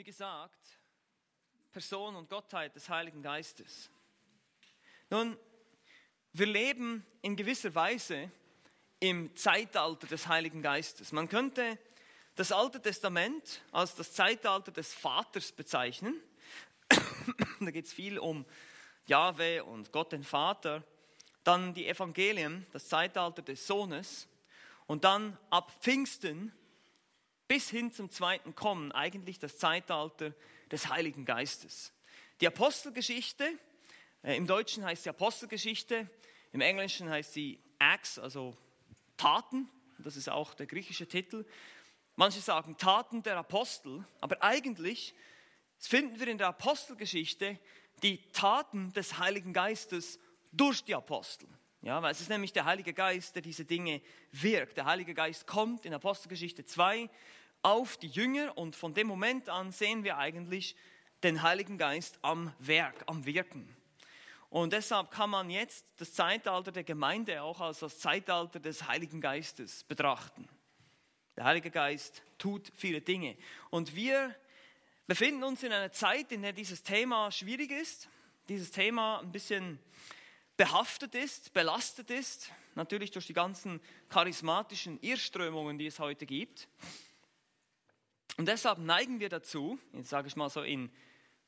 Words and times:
wie 0.00 0.04
gesagt, 0.04 0.80
Person 1.72 2.16
und 2.16 2.30
Gottheit 2.30 2.74
des 2.74 2.88
Heiligen 2.88 3.20
Geistes. 3.20 3.90
Nun, 5.10 5.36
wir 6.32 6.46
leben 6.46 7.04
in 7.20 7.36
gewisser 7.36 7.74
Weise 7.74 8.30
im 8.98 9.36
Zeitalter 9.36 10.06
des 10.06 10.26
Heiligen 10.26 10.62
Geistes. 10.62 11.12
Man 11.12 11.28
könnte 11.28 11.78
das 12.34 12.50
Alte 12.50 12.80
Testament 12.80 13.60
als 13.72 13.94
das 13.94 14.14
Zeitalter 14.14 14.72
des 14.72 14.94
Vaters 14.94 15.52
bezeichnen. 15.52 16.18
da 17.60 17.70
geht 17.70 17.84
es 17.84 17.92
viel 17.92 18.18
um 18.18 18.46
Jahwe 19.04 19.62
und 19.64 19.92
Gott 19.92 20.12
den 20.12 20.24
Vater. 20.24 20.82
Dann 21.44 21.74
die 21.74 21.86
Evangelien, 21.86 22.66
das 22.72 22.88
Zeitalter 22.88 23.42
des 23.42 23.66
Sohnes. 23.66 24.28
Und 24.86 25.04
dann 25.04 25.36
ab 25.50 25.70
Pfingsten 25.82 26.54
bis 27.50 27.68
hin 27.68 27.90
zum 27.90 28.10
zweiten 28.10 28.54
Kommen 28.54 28.92
eigentlich 28.92 29.40
das 29.40 29.58
Zeitalter 29.58 30.32
des 30.70 30.88
Heiligen 30.88 31.24
Geistes. 31.24 31.92
Die 32.40 32.46
Apostelgeschichte, 32.46 33.44
äh, 34.22 34.36
im 34.36 34.46
Deutschen 34.46 34.84
heißt 34.84 35.02
sie 35.02 35.10
Apostelgeschichte, 35.10 36.08
im 36.52 36.60
Englischen 36.60 37.10
heißt 37.10 37.32
sie 37.32 37.58
Acts, 37.80 38.20
also 38.20 38.56
Taten, 39.16 39.68
das 39.98 40.14
ist 40.14 40.28
auch 40.28 40.54
der 40.54 40.66
griechische 40.66 41.08
Titel. 41.08 41.44
Manche 42.14 42.38
sagen 42.38 42.76
Taten 42.76 43.24
der 43.24 43.38
Apostel, 43.38 44.06
aber 44.20 44.40
eigentlich 44.44 45.12
finden 45.76 46.20
wir 46.20 46.28
in 46.28 46.38
der 46.38 46.46
Apostelgeschichte 46.46 47.58
die 48.04 48.30
Taten 48.30 48.92
des 48.92 49.18
Heiligen 49.18 49.52
Geistes 49.52 50.20
durch 50.52 50.84
die 50.84 50.94
Apostel. 50.94 51.48
Ja, 51.82 52.02
weil 52.02 52.12
es 52.12 52.20
ist 52.20 52.28
nämlich 52.28 52.52
der 52.52 52.66
Heilige 52.66 52.92
Geist, 52.92 53.34
der 53.34 53.42
diese 53.42 53.64
Dinge 53.64 54.02
wirkt. 54.32 54.76
Der 54.76 54.84
Heilige 54.84 55.14
Geist 55.14 55.46
kommt 55.46 55.86
in 55.86 55.94
Apostelgeschichte 55.94 56.66
2 56.66 57.08
auf 57.62 57.96
die 57.96 58.08
Jünger 58.08 58.56
und 58.58 58.76
von 58.76 58.92
dem 58.92 59.06
Moment 59.06 59.48
an 59.48 59.72
sehen 59.72 60.04
wir 60.04 60.18
eigentlich 60.18 60.76
den 61.22 61.42
Heiligen 61.42 61.78
Geist 61.78 62.18
am 62.20 62.52
Werk, 62.58 63.04
am 63.06 63.24
Wirken. 63.24 63.74
Und 64.50 64.74
deshalb 64.74 65.10
kann 65.10 65.30
man 65.30 65.48
jetzt 65.48 65.86
das 65.96 66.12
Zeitalter 66.12 66.70
der 66.70 66.84
Gemeinde 66.84 67.42
auch 67.42 67.60
als 67.60 67.78
das 67.78 67.98
Zeitalter 67.98 68.60
des 68.60 68.86
Heiligen 68.86 69.22
Geistes 69.22 69.84
betrachten. 69.84 70.48
Der 71.36 71.44
Heilige 71.44 71.70
Geist 71.70 72.22
tut 72.36 72.70
viele 72.76 73.00
Dinge. 73.00 73.36
Und 73.70 73.94
wir 73.94 74.34
befinden 75.06 75.44
uns 75.44 75.62
in 75.62 75.72
einer 75.72 75.92
Zeit, 75.92 76.30
in 76.32 76.42
der 76.42 76.52
dieses 76.52 76.82
Thema 76.82 77.30
schwierig 77.30 77.70
ist, 77.70 78.10
dieses 78.48 78.70
Thema 78.70 79.20
ein 79.20 79.32
bisschen 79.32 79.78
behaftet 80.60 81.14
ist, 81.14 81.54
belastet 81.54 82.10
ist, 82.10 82.52
natürlich 82.74 83.10
durch 83.10 83.26
die 83.26 83.32
ganzen 83.32 83.80
charismatischen 84.10 85.00
Irrströmungen, 85.00 85.78
die 85.78 85.86
es 85.86 85.98
heute 85.98 86.26
gibt. 86.26 86.68
Und 88.36 88.46
deshalb 88.46 88.76
neigen 88.76 89.20
wir 89.20 89.30
dazu, 89.30 89.78
jetzt 89.94 90.10
sage 90.10 90.28
ich 90.28 90.36
mal 90.36 90.50
so 90.50 90.60
in 90.60 90.92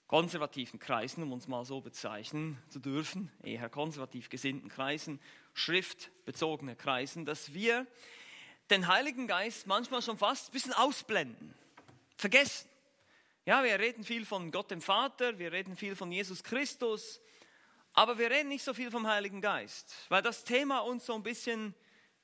konservativen 0.06 0.78
Kreisen, 0.78 1.22
um 1.24 1.33
uns 1.33 1.46
mal 1.46 1.66
so 1.66 1.83
bezeichnen 1.83 2.56
zu 2.70 2.78
dürfen, 2.78 3.30
eher 3.42 3.68
konservativ 3.68 4.30
gesinnten 4.30 4.70
Kreisen, 4.70 5.20
schriftbezogene 5.52 6.74
Kreisen, 6.74 7.27
dass 7.27 7.52
wir 7.52 7.86
den 8.70 8.88
Heiligen 8.88 9.27
Geist 9.27 9.66
manchmal 9.66 10.00
schon 10.00 10.16
fast 10.16 10.48
ein 10.48 10.52
bisschen 10.52 10.72
ausblenden, 10.72 11.52
vergessen. 12.16 12.66
Ja, 13.44 13.62
wir 13.62 13.78
reden 13.78 14.05
viel 14.05 14.24
von 14.24 14.50
Gott 14.50 14.70
dem 14.70 14.80
Vater, 14.80 15.38
wir 15.38 15.52
reden 15.52 15.77
viel 15.77 15.96
von 15.96 16.10
Jesus 16.10 16.42
Christus, 16.42 17.20
aber 17.95 18.19
wir 18.19 18.31
reden 18.31 18.48
nicht 18.48 18.65
so 18.65 18.75
viel 18.75 18.91
vom 18.91 19.07
Heiligen 19.07 19.41
Geist, 19.41 19.95
weil 20.09 20.23
das 20.23 20.45
Thema 20.45 20.81
uns 20.81 21.07
so 21.07 21.15
ein 21.15 21.23
bisschen 21.23 21.75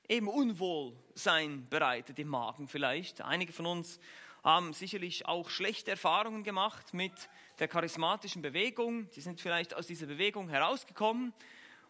eben 0.09 0.29
Unwohlsein 0.29 1.69
bereitet 1.69 2.19
im 2.19 2.29
Magen 2.29 2.69
vielleicht. 2.69 3.21
Einige 3.21 3.53
von 3.53 3.67
uns 3.67 4.01
haben 4.43 4.73
sicherlich 4.73 5.27
auch 5.27 5.51
schlechte 5.51 5.91
Erfahrungen 5.91 6.43
gemacht 6.43 6.95
mit 6.95 7.13
der 7.59 7.69
charismatischen 7.69 8.41
Bewegung. 8.41 9.09
Sie 9.11 9.21
sind 9.21 9.41
vielleicht 9.41 9.75
aus 9.75 9.87
dieser 9.87 10.07
Bewegung 10.07 10.49
herausgekommen. 10.49 11.35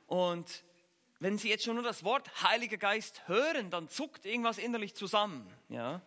Und 0.06 0.64
wenn 1.20 1.38
Sie 1.38 1.48
jetzt 1.48 1.64
schon 1.64 1.76
nur 1.76 1.84
das 1.84 2.02
Wort 2.02 2.42
Heiliger 2.42 2.78
Geist 2.78 3.28
hören, 3.28 3.70
dann 3.70 3.88
zuckt 3.88 4.24
irgendwas 4.24 4.58
innerlich 4.58 4.94
zusammen. 4.94 5.48
Ja? 5.68 6.00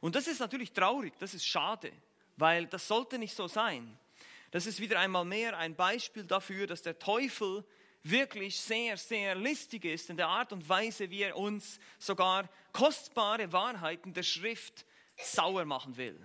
Und 0.00 0.14
das 0.14 0.26
ist 0.26 0.40
natürlich 0.40 0.72
traurig, 0.72 1.14
das 1.18 1.32
ist 1.32 1.46
schade, 1.46 1.92
weil 2.36 2.66
das 2.66 2.86
sollte 2.86 3.18
nicht 3.18 3.34
so 3.34 3.48
sein. 3.48 3.98
Das 4.54 4.66
ist 4.66 4.78
wieder 4.78 5.00
einmal 5.00 5.24
mehr 5.24 5.58
ein 5.58 5.74
Beispiel 5.74 6.22
dafür, 6.22 6.68
dass 6.68 6.80
der 6.80 7.00
Teufel 7.00 7.64
wirklich 8.04 8.56
sehr, 8.60 8.96
sehr 8.96 9.34
listig 9.34 9.84
ist 9.84 10.10
in 10.10 10.16
der 10.16 10.28
Art 10.28 10.52
und 10.52 10.68
Weise, 10.68 11.10
wie 11.10 11.22
er 11.22 11.36
uns 11.36 11.80
sogar 11.98 12.48
kostbare 12.72 13.52
Wahrheiten 13.52 14.12
der 14.12 14.22
Schrift 14.22 14.86
sauer 15.16 15.64
machen 15.64 15.96
will. 15.96 16.16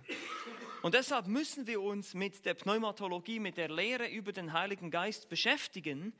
Und 0.83 0.93
deshalb 0.93 1.25
müssen 1.25 1.65
wir 1.65 1.81
uns 1.81 2.13
mit 2.13 2.45
der 2.45 2.53
Pneumatologie, 2.53 3.39
mit 3.39 3.57
der 3.57 3.69
Lehre 3.69 4.07
über 4.07 4.31
den 4.31 4.53
Heiligen 4.53 4.91
Geist 4.91 5.27
beschäftigen, 5.27 6.13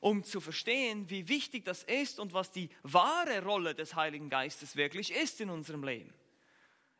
um 0.00 0.24
zu 0.24 0.40
verstehen, 0.40 1.10
wie 1.10 1.28
wichtig 1.28 1.66
das 1.66 1.82
ist 1.82 2.18
und 2.18 2.32
was 2.32 2.50
die 2.52 2.70
wahre 2.84 3.44
Rolle 3.44 3.74
des 3.74 3.94
Heiligen 3.94 4.30
Geistes 4.30 4.76
wirklich 4.76 5.12
ist 5.12 5.42
in 5.42 5.50
unserem 5.50 5.84
Leben. 5.84 6.14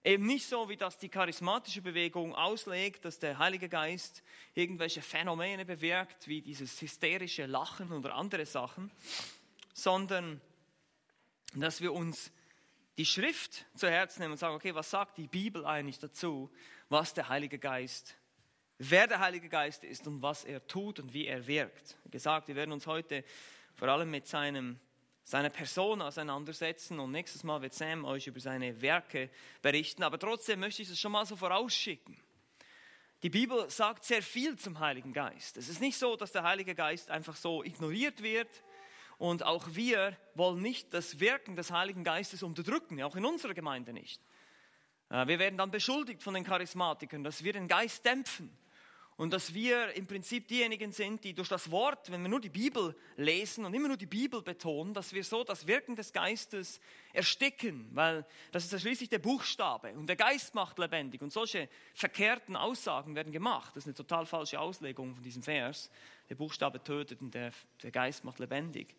Eben 0.03 0.27
nicht 0.27 0.47
so, 0.47 0.69
wie 0.71 0.77
das 0.77 0.97
die 0.97 1.11
charismatische 1.11 1.83
Bewegung 1.83 2.35
auslegt, 2.35 3.05
dass 3.05 3.19
der 3.19 3.39
Heilige 3.39 3.69
Geist 3.69 4.23
irgendwelche 4.55 5.03
Phänomene 5.03 5.67
bewirkt, 5.67 6.27
wie 6.27 6.41
dieses 6.41 6.81
hysterische 6.81 7.45
Lachen 7.45 7.93
oder 7.93 8.15
andere 8.15 8.47
Sachen, 8.47 8.91
sondern 9.75 10.41
dass 11.55 11.83
wir 11.83 11.93
uns 11.93 12.33
die 12.97 13.05
Schrift 13.05 13.67
zu 13.75 13.91
Herzen 13.91 14.21
nehmen 14.21 14.33
und 14.33 14.39
sagen, 14.39 14.55
okay, 14.55 14.75
was 14.75 14.91
sagt 14.91 15.19
die 15.19 15.27
Bibel 15.27 15.67
eigentlich 15.67 15.99
dazu, 15.99 16.51
was 16.89 17.13
der 17.13 17.29
Heilige 17.29 17.59
Geist, 17.59 18.17
wer 18.79 19.07
der 19.07 19.21
Heilige 19.21 19.49
Geist 19.49 19.85
ist 19.85 20.07
und 20.07 20.23
was 20.23 20.45
er 20.45 20.67
tut 20.67 21.01
und 21.01 21.13
wie 21.13 21.27
er 21.27 21.47
wirkt. 21.47 21.99
Wie 22.05 22.11
gesagt, 22.11 22.49
wir 22.49 22.57
werden 22.57 22.73
uns 22.73 22.87
heute 22.87 23.25
vor 23.75 23.89
allem 23.89 24.11
mit 24.11 24.27
seinem, 24.27 24.81
seiner 25.25 25.51
Person 25.51 26.03
auseinandersetzen 26.03 26.99
und 26.99 27.13
nächstes 27.13 27.45
Mal 27.45 27.63
wird 27.63 27.75
Sam 27.75 28.05
euch 28.05 28.27
über 28.27 28.41
seine 28.41 28.81
Werke 28.81 29.31
berichten, 29.63 30.03
aber 30.03 30.19
trotzdem 30.19 30.61
möchte 30.61 30.83
ich 30.83 30.91
es 30.91 30.99
schon 30.99 31.13
mal 31.13 31.27
so 31.27 31.37
vorausschicken. 31.37 32.17
Die 33.23 33.31
Bibel 33.31 33.69
sagt 33.71 34.05
sehr 34.05 34.23
viel 34.23 34.59
zum 34.59 34.81
Heiligen 34.81 35.13
Geist. 35.13 35.57
Es 35.57 35.69
ist 35.69 35.81
nicht 35.81 35.99
so, 35.99 36.17
dass 36.17 36.33
der 36.33 36.43
Heilige 36.43 36.75
Geist 36.75 37.11
einfach 37.11 37.37
so 37.37 37.63
ignoriert 37.63 38.23
wird, 38.23 38.49
und 39.21 39.43
auch 39.43 39.67
wir 39.73 40.17
wollen 40.35 40.63
nicht 40.63 40.95
das 40.95 41.21
Wirken 41.21 41.55
des 41.55 41.71
Heiligen 41.71 42.05
Geistes 42.05 42.43
unterdrücken, 42.43 43.03
auch 43.03 43.17
in 43.17 43.27
unserer 43.27 43.53
Gemeinde 43.53 43.93
nicht. 43.93 44.19
Äh, 45.11 45.27
wir 45.27 45.39
werden 45.39 45.59
dann 45.59 45.71
beschuldigt 45.71 46.23
von 46.23 46.33
den 46.33 46.43
Charismatikern, 46.43 47.23
dass 47.23 47.45
wir 47.45 47.53
den 47.53 47.69
Geist 47.69 48.07
dämpfen 48.07 48.51
und 49.21 49.35
dass 49.35 49.53
wir 49.53 49.95
im 49.97 50.07
Prinzip 50.07 50.49
diejenigen 50.49 50.93
sind, 50.93 51.25
die 51.25 51.35
durch 51.35 51.51
das 51.51 51.71
Wort, 51.71 52.11
wenn 52.11 52.23
wir 52.23 52.31
nur 52.31 52.41
die 52.41 52.49
Bibel 52.49 52.97
lesen 53.17 53.67
und 53.67 53.75
immer 53.75 53.89
nur 53.89 53.99
die 53.99 54.07
Bibel 54.07 54.41
betonen, 54.41 54.95
dass 54.95 55.13
wir 55.13 55.23
so 55.25 55.45
das 55.45 55.67
Wirken 55.67 55.95
des 55.95 56.15
Geistes 56.15 56.81
ersticken, 57.13 57.91
weil 57.93 58.25
das 58.51 58.65
ist 58.65 58.73
ja 58.73 58.79
schließlich 58.79 59.11
der 59.11 59.19
Buchstabe 59.19 59.93
und 59.93 60.07
der 60.07 60.17
Geist 60.17 60.55
macht 60.55 60.79
lebendig 60.79 61.21
und 61.21 61.35
solche 61.35 61.69
verkehrten 61.93 62.57
Aussagen 62.57 63.15
werden 63.15 63.31
gemacht. 63.31 63.77
Das 63.77 63.83
ist 63.83 63.89
eine 63.89 63.95
total 63.95 64.25
falsche 64.25 64.59
Auslegung 64.59 65.15
von 65.15 65.23
diesem 65.23 65.43
Vers. 65.43 65.91
Der 66.31 66.37
Buchstabe 66.37 66.83
tötet 66.83 67.21
und 67.21 67.35
der, 67.35 67.53
der 67.83 67.91
Geist 67.91 68.25
macht 68.25 68.39
lebendig. 68.39 68.97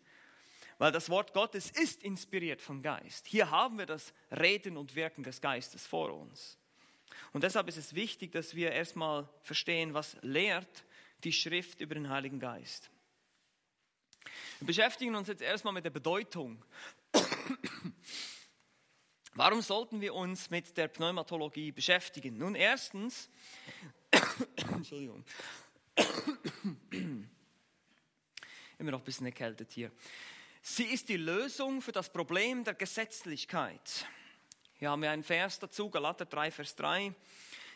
Weil 0.78 0.92
das 0.92 1.10
Wort 1.10 1.34
Gottes 1.34 1.68
ist 1.68 2.00
inspiriert 2.04 2.62
vom 2.62 2.80
Geist. 2.80 3.26
Hier 3.26 3.50
haben 3.50 3.76
wir 3.76 3.86
das 3.86 4.14
Reden 4.30 4.76
und 4.76 4.94
Wirken 4.94 5.24
des 5.24 5.40
Geistes 5.40 5.84
vor 5.84 6.14
uns. 6.14 6.61
Und 7.32 7.44
deshalb 7.44 7.68
ist 7.68 7.76
es 7.76 7.94
wichtig, 7.94 8.32
dass 8.32 8.54
wir 8.54 8.72
erstmal 8.72 9.28
verstehen, 9.42 9.94
was 9.94 10.16
lehrt 10.22 10.84
die 11.24 11.32
Schrift 11.32 11.80
über 11.80 11.94
den 11.94 12.08
Heiligen 12.08 12.40
Geist. 12.40 12.90
Wir 14.58 14.66
beschäftigen 14.66 15.14
uns 15.14 15.28
jetzt 15.28 15.42
erstmal 15.42 15.74
mit 15.74 15.84
der 15.84 15.90
Bedeutung. 15.90 16.64
Warum 19.34 19.62
sollten 19.62 20.00
wir 20.00 20.14
uns 20.14 20.50
mit 20.50 20.76
der 20.76 20.88
Pneumatologie 20.88 21.72
beschäftigen? 21.72 22.36
Nun, 22.36 22.54
erstens, 22.54 23.30
Entschuldigung, 24.56 25.24
immer 28.78 28.90
noch 28.90 29.00
ein 29.00 29.04
bisschen 29.04 29.26
erkältet 29.26 29.72
hier. 29.72 29.90
Sie 30.60 30.84
ist 30.84 31.08
die 31.08 31.16
Lösung 31.16 31.82
für 31.82 31.92
das 31.92 32.12
Problem 32.12 32.62
der 32.62 32.74
Gesetzlichkeit. 32.74 34.06
Hier 34.82 34.90
haben 34.90 35.02
wir 35.02 35.12
einen 35.12 35.22
Vers 35.22 35.60
dazu, 35.60 35.90
Galater 35.90 36.24
3, 36.24 36.50
Vers 36.50 36.74
3. 36.74 37.14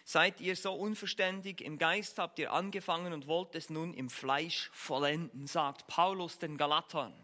Seid 0.04 0.40
ihr 0.40 0.56
so 0.56 0.72
unverständig, 0.72 1.60
im 1.60 1.78
Geist 1.78 2.18
habt 2.18 2.36
ihr 2.40 2.52
angefangen 2.52 3.12
und 3.12 3.28
wollt 3.28 3.54
es 3.54 3.70
nun 3.70 3.94
im 3.94 4.10
Fleisch 4.10 4.70
vollenden, 4.72 5.46
sagt 5.46 5.86
Paulus 5.86 6.40
den 6.40 6.56
Galatern. 6.56 7.14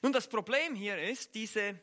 Nun, 0.00 0.14
das 0.14 0.26
Problem 0.26 0.74
hier 0.74 0.96
ist, 0.96 1.34
diese 1.34 1.78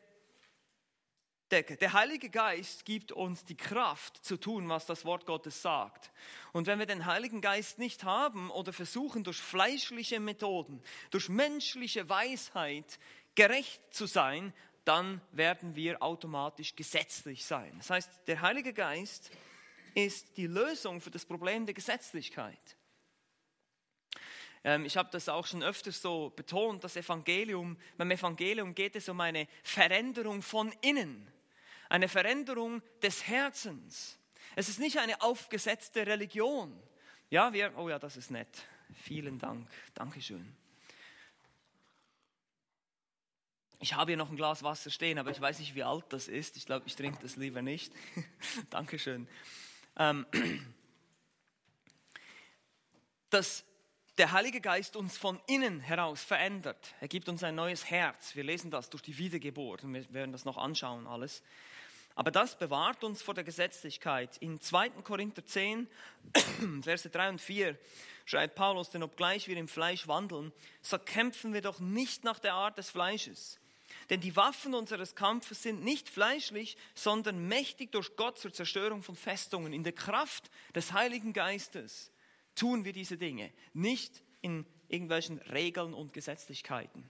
Decke. 1.52 1.76
Der 1.76 1.92
Heilige 1.92 2.30
Geist 2.30 2.84
gibt 2.84 3.12
uns 3.12 3.44
die 3.44 3.56
Kraft 3.56 4.24
zu 4.24 4.36
tun, 4.36 4.68
was 4.68 4.84
das 4.86 5.04
Wort 5.04 5.24
Gottes 5.24 5.62
sagt. 5.62 6.10
Und 6.52 6.66
wenn 6.66 6.80
wir 6.80 6.86
den 6.86 7.06
Heiligen 7.06 7.40
Geist 7.40 7.78
nicht 7.78 8.02
haben 8.02 8.50
oder 8.50 8.72
versuchen 8.72 9.22
durch 9.22 9.38
fleischliche 9.38 10.18
Methoden, 10.18 10.82
durch 11.12 11.28
menschliche 11.28 12.08
Weisheit 12.08 12.98
gerecht 13.36 13.94
zu 13.94 14.06
sein, 14.06 14.52
dann 14.84 15.20
werden 15.32 15.74
wir 15.74 16.02
automatisch 16.02 16.74
gesetzlich 16.76 17.44
sein. 17.44 17.72
Das 17.78 17.90
heißt, 17.90 18.10
der 18.26 18.40
Heilige 18.40 18.72
Geist 18.72 19.30
ist 19.94 20.36
die 20.36 20.46
Lösung 20.46 21.00
für 21.00 21.10
das 21.10 21.24
Problem 21.24 21.66
der 21.66 21.74
Gesetzlichkeit. 21.74 22.76
Ähm, 24.64 24.84
ich 24.84 24.96
habe 24.96 25.10
das 25.12 25.28
auch 25.28 25.46
schon 25.46 25.62
öfters 25.62 26.00
so 26.00 26.30
betont, 26.30 26.82
das 26.82 26.96
Evangelium, 26.96 27.76
beim 27.96 28.10
Evangelium 28.10 28.74
geht 28.74 28.96
es 28.96 29.08
um 29.08 29.20
eine 29.20 29.46
Veränderung 29.62 30.42
von 30.42 30.72
innen, 30.80 31.30
eine 31.88 32.08
Veränderung 32.08 32.82
des 33.02 33.26
Herzens. 33.26 34.18
Es 34.56 34.68
ist 34.68 34.80
nicht 34.80 34.98
eine 34.98 35.20
aufgesetzte 35.20 36.06
Religion. 36.06 36.80
Ja, 37.30 37.52
wir, 37.52 37.76
oh 37.76 37.88
ja, 37.88 37.98
das 37.98 38.16
ist 38.16 38.30
nett. 38.30 38.66
Vielen 39.02 39.38
Dank. 39.38 39.68
Dankeschön. 39.94 40.56
Ich 43.80 43.94
habe 43.94 44.12
hier 44.12 44.16
noch 44.16 44.30
ein 44.30 44.36
Glas 44.36 44.62
Wasser 44.62 44.90
stehen, 44.90 45.18
aber 45.18 45.30
ich 45.30 45.40
weiß 45.40 45.58
nicht, 45.58 45.74
wie 45.74 45.82
alt 45.82 46.04
das 46.08 46.28
ist. 46.28 46.56
Ich 46.56 46.66
glaube, 46.66 46.86
ich 46.86 46.96
trinke 46.96 47.18
das 47.22 47.36
lieber 47.36 47.62
nicht. 47.62 47.92
Dankeschön. 48.70 49.28
Ähm, 49.96 50.26
dass 53.30 53.64
der 54.18 54.32
Heilige 54.32 54.60
Geist 54.60 54.96
uns 54.96 55.18
von 55.18 55.40
innen 55.46 55.80
heraus 55.80 56.22
verändert. 56.22 56.94
Er 57.00 57.08
gibt 57.08 57.28
uns 57.28 57.42
ein 57.42 57.56
neues 57.56 57.90
Herz. 57.90 58.36
Wir 58.36 58.44
lesen 58.44 58.70
das 58.70 58.90
durch 58.90 59.02
die 59.02 59.18
Wiedergeburt 59.18 59.82
wir 59.84 60.14
werden 60.14 60.32
das 60.32 60.44
noch 60.44 60.56
anschauen 60.56 61.06
alles. 61.06 61.42
Aber 62.14 62.30
das 62.30 62.56
bewahrt 62.56 63.02
uns 63.02 63.22
vor 63.22 63.34
der 63.34 63.42
Gesetzlichkeit. 63.42 64.36
In 64.36 64.60
2. 64.60 64.90
Korinther 65.02 65.44
10, 65.44 65.88
Verse 66.82 67.10
3 67.10 67.30
und 67.30 67.40
4 67.40 67.76
schreibt 68.24 68.54
Paulus, 68.54 68.90
denn 68.90 69.02
obgleich 69.02 69.48
wir 69.48 69.56
im 69.56 69.66
Fleisch 69.66 70.06
wandeln, 70.06 70.52
so 70.80 70.98
kämpfen 70.98 71.52
wir 71.52 71.60
doch 71.60 71.80
nicht 71.80 72.22
nach 72.22 72.38
der 72.38 72.54
Art 72.54 72.78
des 72.78 72.90
Fleisches. 72.90 73.58
Denn 74.10 74.20
die 74.20 74.36
Waffen 74.36 74.74
unseres 74.74 75.14
Kampfes 75.14 75.62
sind 75.62 75.82
nicht 75.82 76.08
fleischlich, 76.08 76.76
sondern 76.94 77.48
mächtig 77.48 77.92
durch 77.92 78.16
Gott 78.16 78.38
zur 78.38 78.52
Zerstörung 78.52 79.02
von 79.02 79.16
Festungen. 79.16 79.72
In 79.72 79.84
der 79.84 79.92
Kraft 79.92 80.50
des 80.74 80.92
Heiligen 80.92 81.32
Geistes 81.32 82.12
tun 82.54 82.84
wir 82.84 82.92
diese 82.92 83.16
Dinge, 83.16 83.52
nicht 83.72 84.22
in 84.40 84.66
irgendwelchen 84.88 85.38
Regeln 85.38 85.94
und 85.94 86.12
Gesetzlichkeiten. 86.12 87.08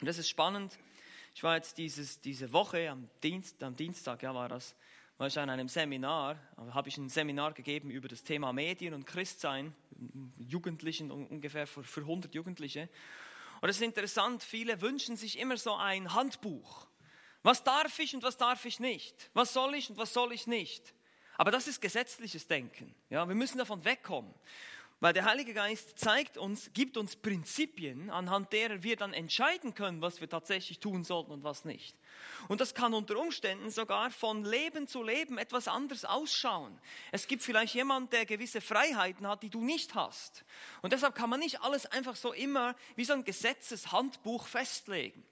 Und 0.00 0.06
das 0.06 0.18
ist 0.18 0.28
spannend. 0.28 0.78
Ich 1.34 1.42
war 1.42 1.56
jetzt 1.56 1.78
dieses, 1.78 2.20
diese 2.20 2.52
Woche, 2.52 2.90
am, 2.90 3.08
Dienst, 3.22 3.62
am 3.62 3.76
Dienstag 3.76 4.22
ja, 4.22 4.34
war 4.34 4.48
das, 4.48 4.74
war 5.18 5.26
ich 5.26 5.38
an 5.38 5.50
einem 5.50 5.68
Seminar, 5.68 6.38
habe 6.56 6.88
ich 6.88 6.96
ein 6.96 7.08
Seminar 7.08 7.52
gegeben 7.52 7.90
über 7.90 8.08
das 8.08 8.24
Thema 8.24 8.52
Medien 8.52 8.94
und 8.94 9.06
Christsein, 9.06 9.74
Jugendlichen, 10.38 11.10
ungefähr 11.10 11.66
für, 11.66 11.84
für 11.84 12.00
100 12.00 12.34
Jugendliche. 12.34 12.88
Und 13.64 13.70
es 13.70 13.76
ist 13.76 13.82
interessant, 13.82 14.42
viele 14.42 14.82
wünschen 14.82 15.16
sich 15.16 15.38
immer 15.38 15.56
so 15.56 15.74
ein 15.74 16.12
Handbuch. 16.12 16.86
Was 17.42 17.64
darf 17.64 17.98
ich 17.98 18.14
und 18.14 18.22
was 18.22 18.36
darf 18.36 18.66
ich 18.66 18.78
nicht? 18.78 19.30
Was 19.32 19.54
soll 19.54 19.74
ich 19.74 19.88
und 19.88 19.96
was 19.96 20.12
soll 20.12 20.34
ich 20.34 20.46
nicht? 20.46 20.92
Aber 21.38 21.50
das 21.50 21.66
ist 21.66 21.80
gesetzliches 21.80 22.46
Denken. 22.46 22.94
Ja, 23.08 23.26
wir 23.26 23.34
müssen 23.34 23.56
davon 23.56 23.82
wegkommen. 23.86 24.34
Weil 25.00 25.12
der 25.12 25.24
Heilige 25.24 25.52
Geist 25.52 25.98
zeigt 25.98 26.38
uns, 26.38 26.70
gibt 26.72 26.96
uns 26.96 27.16
Prinzipien, 27.16 28.10
anhand 28.10 28.52
derer 28.52 28.82
wir 28.82 28.96
dann 28.96 29.12
entscheiden 29.12 29.74
können, 29.74 30.00
was 30.00 30.20
wir 30.20 30.28
tatsächlich 30.28 30.78
tun 30.78 31.04
sollten 31.04 31.32
und 31.32 31.44
was 31.44 31.64
nicht. 31.64 31.96
Und 32.48 32.60
das 32.60 32.74
kann 32.74 32.94
unter 32.94 33.18
Umständen 33.18 33.70
sogar 33.70 34.10
von 34.10 34.44
Leben 34.44 34.86
zu 34.86 35.02
Leben 35.02 35.36
etwas 35.36 35.68
anders 35.68 36.04
ausschauen. 36.04 36.78
Es 37.12 37.26
gibt 37.26 37.42
vielleicht 37.42 37.74
jemand, 37.74 38.12
der 38.12 38.24
gewisse 38.24 38.60
Freiheiten 38.60 39.26
hat, 39.26 39.42
die 39.42 39.50
du 39.50 39.62
nicht 39.62 39.94
hast. 39.94 40.44
Und 40.80 40.92
deshalb 40.92 41.14
kann 41.14 41.28
man 41.28 41.40
nicht 41.40 41.60
alles 41.62 41.86
einfach 41.86 42.16
so 42.16 42.32
immer 42.32 42.74
wie 42.96 43.04
so 43.04 43.12
ein 43.12 43.24
Gesetzeshandbuch 43.24 44.46
festlegen. 44.46 45.24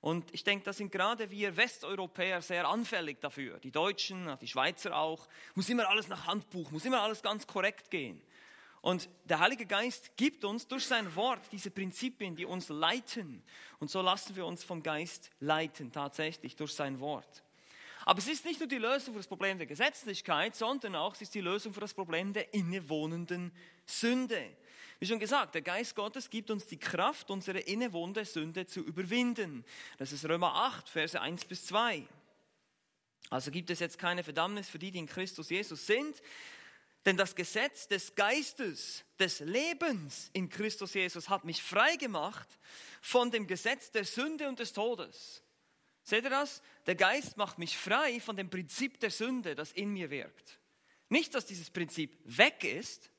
Und 0.00 0.32
ich 0.32 0.44
denke, 0.44 0.64
da 0.64 0.72
sind 0.72 0.92
gerade 0.92 1.30
wir 1.30 1.56
Westeuropäer 1.56 2.42
sehr 2.42 2.68
anfällig 2.68 3.20
dafür. 3.20 3.58
Die 3.58 3.72
Deutschen, 3.72 4.36
die 4.40 4.46
Schweizer 4.46 4.94
auch. 4.94 5.26
Muss 5.54 5.68
immer 5.68 5.88
alles 5.88 6.08
nach 6.08 6.26
Handbuch, 6.26 6.70
muss 6.70 6.84
immer 6.84 7.00
alles 7.00 7.22
ganz 7.22 7.46
korrekt 7.46 7.90
gehen. 7.90 8.22
Und 8.80 9.08
der 9.24 9.40
Heilige 9.40 9.66
Geist 9.66 10.16
gibt 10.16 10.44
uns 10.44 10.68
durch 10.68 10.86
sein 10.86 11.14
Wort 11.16 11.40
diese 11.50 11.70
Prinzipien, 11.70 12.36
die 12.36 12.44
uns 12.44 12.68
leiten. 12.68 13.42
Und 13.80 13.90
so 13.90 14.00
lassen 14.00 14.36
wir 14.36 14.46
uns 14.46 14.62
vom 14.62 14.82
Geist 14.82 15.30
leiten, 15.40 15.90
tatsächlich 15.90 16.56
durch 16.56 16.72
sein 16.72 17.00
Wort. 17.00 17.42
Aber 18.04 18.20
es 18.20 18.28
ist 18.28 18.44
nicht 18.44 18.60
nur 18.60 18.68
die 18.68 18.78
Lösung 18.78 19.14
für 19.14 19.18
das 19.18 19.26
Problem 19.26 19.58
der 19.58 19.66
Gesetzlichkeit, 19.66 20.54
sondern 20.54 20.94
auch 20.94 21.14
es 21.14 21.22
ist 21.22 21.34
die 21.34 21.40
Lösung 21.40 21.74
für 21.74 21.80
das 21.80 21.92
Problem 21.92 22.32
der 22.32 22.54
innewohnenden 22.54 23.50
Sünde. 23.84 24.56
Wie 25.00 25.06
schon 25.06 25.18
gesagt, 25.18 25.56
der 25.56 25.62
Geist 25.62 25.96
Gottes 25.96 26.30
gibt 26.30 26.50
uns 26.50 26.66
die 26.66 26.78
Kraft, 26.78 27.30
unsere 27.30 27.58
innewohnende 27.58 28.24
Sünde 28.24 28.66
zu 28.66 28.80
überwinden. 28.80 29.64
Das 29.98 30.12
ist 30.12 30.24
Römer 30.24 30.54
8, 30.54 30.88
Verse 30.88 31.20
1 31.20 31.44
bis 31.46 31.66
2. 31.66 32.06
Also 33.28 33.50
gibt 33.50 33.70
es 33.70 33.80
jetzt 33.80 33.98
keine 33.98 34.22
Verdammnis 34.22 34.68
für 34.68 34.78
die, 34.78 34.92
die 34.92 35.00
in 35.00 35.06
Christus 35.06 35.50
Jesus 35.50 35.86
sind. 35.86 36.22
Denn 37.06 37.16
das 37.16 37.36
Gesetz 37.36 37.86
des 37.86 38.16
Geistes, 38.16 39.04
des 39.20 39.38
Lebens 39.38 40.28
in 40.32 40.48
Christus 40.48 40.92
Jesus 40.92 41.28
hat 41.28 41.44
mich 41.44 41.62
frei 41.62 41.94
gemacht 41.96 42.48
von 43.00 43.30
dem 43.30 43.46
Gesetz 43.46 43.92
der 43.92 44.04
Sünde 44.04 44.48
und 44.48 44.58
des 44.58 44.72
Todes. 44.72 45.44
Seht 46.02 46.24
ihr 46.24 46.30
das? 46.30 46.62
Der 46.86 46.96
Geist 46.96 47.36
macht 47.36 47.58
mich 47.58 47.78
frei 47.78 48.18
von 48.18 48.36
dem 48.36 48.50
Prinzip 48.50 48.98
der 48.98 49.10
Sünde, 49.10 49.54
das 49.54 49.70
in 49.70 49.92
mir 49.92 50.10
wirkt. 50.10 50.58
Nicht, 51.08 51.34
dass 51.36 51.46
dieses 51.46 51.70
Prinzip 51.70 52.18
weg 52.24 52.64
ist, 52.64 53.10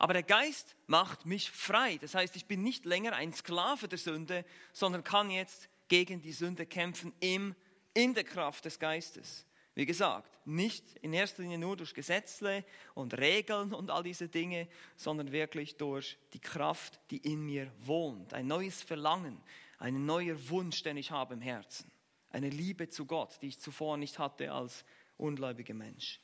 aber 0.00 0.14
der 0.14 0.24
Geist 0.24 0.74
macht 0.88 1.24
mich 1.24 1.50
frei. 1.50 1.96
Das 1.98 2.16
heißt, 2.16 2.34
ich 2.34 2.46
bin 2.46 2.62
nicht 2.62 2.84
länger 2.84 3.14
ein 3.14 3.32
Sklave 3.32 3.86
der 3.86 3.98
Sünde, 3.98 4.44
sondern 4.72 5.04
kann 5.04 5.30
jetzt 5.30 5.68
gegen 5.86 6.20
die 6.20 6.32
Sünde 6.32 6.66
kämpfen 6.66 7.14
im, 7.20 7.54
in 7.94 8.14
der 8.14 8.24
Kraft 8.24 8.64
des 8.64 8.80
Geistes. 8.80 9.47
Wie 9.78 9.86
gesagt, 9.86 10.40
nicht 10.44 10.96
in 11.02 11.12
erster 11.12 11.42
Linie 11.42 11.56
nur 11.56 11.76
durch 11.76 11.94
Gesetze 11.94 12.64
und 12.96 13.16
Regeln 13.16 13.72
und 13.72 13.92
all 13.92 14.02
diese 14.02 14.28
Dinge, 14.28 14.66
sondern 14.96 15.30
wirklich 15.30 15.76
durch 15.76 16.18
die 16.32 16.40
Kraft, 16.40 16.98
die 17.12 17.18
in 17.18 17.46
mir 17.46 17.70
wohnt. 17.78 18.34
Ein 18.34 18.48
neues 18.48 18.82
Verlangen, 18.82 19.40
ein 19.78 20.04
neuer 20.04 20.36
Wunsch, 20.48 20.82
den 20.82 20.96
ich 20.96 21.12
habe 21.12 21.34
im 21.34 21.40
Herzen. 21.40 21.88
Eine 22.30 22.50
Liebe 22.50 22.88
zu 22.88 23.06
Gott, 23.06 23.40
die 23.40 23.46
ich 23.46 23.60
zuvor 23.60 23.96
nicht 23.98 24.18
hatte 24.18 24.50
als 24.50 24.84
ungläubiger 25.16 25.74
Mensch. 25.74 26.20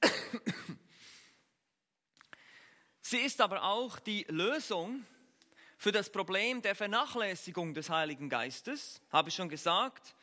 Sie 3.00 3.18
ist 3.18 3.40
aber 3.40 3.64
auch 3.64 3.98
die 3.98 4.26
Lösung 4.28 5.04
für 5.76 5.90
das 5.90 6.08
Problem 6.08 6.62
der 6.62 6.76
Vernachlässigung 6.76 7.74
des 7.74 7.90
Heiligen 7.90 8.28
Geistes, 8.28 9.02
habe 9.10 9.28
ich 9.28 9.34
schon 9.34 9.48
gesagt. 9.48 10.14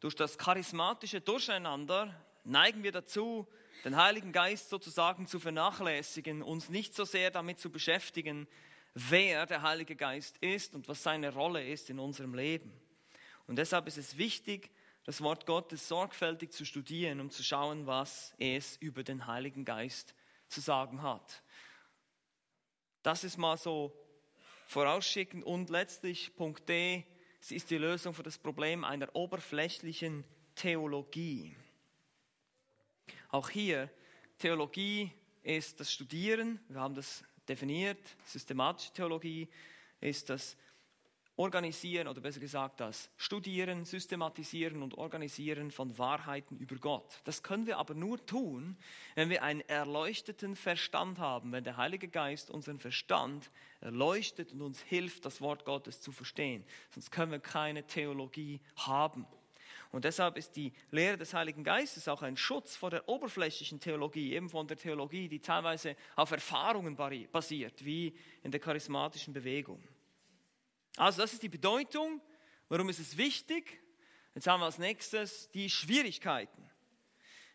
Durch 0.00 0.14
das 0.14 0.36
charismatische 0.36 1.20
Durcheinander 1.20 2.14
neigen 2.44 2.82
wir 2.82 2.92
dazu, 2.92 3.46
den 3.84 3.96
Heiligen 3.96 4.32
Geist 4.32 4.68
sozusagen 4.68 5.26
zu 5.26 5.40
vernachlässigen, 5.40 6.42
uns 6.42 6.68
nicht 6.68 6.94
so 6.94 7.04
sehr 7.04 7.30
damit 7.30 7.58
zu 7.58 7.70
beschäftigen, 7.70 8.46
wer 8.94 9.46
der 9.46 9.62
Heilige 9.62 9.96
Geist 9.96 10.38
ist 10.38 10.74
und 10.74 10.88
was 10.88 11.02
seine 11.02 11.32
Rolle 11.32 11.66
ist 11.66 11.90
in 11.90 11.98
unserem 11.98 12.34
Leben. 12.34 12.72
Und 13.46 13.56
deshalb 13.56 13.86
ist 13.86 13.98
es 13.98 14.16
wichtig, 14.16 14.70
das 15.04 15.20
Wort 15.20 15.46
Gottes 15.46 15.86
sorgfältig 15.86 16.52
zu 16.52 16.64
studieren, 16.64 17.20
um 17.20 17.30
zu 17.30 17.42
schauen, 17.42 17.86
was 17.86 18.34
es 18.38 18.76
über 18.78 19.04
den 19.04 19.26
Heiligen 19.26 19.64
Geist 19.64 20.14
zu 20.48 20.60
sagen 20.60 21.02
hat. 21.02 21.42
Das 23.02 23.22
ist 23.22 23.36
mal 23.36 23.56
so 23.56 23.96
vorausschicken 24.66 25.44
und 25.44 25.70
letztlich 25.70 26.34
Punkt 26.34 26.68
D, 26.68 27.06
sie 27.46 27.54
ist 27.54 27.70
die 27.70 27.78
Lösung 27.78 28.12
für 28.12 28.24
das 28.24 28.38
Problem 28.38 28.82
einer 28.82 29.14
oberflächlichen 29.14 30.24
Theologie. 30.56 31.54
Auch 33.28 33.50
hier, 33.50 33.88
Theologie 34.36 35.12
ist 35.44 35.78
das 35.78 35.92
Studieren, 35.92 36.58
wir 36.68 36.80
haben 36.80 36.96
das 36.96 37.22
definiert, 37.46 38.00
systematische 38.24 38.92
Theologie 38.92 39.48
ist 40.00 40.28
das 40.28 40.56
Organisieren 41.38 42.08
oder 42.08 42.22
besser 42.22 42.40
gesagt 42.40 42.80
das 42.80 43.10
Studieren, 43.18 43.84
Systematisieren 43.84 44.82
und 44.82 44.96
Organisieren 44.96 45.70
von 45.70 45.98
Wahrheiten 45.98 46.56
über 46.56 46.76
Gott. 46.76 47.20
Das 47.24 47.42
können 47.42 47.66
wir 47.66 47.76
aber 47.76 47.92
nur 47.92 48.24
tun, 48.24 48.76
wenn 49.16 49.28
wir 49.28 49.42
einen 49.42 49.60
erleuchteten 49.68 50.56
Verstand 50.56 51.18
haben, 51.18 51.52
wenn 51.52 51.64
der 51.64 51.76
Heilige 51.76 52.08
Geist 52.08 52.50
unseren 52.50 52.78
Verstand 52.78 53.50
erleuchtet 53.80 54.52
und 54.52 54.62
uns 54.62 54.80
hilft, 54.80 55.26
das 55.26 55.42
Wort 55.42 55.66
Gottes 55.66 56.00
zu 56.00 56.10
verstehen. 56.10 56.64
Sonst 56.90 57.10
können 57.10 57.32
wir 57.32 57.40
keine 57.40 57.86
Theologie 57.86 58.60
haben. 58.76 59.26
Und 59.92 60.04
deshalb 60.04 60.36
ist 60.36 60.56
die 60.56 60.72
Lehre 60.90 61.18
des 61.18 61.34
Heiligen 61.34 61.64
Geistes 61.64 62.08
auch 62.08 62.22
ein 62.22 62.36
Schutz 62.36 62.76
vor 62.76 62.90
der 62.90 63.08
oberflächlichen 63.08 63.78
Theologie, 63.78 64.32
eben 64.32 64.48
von 64.48 64.66
der 64.66 64.76
Theologie, 64.76 65.28
die 65.28 65.40
teilweise 65.40 65.96
auf 66.16 66.30
Erfahrungen 66.30 66.96
basiert, 66.96 67.84
wie 67.84 68.14
in 68.42 68.50
der 68.50 68.60
charismatischen 68.60 69.32
Bewegung. 69.32 69.82
Also 70.96 71.22
das 71.22 71.34
ist 71.34 71.42
die 71.42 71.48
Bedeutung. 71.48 72.20
Warum 72.68 72.88
ist 72.88 72.98
es 72.98 73.16
wichtig? 73.16 73.80
Jetzt 74.34 74.46
haben 74.46 74.60
wir 74.60 74.66
als 74.66 74.78
nächstes 74.78 75.50
die 75.50 75.70
Schwierigkeiten. 75.70 76.70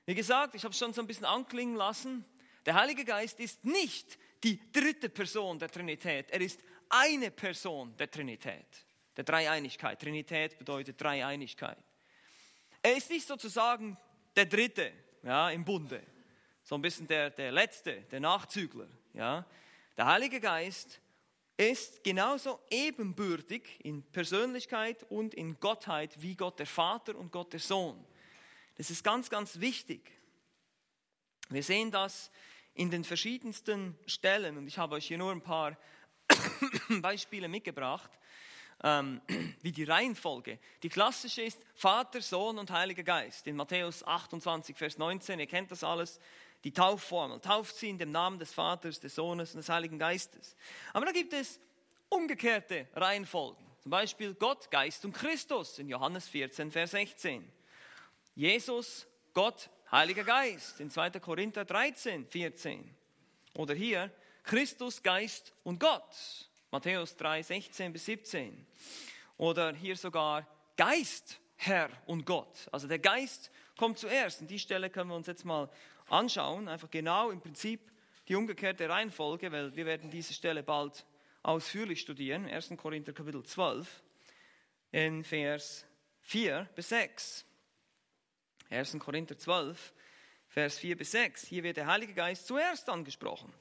Wie 0.05 0.15
gesagt, 0.15 0.55
ich 0.55 0.63
habe 0.63 0.71
es 0.71 0.79
schon 0.79 0.93
so 0.93 1.01
ein 1.01 1.07
bisschen 1.07 1.25
anklingen 1.25 1.75
lassen. 1.75 2.25
Der 2.65 2.75
Heilige 2.75 3.05
Geist 3.05 3.39
ist 3.39 3.65
nicht 3.65 4.17
die 4.43 4.59
dritte 4.71 5.09
Person 5.09 5.59
der 5.59 5.69
Trinität. 5.69 6.31
Er 6.31 6.41
ist 6.41 6.59
eine 6.89 7.31
Person 7.31 7.95
der 7.97 8.09
Trinität, 8.09 8.65
der 9.15 9.23
Dreieinigkeit. 9.23 9.99
Trinität 9.99 10.57
bedeutet 10.57 10.99
Dreieinigkeit. 10.99 11.77
Er 12.81 12.97
ist 12.97 13.09
nicht 13.09 13.27
sozusagen 13.27 13.97
der 14.35 14.45
Dritte 14.45 14.91
ja, 15.23 15.49
im 15.51 15.63
Bunde, 15.63 16.01
so 16.63 16.75
ein 16.75 16.81
bisschen 16.81 17.07
der, 17.07 17.29
der 17.29 17.51
Letzte, 17.51 18.01
der 18.11 18.19
Nachzügler. 18.19 18.87
Ja? 19.13 19.45
Der 19.97 20.05
Heilige 20.07 20.39
Geist 20.39 20.99
ist 21.57 22.03
genauso 22.03 22.59
ebenbürtig 22.69 23.79
in 23.83 24.03
Persönlichkeit 24.03 25.03
und 25.09 25.33
in 25.33 25.59
Gottheit 25.59 26.21
wie 26.21 26.35
Gott 26.35 26.59
der 26.59 26.65
Vater 26.65 27.15
und 27.15 27.31
Gott 27.31 27.53
der 27.53 27.59
Sohn. 27.59 28.03
Das 28.77 28.89
ist 28.89 29.03
ganz, 29.03 29.29
ganz 29.29 29.59
wichtig. 29.59 30.11
Wir 31.49 31.63
sehen 31.63 31.91
das 31.91 32.31
in 32.73 32.89
den 32.89 33.03
verschiedensten 33.03 33.97
Stellen 34.05 34.57
und 34.57 34.67
ich 34.67 34.77
habe 34.77 34.95
euch 34.95 35.07
hier 35.07 35.17
nur 35.17 35.31
ein 35.31 35.41
paar 35.41 35.77
Beispiele 37.01 37.47
mitgebracht, 37.47 38.09
ähm, 38.83 39.21
wie 39.61 39.71
die 39.71 39.83
Reihenfolge. 39.83 40.59
Die 40.81 40.89
klassische 40.89 41.41
ist 41.41 41.61
Vater, 41.75 42.21
Sohn 42.21 42.57
und 42.57 42.71
Heiliger 42.71 43.03
Geist. 43.03 43.47
In 43.47 43.55
Matthäus 43.55 44.03
28, 44.03 44.77
Vers 44.77 44.97
19, 44.97 45.39
ihr 45.39 45.47
kennt 45.47 45.71
das 45.71 45.83
alles, 45.83 46.19
die 46.63 46.73
Taufformel. 46.73 47.39
Tauft 47.39 47.75
sie 47.75 47.89
in 47.89 47.97
dem 47.97 48.11
Namen 48.11 48.39
des 48.39 48.53
Vaters, 48.53 48.99
des 48.99 49.15
Sohnes 49.15 49.53
und 49.53 49.57
des 49.57 49.69
Heiligen 49.69 49.97
Geistes. 49.97 50.55
Aber 50.93 51.05
da 51.05 51.11
gibt 51.11 51.33
es 51.33 51.59
umgekehrte 52.09 52.87
Reihenfolgen. 52.95 53.65
Zum 53.81 53.89
Beispiel 53.89 54.35
Gott, 54.35 54.69
Geist 54.69 55.03
und 55.05 55.13
Christus 55.13 55.79
in 55.79 55.89
Johannes 55.89 56.27
14, 56.27 56.71
Vers 56.71 56.91
16. 56.91 57.51
Jesus, 58.35 59.07
Gott, 59.33 59.69
Heiliger 59.91 60.23
Geist 60.23 60.79
in 60.79 60.89
2. 60.89 61.11
Korinther 61.19 61.65
13, 61.65 62.27
14. 62.27 62.95
Oder 63.55 63.73
hier 63.73 64.11
Christus, 64.43 65.01
Geist 65.01 65.53
und 65.63 65.79
Gott. 65.79 66.49
Matthäus 66.69 67.17
3, 67.17 67.43
16 67.43 67.91
bis 67.91 68.05
17. 68.05 68.65
Oder 69.37 69.73
hier 69.73 69.97
sogar 69.97 70.47
Geist, 70.77 71.39
Herr 71.57 71.89
und 72.05 72.25
Gott. 72.25 72.69
Also 72.71 72.87
der 72.87 72.99
Geist 72.99 73.51
kommt 73.77 73.99
zuerst. 73.99 74.41
Und 74.41 74.49
die 74.49 74.59
Stelle 74.59 74.89
können 74.89 75.09
wir 75.09 75.15
uns 75.15 75.27
jetzt 75.27 75.43
mal 75.43 75.69
anschauen. 76.11 76.67
Einfach 76.67 76.89
genau 76.89 77.31
im 77.31 77.41
Prinzip 77.41 77.91
die 78.27 78.35
umgekehrte 78.35 78.87
Reihenfolge, 78.87 79.51
weil 79.51 79.75
wir 79.75 79.85
werden 79.85 80.09
diese 80.09 80.33
Stelle 80.33 80.63
bald 80.63 81.05
ausführlich 81.43 82.01
studieren. 82.01 82.45
1. 82.45 82.73
Korinther 82.77 83.13
Kapitel 83.13 83.43
12 83.43 84.03
in 84.91 85.23
Vers 85.23 85.85
4 86.21 86.69
bis 86.75 86.89
6. 86.89 87.45
1. 88.69 88.99
Korinther 88.99 89.37
12, 89.37 89.93
Vers 90.47 90.77
4 90.79 90.97
bis 90.97 91.11
6. 91.11 91.45
Hier 91.47 91.63
wird 91.63 91.77
der 91.77 91.87
Heilige 91.87 92.13
Geist 92.13 92.47
zuerst 92.47 92.89
angesprochen. 92.89 93.53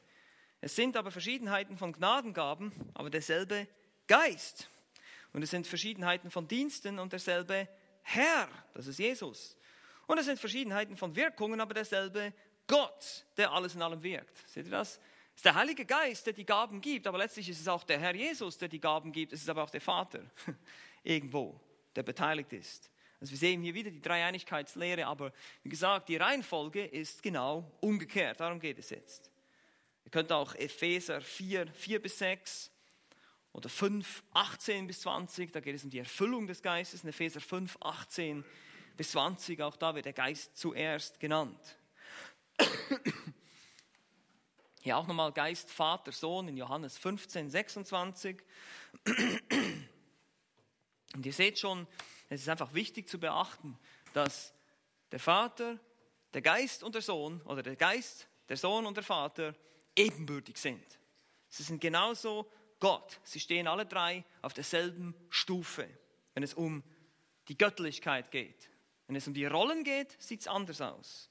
Es 0.60 0.76
sind 0.76 0.96
aber 0.96 1.10
Verschiedenheiten 1.10 1.78
von 1.78 1.92
Gnadengaben, 1.92 2.72
aber 2.94 3.10
derselbe 3.10 3.66
Geist. 4.06 4.68
Und 5.32 5.42
es 5.42 5.50
sind 5.50 5.66
Verschiedenheiten 5.66 6.30
von 6.30 6.46
Diensten 6.46 6.98
und 6.98 7.12
derselbe 7.12 7.68
Herr, 8.02 8.48
das 8.74 8.86
ist 8.86 8.98
Jesus. 8.98 9.56
Und 10.10 10.18
es 10.18 10.26
sind 10.26 10.40
Verschiedenheiten 10.40 10.96
von 10.96 11.14
Wirkungen, 11.14 11.60
aber 11.60 11.72
derselbe 11.72 12.32
Gott, 12.66 13.24
der 13.36 13.52
alles 13.52 13.76
in 13.76 13.82
allem 13.82 14.02
wirkt. 14.02 14.42
Seht 14.48 14.64
ihr 14.64 14.72
das? 14.72 14.96
Es 14.96 15.36
ist 15.36 15.44
der 15.44 15.54
Heilige 15.54 15.84
Geist, 15.84 16.26
der 16.26 16.32
die 16.32 16.44
Gaben 16.44 16.80
gibt, 16.80 17.06
aber 17.06 17.18
letztlich 17.18 17.48
ist 17.48 17.60
es 17.60 17.68
auch 17.68 17.84
der 17.84 18.00
Herr 18.00 18.16
Jesus, 18.16 18.58
der 18.58 18.66
die 18.66 18.80
Gaben 18.80 19.12
gibt. 19.12 19.32
Es 19.32 19.42
ist 19.42 19.48
aber 19.48 19.62
auch 19.62 19.70
der 19.70 19.80
Vater 19.80 20.28
irgendwo, 21.04 21.60
der 21.94 22.02
beteiligt 22.02 22.52
ist. 22.52 22.90
Also 23.20 23.30
wir 23.30 23.38
sehen 23.38 23.62
hier 23.62 23.72
wieder 23.72 23.92
die 23.92 24.00
Dreieinigkeitslehre, 24.00 25.06
aber 25.06 25.32
wie 25.62 25.68
gesagt, 25.68 26.08
die 26.08 26.16
Reihenfolge 26.16 26.84
ist 26.86 27.22
genau 27.22 27.70
umgekehrt. 27.80 28.40
Darum 28.40 28.58
geht 28.58 28.80
es 28.80 28.90
jetzt. 28.90 29.30
Ihr 30.04 30.10
könnt 30.10 30.32
auch 30.32 30.56
Epheser 30.56 31.20
4, 31.20 31.68
4 31.68 32.02
bis 32.02 32.18
6 32.18 32.72
oder 33.52 33.68
5, 33.68 34.24
18 34.32 34.88
bis 34.88 35.02
20, 35.02 35.52
da 35.52 35.60
geht 35.60 35.76
es 35.76 35.84
um 35.84 35.90
die 35.90 36.00
Erfüllung 36.00 36.48
des 36.48 36.62
Geistes. 36.62 37.04
In 37.04 37.10
Epheser 37.10 37.40
5, 37.40 37.78
18 37.80 38.44
bis 39.00 39.12
20, 39.12 39.62
auch 39.62 39.76
da 39.76 39.94
wird 39.94 40.04
der 40.04 40.12
Geist 40.12 40.58
zuerst 40.58 41.18
genannt. 41.20 41.78
Hier 44.82 44.98
auch 44.98 45.06
nochmal 45.06 45.32
Geist, 45.32 45.70
Vater, 45.70 46.12
Sohn 46.12 46.48
in 46.48 46.58
Johannes 46.58 46.98
15, 46.98 47.48
26. 47.48 48.42
Und 51.14 51.24
ihr 51.24 51.32
seht 51.32 51.58
schon, 51.58 51.86
es 52.28 52.42
ist 52.42 52.50
einfach 52.50 52.74
wichtig 52.74 53.08
zu 53.08 53.18
beachten, 53.18 53.78
dass 54.12 54.52
der 55.12 55.18
Vater, 55.18 55.80
der 56.34 56.42
Geist 56.42 56.82
und 56.82 56.94
der 56.94 57.00
Sohn 57.00 57.40
oder 57.46 57.62
der 57.62 57.76
Geist, 57.76 58.28
der 58.50 58.58
Sohn 58.58 58.84
und 58.84 58.98
der 58.98 59.04
Vater 59.04 59.54
ebenbürtig 59.96 60.58
sind. 60.58 60.84
Sie 61.48 61.62
sind 61.62 61.80
genauso 61.80 62.52
Gott. 62.80 63.18
Sie 63.24 63.40
stehen 63.40 63.66
alle 63.66 63.86
drei 63.86 64.26
auf 64.42 64.52
derselben 64.52 65.14
Stufe, 65.30 65.88
wenn 66.34 66.42
es 66.42 66.52
um 66.52 66.82
die 67.48 67.56
Göttlichkeit 67.56 68.30
geht. 68.30 68.69
Wenn 69.10 69.16
es 69.16 69.26
um 69.26 69.34
die 69.34 69.44
Rollen 69.44 69.82
geht, 69.82 70.14
sieht 70.22 70.42
es 70.42 70.46
anders 70.46 70.80
aus. 70.80 71.28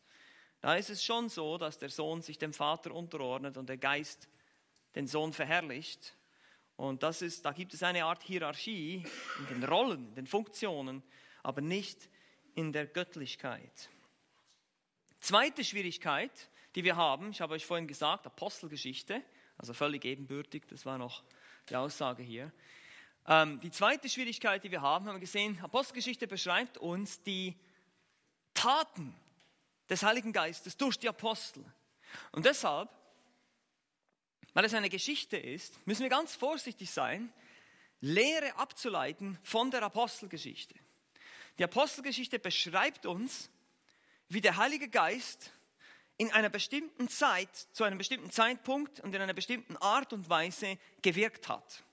Da 0.59 0.75
ist 0.75 0.89
es 0.89 1.01
schon 1.01 1.29
so, 1.29 1.57
dass 1.57 1.77
der 1.77 1.88
Sohn 1.88 2.21
sich 2.21 2.38
dem 2.38 2.51
Vater 2.51 2.93
unterordnet 2.93 3.55
und 3.55 3.69
der 3.69 3.77
Geist 3.77 4.27
den 4.95 5.07
Sohn 5.07 5.31
verherrlicht. 5.31 6.13
Und 6.75 7.03
das 7.03 7.21
ist, 7.21 7.45
da 7.45 7.53
gibt 7.53 7.74
es 7.74 7.81
eine 7.81 8.03
Art 8.03 8.21
Hierarchie 8.21 9.05
in 9.39 9.48
den 9.48 9.63
Rollen, 9.63 10.09
in 10.09 10.15
den 10.15 10.27
Funktionen, 10.27 11.01
aber 11.41 11.62
nicht 11.62 12.09
in 12.53 12.74
der 12.74 12.86
Göttlichkeit. 12.86 13.89
Zweite 15.21 15.63
Schwierigkeit, 15.63 16.50
die 16.75 16.83
wir 16.83 16.98
haben, 16.98 17.31
ich 17.31 17.39
habe 17.39 17.53
euch 17.53 17.65
vorhin 17.65 17.88
gesagt, 17.88 18.27
Apostelgeschichte, 18.27 19.24
also 19.57 19.74
völlig 19.74 20.03
ebenbürtig, 20.03 20.63
das 20.67 20.86
war 20.86 20.98
noch 20.98 21.24
die 21.69 21.77
Aussage 21.77 22.24
hier. 22.24 22.51
Ähm, 23.25 23.62
die 23.62 23.71
zweite 23.71 24.09
Schwierigkeit, 24.09 24.65
die 24.65 24.71
wir 24.71 24.81
haben, 24.81 25.05
haben 25.05 25.15
wir 25.15 25.21
gesehen, 25.21 25.57
Apostelgeschichte 25.62 26.27
beschreibt 26.27 26.77
uns 26.77 27.24
die 27.24 27.55
Taten 28.60 29.16
des 29.89 30.04
Heiligen 30.04 30.34
Geistes 30.34 30.78
durch 30.78 30.98
die 30.98 31.10
Apostel. 31.10 31.63
Und 32.32 32.46
deshalb 32.46 32.89
weil 34.54 34.66
es 34.66 34.74
eine 34.74 34.89
Geschichte 34.89 35.38
ist, 35.38 35.86
müssen 35.86 36.04
wir 36.04 36.10
ganz 36.10 36.36
vorsichtig 36.36 36.92
sein, 36.92 37.32
Lehre 38.01 38.56
abzuleiten 38.56 39.38
von 39.44 39.72
der 39.72 39.84
Apostelgeschichte. 39.84 40.75
Die 41.58 41.63
Apostelgeschichte 41.63 42.39
beschreibt 42.39 43.06
uns, 43.06 43.50
wie 44.30 44.42
der 44.42 44.58
Heilige 44.58 44.89
Geist 44.89 45.51
in 46.18 46.32
einer 46.32 46.50
bestimmten 46.50 47.10
Zeit, 47.10 47.56
zu 47.74 47.84
einem 47.84 47.98
bestimmten 47.98 48.32
Zeitpunkt 48.32 49.00
und 49.00 49.13
in 49.13 49.22
einer 49.22 49.34
bestimmten 49.34 49.78
Art 49.78 50.13
und 50.13 50.30
Weise 50.30 50.78
gewirkt 51.01 51.48
hat. 51.48 51.84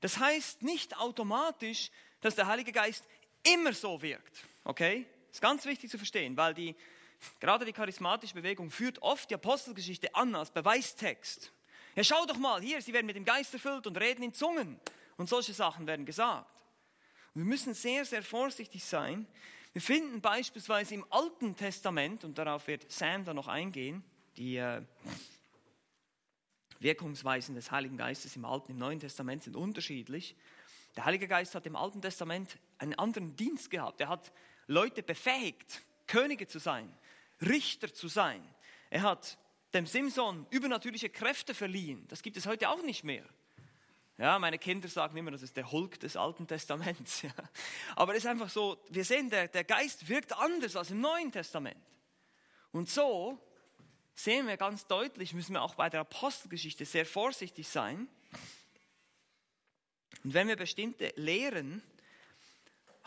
Das 0.00 0.18
heißt 0.18 0.62
nicht 0.62 0.96
automatisch, 0.96 1.90
dass 2.20 2.34
der 2.34 2.46
Heilige 2.46 2.72
Geist 2.72 3.04
immer 3.42 3.72
so 3.72 4.02
wirkt. 4.02 4.44
Okay? 4.64 5.06
Ist 5.36 5.42
ganz 5.42 5.66
wichtig 5.66 5.90
zu 5.90 5.98
verstehen, 5.98 6.34
weil 6.38 6.54
die, 6.54 6.74
gerade 7.40 7.66
die 7.66 7.74
charismatische 7.74 8.32
Bewegung 8.32 8.70
führt 8.70 9.02
oft 9.02 9.28
die 9.28 9.34
Apostelgeschichte 9.34 10.14
an 10.14 10.34
als 10.34 10.50
Beweistext. 10.50 11.52
Ja, 11.94 12.02
schau 12.02 12.24
doch 12.24 12.38
mal, 12.38 12.62
hier, 12.62 12.80
sie 12.80 12.94
werden 12.94 13.04
mit 13.04 13.16
dem 13.16 13.26
Geist 13.26 13.52
erfüllt 13.52 13.86
und 13.86 14.00
reden 14.00 14.22
in 14.22 14.32
Zungen. 14.32 14.80
Und 15.18 15.28
solche 15.28 15.52
Sachen 15.52 15.86
werden 15.86 16.06
gesagt. 16.06 16.50
Und 17.34 17.42
wir 17.42 17.44
müssen 17.44 17.74
sehr, 17.74 18.06
sehr 18.06 18.22
vorsichtig 18.22 18.82
sein. 18.82 19.26
Wir 19.74 19.82
finden 19.82 20.22
beispielsweise 20.22 20.94
im 20.94 21.04
Alten 21.10 21.54
Testament, 21.54 22.24
und 22.24 22.38
darauf 22.38 22.66
wird 22.66 22.90
Sam 22.90 23.26
dann 23.26 23.36
noch 23.36 23.48
eingehen, 23.48 24.02
die 24.38 24.56
äh, 24.56 24.80
Wirkungsweisen 26.78 27.54
des 27.54 27.70
Heiligen 27.70 27.98
Geistes 27.98 28.36
im 28.36 28.46
Alten 28.46 28.68
und 28.68 28.76
im 28.76 28.78
Neuen 28.78 29.00
Testament 29.00 29.42
sind 29.42 29.54
unterschiedlich. 29.54 30.34
Der 30.96 31.04
Heilige 31.04 31.28
Geist 31.28 31.54
hat 31.54 31.66
im 31.66 31.76
Alten 31.76 32.00
Testament 32.00 32.56
einen 32.78 32.94
anderen 32.94 33.36
Dienst 33.36 33.70
gehabt. 33.70 34.00
Er 34.00 34.08
hat 34.08 34.32
Leute 34.66 35.02
befähigt, 35.02 35.82
Könige 36.06 36.46
zu 36.46 36.58
sein, 36.58 36.92
Richter 37.40 37.92
zu 37.92 38.08
sein. 38.08 38.42
Er 38.90 39.02
hat 39.02 39.38
dem 39.74 39.86
Simson 39.86 40.46
übernatürliche 40.50 41.10
Kräfte 41.10 41.54
verliehen. 41.54 42.06
Das 42.08 42.22
gibt 42.22 42.36
es 42.36 42.46
heute 42.46 42.70
auch 42.70 42.82
nicht 42.82 43.04
mehr. 43.04 43.24
Ja, 44.18 44.38
meine 44.38 44.58
Kinder 44.58 44.88
sagen 44.88 45.16
immer, 45.18 45.30
das 45.30 45.42
ist 45.42 45.56
der 45.56 45.70
Hulk 45.70 46.00
des 46.00 46.16
Alten 46.16 46.46
Testaments. 46.46 47.22
Ja. 47.26 47.32
Aber 47.96 48.12
es 48.12 48.18
ist 48.24 48.30
einfach 48.30 48.48
so, 48.48 48.82
wir 48.88 49.04
sehen, 49.04 49.28
der, 49.28 49.48
der 49.48 49.64
Geist 49.64 50.08
wirkt 50.08 50.32
anders 50.32 50.76
als 50.76 50.90
im 50.90 51.00
Neuen 51.00 51.30
Testament. 51.30 51.76
Und 52.72 52.88
so 52.88 53.38
sehen 54.14 54.46
wir 54.46 54.56
ganz 54.56 54.86
deutlich, 54.86 55.34
müssen 55.34 55.52
wir 55.52 55.62
auch 55.62 55.74
bei 55.74 55.90
der 55.90 56.00
Apostelgeschichte 56.00 56.86
sehr 56.86 57.04
vorsichtig 57.04 57.68
sein. 57.68 58.08
Und 60.24 60.34
wenn 60.34 60.48
wir 60.48 60.56
bestimmte 60.56 61.12
Lehren 61.16 61.82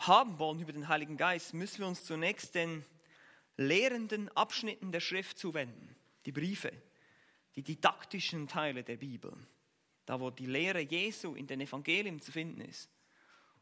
haben 0.06 0.38
wollen 0.38 0.60
über 0.60 0.72
den 0.72 0.88
Heiligen 0.88 1.16
Geist, 1.16 1.54
müssen 1.54 1.80
wir 1.80 1.88
uns 1.88 2.04
zunächst 2.04 2.54
den 2.54 2.84
lehrenden 3.56 4.28
Abschnitten 4.36 4.92
der 4.92 5.00
Schrift 5.00 5.38
zuwenden 5.38 5.94
die 6.26 6.32
Briefe, 6.32 6.72
die 7.56 7.62
didaktischen 7.62 8.46
Teile 8.46 8.82
der 8.82 8.96
Bibel, 8.96 9.32
da 10.06 10.20
wo 10.20 10.30
die 10.30 10.46
Lehre 10.46 10.80
Jesu 10.80 11.34
in 11.34 11.46
den 11.46 11.60
Evangelien 11.60 12.20
zu 12.20 12.32
finden 12.32 12.60
ist. 12.60 12.90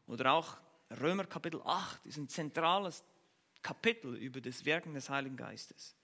Oder 0.07 0.33
auch 0.33 0.57
Römer 0.99 1.25
Kapitel 1.25 1.61
8 1.63 2.05
ist 2.05 2.17
ein 2.17 2.27
zentrales 2.27 3.03
Kapitel 3.61 4.15
über 4.15 4.41
das 4.41 4.65
Wirken 4.65 4.93
des 4.93 5.09
Heiligen 5.09 5.37
Geistes. 5.37 5.95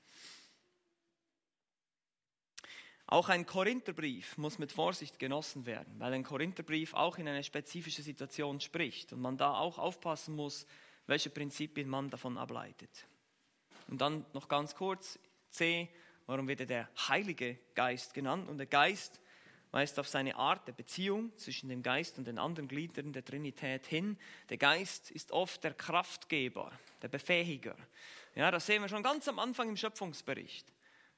Auch 3.07 3.29
ein 3.29 3.45
Korintherbrief 3.45 4.37
muss 4.37 4.57
mit 4.57 4.71
Vorsicht 4.71 5.19
genossen 5.19 5.65
werden, 5.67 5.99
weil 5.99 6.13
ein 6.13 6.23
Korintherbrief 6.23 6.95
auch 6.95 7.17
in 7.17 7.27
eine 7.27 7.43
spezifische 7.43 8.01
Situation 8.01 8.59
spricht 8.59 9.13
und 9.13 9.21
man 9.21 9.37
da 9.37 9.53
auch 9.55 9.77
aufpassen 9.77 10.35
muss, 10.35 10.65
welche 11.05 11.29
Prinzipien 11.29 11.87
man 11.87 12.09
davon 12.09 12.37
ableitet. 12.37 13.07
Und 13.87 14.01
dann 14.01 14.25
noch 14.33 14.47
ganz 14.47 14.73
kurz 14.73 15.19
C, 15.51 15.87
warum 16.25 16.47
wird 16.47 16.61
er 16.61 16.65
der 16.65 16.89
Heilige 17.07 17.59
Geist 17.75 18.15
genannt? 18.15 18.49
Und 18.49 18.57
der 18.57 18.65
Geist 18.65 19.21
weist 19.69 19.99
auf 19.99 20.07
seine 20.07 20.35
Art 20.35 20.67
der 20.67 20.73
Beziehung 20.73 21.37
zwischen 21.37 21.69
dem 21.69 21.83
Geist 21.83 22.17
und 22.17 22.25
den 22.25 22.39
anderen 22.39 22.67
Gliedern 22.67 23.13
der 23.13 23.25
Trinität 23.25 23.85
hin. 23.85 24.17
Der 24.49 24.57
Geist 24.57 25.11
ist 25.11 25.31
oft 25.31 25.63
der 25.63 25.73
Kraftgeber, 25.73 26.71
der 27.03 27.09
Befähiger. 27.09 27.75
Ja, 28.33 28.49
das 28.49 28.65
sehen 28.65 28.81
wir 28.81 28.89
schon 28.89 29.03
ganz 29.03 29.27
am 29.27 29.37
Anfang 29.37 29.69
im 29.69 29.77
Schöpfungsbericht. 29.77 30.65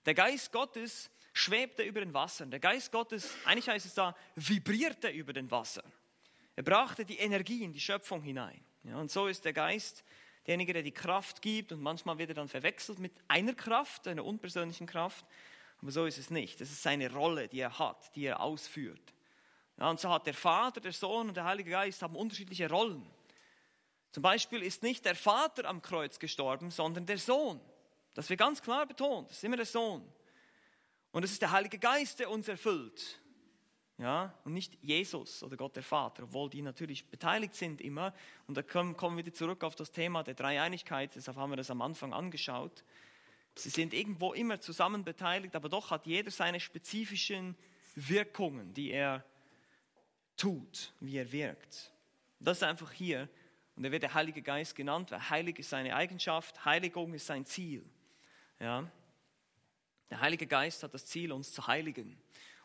Der 0.06 0.16
Geist 0.16 0.52
Gottes 0.52 1.10
schwebte 1.38 1.84
über 1.84 2.00
den 2.00 2.14
Wassern. 2.14 2.52
Der 2.52 2.60
Geist 2.60 2.92
Gottes, 2.92 3.30
eigentlich 3.46 3.70
heißt 3.70 3.86
es 3.86 3.94
da, 3.94 4.16
vibrierte 4.36 5.10
über 5.10 5.34
den 5.34 5.50
Wassern. 5.52 5.92
Er 6.56 6.64
brachte 6.64 7.06
die 7.06 7.18
Energie 7.18 7.64
in 7.64 7.72
die 7.72 7.80
Schöpfung 7.80 8.22
hinein. 8.22 8.60
Ja, 8.84 8.98
und 8.98 9.12
so 9.12 9.28
ist 9.28 9.46
der 9.46 9.54
Geist 9.54 10.04
derjenige, 10.46 10.74
der 10.74 10.84
die 10.84 10.92
Kraft 10.92 11.42
gibt 11.42 11.72
und 11.72 11.82
manchmal 11.82 12.18
wird 12.18 12.30
er 12.30 12.36
dann 12.36 12.48
verwechselt 12.48 13.00
mit 13.00 13.14
einer 13.28 13.54
Kraft, 13.54 14.08
einer 14.08 14.26
unpersönlichen 14.26 14.88
Kraft. 14.88 15.26
Aber 15.82 15.92
so 15.92 16.06
ist 16.06 16.18
es 16.18 16.32
nicht. 16.32 16.60
Das 16.60 16.72
ist 16.72 16.82
seine 16.82 17.12
Rolle, 17.12 17.48
die 17.48 17.60
er 17.60 17.78
hat, 17.78 18.16
die 18.16 18.26
er 18.26 18.40
ausführt. 18.40 19.14
Ja, 19.78 19.90
und 19.90 20.00
so 20.00 20.10
hat 20.10 20.26
der 20.26 20.34
Vater, 20.34 20.82
der 20.82 20.94
Sohn 20.94 21.28
und 21.28 21.38
der 21.38 21.44
Heilige 21.44 21.70
Geist 21.70 22.02
haben 22.02 22.16
unterschiedliche 22.16 22.70
Rollen. 22.70 23.06
Zum 24.12 24.24
Beispiel 24.24 24.64
ist 24.64 24.82
nicht 24.82 25.06
der 25.06 25.16
Vater 25.16 25.66
am 25.66 25.82
Kreuz 25.84 26.18
gestorben, 26.18 26.72
sondern 26.72 27.06
der 27.06 27.20
Sohn. 27.20 27.62
Das 28.16 28.30
wird 28.30 28.40
ganz 28.40 28.64
klar 28.64 28.88
betont. 28.88 29.30
Das 29.30 29.38
ist 29.38 29.44
immer 29.44 29.58
der 29.58 29.66
Sohn. 29.68 30.04
Und 31.12 31.24
es 31.24 31.32
ist 31.32 31.42
der 31.42 31.52
Heilige 31.52 31.80
Geist, 31.80 32.20
der 32.20 32.30
uns 32.30 32.48
erfüllt. 32.48 33.20
Ja, 34.00 34.32
und 34.44 34.54
nicht 34.54 34.78
Jesus 34.84 35.42
oder 35.42 35.58
Gott 35.58 35.76
der 35.76 35.82
Vater, 35.82 36.24
obwohl 36.24 36.52
die 36.52 36.62
natürlich 36.62 37.10
beteiligt 37.10 37.56
sind 37.56 37.82
immer. 37.82 38.14
Und 38.46 38.56
da 38.56 38.62
kommen, 38.62 38.96
kommen 38.96 39.18
wir 39.18 39.26
wieder 39.26 39.34
zurück 39.36 39.64
auf 39.64 39.74
das 39.74 39.92
Thema 39.92 40.24
der 40.24 40.36
Dreieinigkeit, 40.36 41.16
deshalb 41.16 41.38
haben 41.38 41.50
wir 41.52 41.58
das 41.58 41.72
am 41.72 41.82
Anfang 41.82 42.14
angeschaut. 42.14 42.84
Sie 43.56 43.70
sind 43.70 43.96
irgendwo 43.96 44.34
immer 44.34 44.60
zusammen 44.60 45.04
beteiligt, 45.04 45.56
aber 45.56 45.68
doch 45.68 45.90
hat 45.90 46.06
jeder 46.06 46.30
seine 46.30 46.60
spezifischen 46.60 47.56
Wirkungen, 47.96 48.72
die 48.76 48.92
er 48.92 49.26
tut, 50.36 50.94
wie 51.00 51.18
er 51.18 51.32
wirkt. 51.32 51.92
Das 52.40 52.58
ist 52.58 52.64
einfach 52.64 52.92
hier. 52.92 53.28
Und 53.76 53.84
er 53.84 53.92
wird 53.92 54.04
der 54.04 54.14
Heilige 54.14 54.44
Geist 54.44 54.76
genannt, 54.76 55.10
weil 55.10 55.30
heilig 55.30 55.58
ist 55.58 55.72
seine 55.72 55.96
Eigenschaft, 55.96 56.66
Heiligung 56.66 57.14
ist 57.16 57.26
sein 57.26 57.46
Ziel. 57.46 57.84
Ja? 58.60 58.90
Der 60.10 60.22
Heilige 60.22 60.48
Geist 60.48 60.84
hat 60.84 60.94
das 60.94 61.06
Ziel, 61.06 61.32
uns 61.32 61.54
zu 61.54 61.68
heiligen 61.68 62.18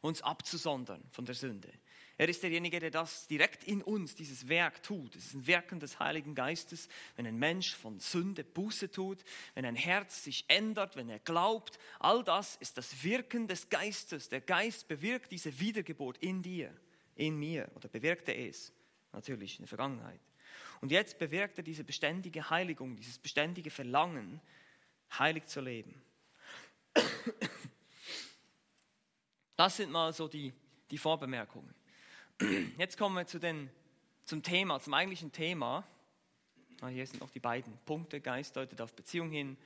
uns 0.03 0.21
abzusondern 0.21 1.03
von 1.11 1.25
der 1.25 1.35
Sünde. 1.35 1.73
Er 2.19 2.29
ist 2.29 2.43
derjenige, 2.43 2.79
der 2.79 2.91
das 2.91 3.27
direkt 3.29 3.65
in 3.65 3.83
uns, 3.83 4.15
dieses 4.15 4.49
Werk 4.49 4.83
tut. 4.83 5.17
Es 5.17 5.27
ist 5.27 5.35
ein 5.35 5.47
Wirken 5.47 5.81
des 5.81 5.99
Heiligen 5.99 6.35
Geistes, 6.35 6.89
wenn 7.17 7.27
ein 7.27 7.39
Mensch 7.39 7.75
von 7.75 7.99
Sünde 8.01 8.45
Buße 8.45 8.91
tut, 8.91 9.25
wenn 9.55 9.65
ein 9.65 9.77
Herz 9.77 10.25
sich 10.25 10.45
ändert, 10.49 10.97
wenn 10.97 11.09
er 11.09 11.21
glaubt. 11.21 11.79
All 12.01 12.23
das 12.23 12.57
ist 12.57 12.77
das 12.77 13.03
Wirken 13.03 13.49
des 13.49 13.71
Geistes. 13.71 14.29
Der 14.29 14.41
Geist 14.41 14.89
bewirkt 14.89 15.33
diese 15.33 15.59
Wiedergeburt 15.59 16.19
in 16.19 16.43
dir, 16.43 16.77
in 17.15 17.39
mir 17.39 17.71
oder 17.77 17.89
bewirkte 17.89 18.35
es 18.35 18.73
natürlich 19.13 19.55
in 19.55 19.63
der 19.63 19.69
Vergangenheit. 19.69 20.21
Und 20.81 20.91
jetzt 20.91 21.19
bewirkt 21.19 21.59
er 21.59 21.65
diese 21.65 21.85
beständige 21.85 22.51
Heiligung, 22.51 22.97
dieses 22.97 23.19
beständige 23.19 23.71
Verlangen, 23.71 24.41
heilig 25.17 25.47
zu 25.47 25.61
leben. 25.61 26.03
Das 29.57 29.77
sind 29.77 29.93
mal 29.93 30.13
so 30.13 30.27
die, 30.29 30.53
die 30.91 30.99
Vorbemerkungen. 30.99 31.75
Jetzt 32.79 32.99
kommen 32.99 33.15
wir 33.15 33.27
zu 33.27 33.39
den, 33.39 33.71
zum 34.25 34.43
Thema, 34.43 34.81
zum 34.81 34.95
eigentlichen 34.95 35.31
Thema. 35.31 35.87
Ah, 36.81 36.89
hier 36.89 37.07
sind 37.07 37.21
noch 37.21 37.31
die 37.31 37.39
beiden 37.39 37.79
Punkte. 37.85 38.21
Geist 38.21 38.57
deutet 38.57 38.81
auf 38.81 38.93
Beziehung 38.95 39.31
hin, 39.31 39.57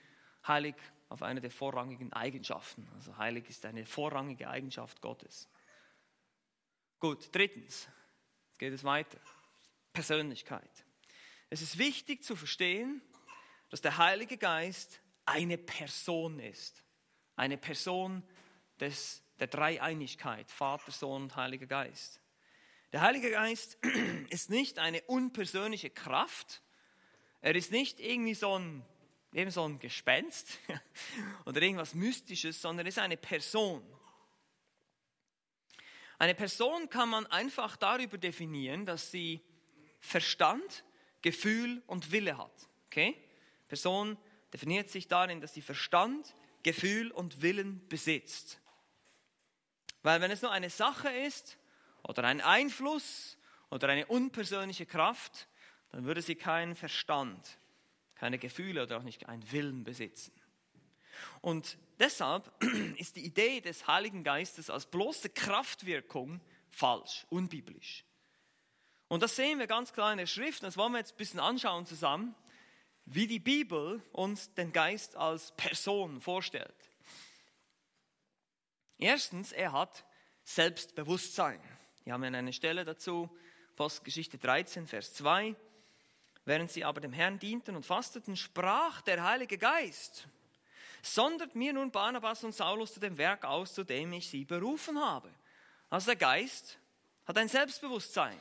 heilig 0.47 0.75
auf 1.09 1.23
eine 1.23 1.41
der 1.41 1.51
vorrangigen 1.51 2.13
Eigenschaften. 2.13 2.87
Also 2.95 3.17
heilig 3.17 3.49
ist 3.49 3.65
eine 3.65 3.87
vorrangige 3.87 4.51
Eigenschaft 4.51 5.01
Gottes. 5.01 5.49
Gut, 6.99 7.29
drittens, 7.33 7.89
jetzt 8.49 8.59
geht 8.59 8.73
es 8.73 8.85
weiter. 8.85 9.19
Persönlichkeit. 9.93 10.85
Es 11.49 11.63
ist 11.63 11.79
wichtig 11.79 12.23
zu 12.23 12.37
verstehen, 12.37 13.01
dass 13.71 13.81
der 13.81 13.97
Heilige 13.97 14.37
Geist 14.37 15.01
eine 15.25 15.57
Person 15.57 16.39
ist. 16.39 16.83
Eine 17.37 17.59
Person 17.59 18.23
des 18.81 19.23
der 19.39 19.47
Dreieinigkeit, 19.47 20.51
Vater, 20.51 20.91
Sohn 20.91 21.25
und 21.25 21.37
Heiliger 21.37 21.67
Geist. 21.67 22.21
Der 22.93 23.01
Heilige 23.03 23.31
Geist 23.31 23.79
ist 24.31 24.51
nicht 24.51 24.79
eine 24.79 25.03
unpersönliche 25.03 25.91
Kraft. 25.91 26.63
Er 27.41 27.55
ist 27.55 27.71
nicht 27.71 28.01
irgendwie 28.01 28.35
so 28.35 28.59
ein, 28.59 28.85
eben 29.33 29.51
so 29.51 29.69
ein 29.69 29.79
Gespenst 29.79 30.59
oder 31.45 31.61
irgendwas 31.61 31.95
Mystisches, 31.95 32.61
sondern 32.61 32.87
er 32.87 32.89
ist 32.89 32.99
eine 32.99 33.17
Person. 33.17 33.83
Eine 36.19 36.35
Person 36.35 36.89
kann 36.89 37.11
man 37.11 37.27
einfach 37.27 37.77
darüber 37.77 38.17
definieren, 38.17 38.87
dass 38.87 39.11
sie 39.11 39.43
Verstand, 40.01 40.85
Gefühl 41.21 41.83
und 41.87 42.11
Wille 42.13 42.39
hat. 42.39 42.69
Okay? 42.87 43.23
Person 43.69 44.17
definiert 44.53 44.89
sich 44.89 45.09
darin, 45.09 45.41
dass 45.41 45.53
sie 45.53 45.61
Verstand, 45.61 46.35
Gefühl 46.67 47.13
und 47.13 47.43
Willen 47.43 47.87
besitzt. 47.87 48.61
Weil 50.03 50.21
wenn 50.21 50.33
es 50.33 50.43
nur 50.43 50.51
eine 50.51 50.69
Sache 50.69 51.09
ist 51.09 51.59
oder 52.03 52.25
ein 52.25 52.41
Einfluss 52.41 53.39
oder 53.71 53.89
eine 53.89 54.07
unpersönliche 54.07 54.85
Kraft, 54.85 55.47
dann 55.93 56.07
würde 56.07 56.23
sie 56.23 56.35
keinen 56.35 56.75
Verstand, 56.75 57.59
keine 58.17 58.39
Gefühle 58.39 58.83
oder 58.83 58.99
auch 58.99 59.05
nicht 59.05 59.29
einen 59.29 59.53
Willen 59.53 59.85
besitzen. 59.85 60.33
Und 61.41 61.79
deshalb 62.01 62.51
ist 62.99 63.15
die 63.15 63.25
Idee 63.25 63.61
des 63.61 63.87
Heiligen 63.87 64.25
Geistes 64.25 64.69
als 64.69 64.87
bloße 64.87 65.31
Kraftwirkung 65.31 66.41
falsch, 66.69 67.27
unbiblisch. 67.31 68.05
Und 69.07 69.23
das 69.23 69.37
sehen 69.37 69.61
wir 69.61 69.69
ganz 69.69 69.93
klar 69.93 70.11
in 70.11 70.19
der 70.19 70.27
Schrift, 70.27 70.65
das 70.65 70.77
wollen 70.77 70.91
wir 70.91 70.99
jetzt 70.99 71.15
ein 71.15 71.19
bisschen 71.19 71.39
anschauen 71.39 71.87
zusammen, 71.87 72.35
wie 73.07 73.27
die 73.27 73.39
Bibel 73.39 74.03
uns 74.13 74.53
den 74.55 74.73
Geist 74.73 75.17
als 75.17 75.53
Person 75.53 76.21
vorstellt. 76.21 76.75
Erstens, 78.99 79.53
er 79.53 79.73
hat 79.73 80.05
Selbstbewusstsein. 80.45 81.61
Wir 82.05 82.13
haben 82.13 82.23
eine 82.25 82.53
Stelle 82.53 82.85
dazu, 82.85 83.31
Postgeschichte 83.77 84.39
13, 84.39 84.87
Vers 84.87 85.15
2. 85.15 85.55
Während 86.45 86.71
sie 86.71 86.85
aber 86.85 87.01
dem 87.01 87.13
Herrn 87.13 87.39
dienten 87.39 87.77
und 87.77 87.87
fasteten, 87.87 88.37
sprach 88.37 89.03
der 89.03 89.23
Heilige 89.25 89.59
Geist, 89.59 90.29
sondert 91.03 91.55
mir 91.55 91.73
nun 91.73 91.91
Barnabas 91.91 92.43
und 92.45 92.55
Saulus 92.55 92.95
zu 92.95 93.01
dem 93.01 93.19
Werk 93.19 93.45
aus, 93.45 93.75
zu 93.75 93.85
dem 93.85 94.13
ich 94.13 94.29
sie 94.29 94.45
berufen 94.45 94.99
habe. 94.99 95.33
Also 95.91 96.07
der 96.07 96.17
Geist 96.17 96.79
hat 97.27 97.39
ein 97.39 97.49
Selbstbewusstsein. 97.49 98.39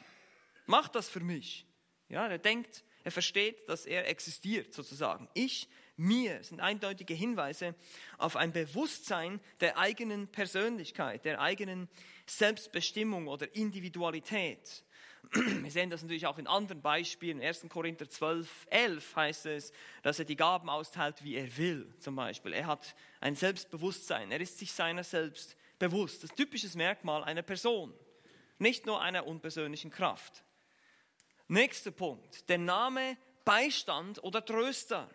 Macht 0.65 0.95
das 0.95 1.09
für 1.09 1.19
mich. 1.19 1.65
Ja, 2.09 2.27
er 2.27 2.37
denkt, 2.37 2.83
er 3.05 3.11
versteht, 3.11 3.69
dass 3.69 3.85
er 3.85 4.09
existiert 4.09 4.73
sozusagen. 4.73 5.29
Ich 5.35 5.69
mir 5.95 6.43
sind 6.43 6.59
eindeutige 6.59 7.13
Hinweise 7.13 7.75
auf 8.17 8.35
ein 8.35 8.51
Bewusstsein 8.51 9.39
der 9.61 9.77
eigenen 9.77 10.27
Persönlichkeit, 10.27 11.23
der 11.23 11.39
eigenen 11.39 11.87
Selbstbestimmung 12.25 13.27
oder 13.27 13.55
Individualität. 13.55 14.83
Wir 15.31 15.71
sehen 15.71 15.89
das 15.89 16.01
natürlich 16.01 16.27
auch 16.27 16.37
in 16.37 16.47
anderen 16.47 16.81
Beispielen. 16.81 17.41
1. 17.41 17.67
Korinther 17.69 18.09
12, 18.09 18.67
11 18.71 19.15
heißt 19.15 19.45
es, 19.45 19.71
dass 20.01 20.19
er 20.19 20.25
die 20.25 20.35
Gaben 20.35 20.69
austeilt, 20.69 21.23
wie 21.23 21.35
er 21.35 21.55
will, 21.57 21.93
zum 21.99 22.15
Beispiel. 22.15 22.53
Er 22.53 22.65
hat 22.65 22.95
ein 23.21 23.35
Selbstbewusstsein, 23.35 24.31
er 24.31 24.41
ist 24.41 24.59
sich 24.59 24.73
seiner 24.73 25.03
selbst 25.03 25.55
bewusst. 25.79 26.23
Das 26.23 26.31
ist 26.31 26.37
typisches 26.37 26.75
Merkmal 26.75 27.23
einer 27.23 27.43
Person, 27.43 27.93
nicht 28.57 28.85
nur 28.85 29.01
einer 29.01 29.27
unpersönlichen 29.27 29.91
Kraft. 29.91 30.44
Nächster 31.47 31.91
Punkt, 31.91 32.49
der 32.49 32.57
Name 32.57 33.17
Beistand 33.43 34.23
oder 34.23 34.43
Tröster. 34.43 35.07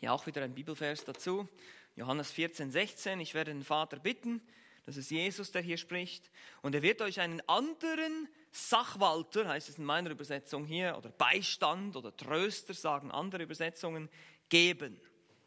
Hier 0.00 0.10
auch 0.10 0.26
wieder 0.26 0.42
ein 0.42 0.54
Bibelvers 0.54 1.04
dazu. 1.04 1.46
Johannes 1.96 2.30
14, 2.30 2.70
16. 2.70 3.20
Ich 3.20 3.34
werde 3.34 3.52
den 3.52 3.62
Vater 3.62 3.98
bitten, 3.98 4.40
das 4.86 4.96
ist 4.96 5.10
Jesus, 5.10 5.52
der 5.52 5.60
hier 5.60 5.76
spricht, 5.76 6.30
und 6.62 6.74
er 6.74 6.80
wird 6.80 7.02
euch 7.02 7.20
einen 7.20 7.46
anderen 7.46 8.26
Sachwalter, 8.52 9.46
heißt 9.46 9.68
es 9.68 9.76
in 9.76 9.84
meiner 9.84 10.08
Übersetzung 10.08 10.64
hier, 10.64 10.96
oder 10.96 11.10
Beistand 11.10 11.94
oder 11.94 12.16
Tröster, 12.16 12.72
sagen 12.72 13.10
andere 13.10 13.42
Übersetzungen, 13.42 14.08
geben, 14.48 14.98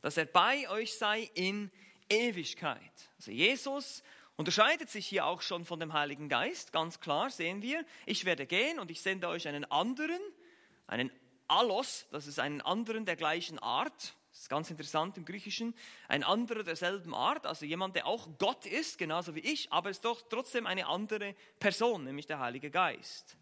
dass 0.01 0.17
er 0.17 0.25
bei 0.25 0.69
euch 0.69 0.93
sei 0.93 1.27
in 1.33 1.71
Ewigkeit. 2.07 3.09
Also 3.17 3.31
Jesus 3.31 4.03
unterscheidet 4.39 4.89
sich 4.89 5.05
hier 5.05 5.25
auch 5.25 5.41
schon 5.41 5.65
von 5.65 5.81
dem 5.81 5.91
Heiligen 5.91 6.29
Geist, 6.29 6.71
ganz 6.71 7.01
klar 7.01 7.29
sehen 7.29 7.61
wir, 7.61 7.83
ich 8.05 8.23
werde 8.23 8.45
gehen 8.45 8.79
und 8.79 8.89
ich 8.89 9.01
sende 9.01 9.27
euch 9.27 9.49
einen 9.49 9.65
anderen, 9.65 10.21
einen 10.87 11.11
Allos, 11.49 12.07
das 12.11 12.25
ist 12.25 12.39
einen 12.39 12.61
anderen 12.61 13.05
der 13.05 13.17
gleichen 13.17 13.59
Art, 13.59 14.15
das 14.31 14.39
ist 14.39 14.49
ganz 14.49 14.71
interessant 14.71 15.17
im 15.17 15.25
Griechischen. 15.25 15.75
Ein 16.07 16.23
anderer 16.23 16.63
derselben 16.63 17.13
Art, 17.13 17.45
also 17.45 17.65
jemand, 17.65 17.97
der 17.97 18.07
auch 18.07 18.29
Gott 18.37 18.65
ist, 18.65 18.97
genauso 18.97 19.35
wie 19.35 19.41
ich, 19.41 19.73
aber 19.73 19.89
ist 19.89 20.05
doch 20.05 20.21
trotzdem 20.29 20.67
eine 20.67 20.87
andere 20.87 21.35
Person, 21.59 22.05
nämlich 22.05 22.25
der 22.25 22.39
Heilige 22.39 22.71
Geist. 22.71 23.35